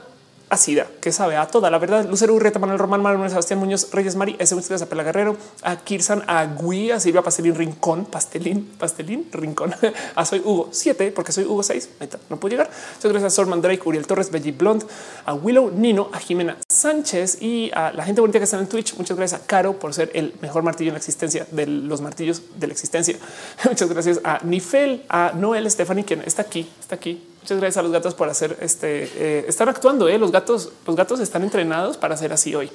[0.50, 2.08] Asida, que sabe a toda la verdad.
[2.08, 4.54] Lucero Urreta, Manuel Román, Manuel Sebastián Muñoz, Reyes Mari, S.
[4.54, 9.74] a Pela Guerrero, a Kirsan, a Gui, a Silvia Pastelín Rincón, Pastelín, Pastelín Rincón,
[10.14, 11.90] a Soy Hugo 7, porque soy Hugo 6,
[12.30, 12.70] no puedo llegar.
[12.96, 14.84] Muchas gracias a Sorman Drake, Uriel Torres, Belly Blond,
[15.26, 18.96] a Willow Nino, a Jimena Sánchez y a la gente bonita que está en Twitch.
[18.96, 22.42] Muchas gracias a Caro por ser el mejor martillo en la existencia de los martillos
[22.56, 23.16] de la existencia.
[23.64, 27.82] Muchas gracias a Nifel, a Noel Stephanie, quien está aquí, está aquí Muchas gracias a
[27.82, 29.04] los gatos por hacer este.
[29.14, 30.06] Eh, están actuando.
[30.06, 30.18] Eh.
[30.18, 32.70] Los gatos, los gatos están entrenados para ser así hoy.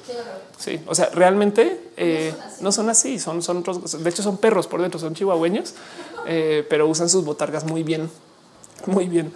[0.58, 3.20] Sí, o sea, realmente eh, no, son así.
[3.20, 5.74] Son, son, de hecho, son perros por dentro, son chihuahueños,
[6.26, 8.10] eh, pero usan sus botargas muy bien,
[8.86, 9.32] muy bien.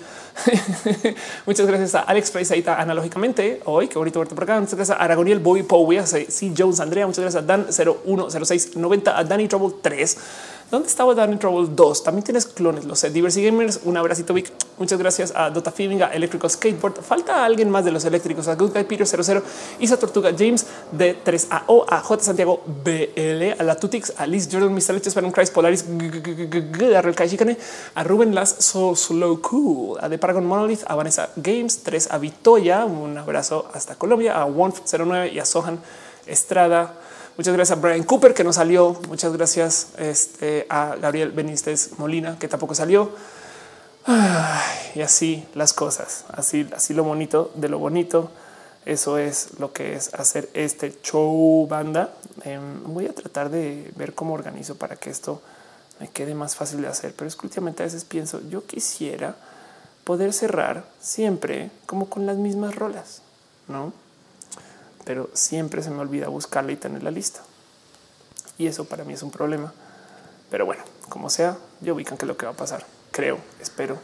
[1.47, 3.87] Muchas gracias a Alex Price analógicamente hoy.
[3.87, 4.59] Qué bonito verte por acá.
[4.59, 6.53] Muchas gracias a Aragoniel Bobby Powie, a C.
[6.57, 7.07] Jones, Andrea.
[7.07, 10.17] Muchas gracias a Dan 010690, a Danny Trouble 3
[10.71, 12.05] ¿Dónde estaba Darren Trouble 2?
[12.05, 13.09] También tienes clones, los sé.
[13.09, 14.53] Diversity Gamers, un abracito Vic.
[14.77, 17.01] Muchas gracias a Dota Feeling, a Electrical Skateboard.
[17.01, 19.43] Falta alguien más de los eléctricos, a Good Guy Peter 00,
[19.79, 24.75] Isa Tortuga, James de 3AO, a J Santiago BL, a la Tutix, a Liz Jordan,
[24.75, 24.93] Mr.
[24.93, 27.57] Leches, un Christ Polaris, a Real
[27.95, 32.19] a Ruben Las, So Slow Cool, a The Paragon Monolith, a Vanessa Games 3, a
[32.19, 35.81] Vitoya, un abrazo hasta Colombia, a Wonf 09 y a Sohan
[36.27, 36.95] Estrada.
[37.39, 39.01] Muchas gracias a Brian Cooper que no salió.
[39.07, 43.13] Muchas gracias este, a Gabriel Benítez Molina que tampoco salió.
[44.97, 48.33] y así las cosas, así, así lo bonito de lo bonito.
[48.87, 52.13] Eso es lo que es hacer este show banda.
[52.43, 55.41] Em, voy a tratar de ver cómo organizo para que esto
[56.01, 57.15] me quede más fácil de hacer.
[57.15, 59.37] Pero es que últimamente a veces pienso, yo quisiera
[60.03, 63.23] poder cerrar siempre como con las mismas rolas,
[63.69, 63.93] ¿no?
[65.09, 67.41] Pero siempre se me olvida buscarla y tener la lista.
[68.59, 69.73] Y eso para mí es un problema.
[70.51, 72.85] Pero bueno, como sea, yo ubican que lo que va a pasar.
[73.11, 73.97] Creo, espero.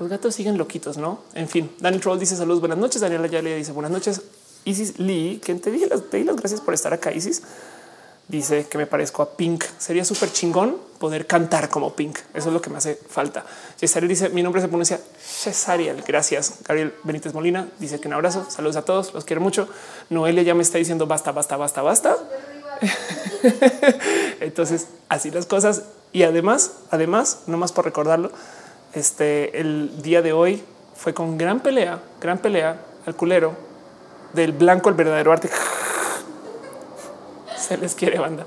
[0.00, 1.20] Los gatos siguen loquitos, ¿no?
[1.34, 3.00] En fin, Daniel Troll dice saludos, buenas noches.
[3.00, 4.22] Daniela ya le dice buenas noches.
[4.64, 7.40] Isis Lee, quien te dije, te di las gracias por estar acá, Isis
[8.28, 9.64] dice que me parezco a Pink.
[9.78, 12.18] Sería súper chingón poder cantar como Pink.
[12.32, 13.44] Eso es lo que me hace falta.
[13.76, 16.02] Cesariel dice mi nombre se pronuncia Cesariel.
[16.06, 16.58] Gracias.
[16.66, 18.46] Gabriel Benítez Molina dice que un abrazo.
[18.48, 19.12] Saludos a todos.
[19.14, 19.68] Los quiero mucho.
[20.10, 22.16] Noelia ya me está diciendo basta, basta, basta, basta.
[24.40, 25.82] Entonces así las cosas.
[26.12, 28.30] Y además, además, no más por recordarlo,
[28.94, 30.62] este el día de hoy
[30.94, 33.56] fue con gran pelea, gran pelea al culero
[34.32, 35.50] del blanco, el verdadero arte.
[37.66, 38.44] Se les quiere, banda.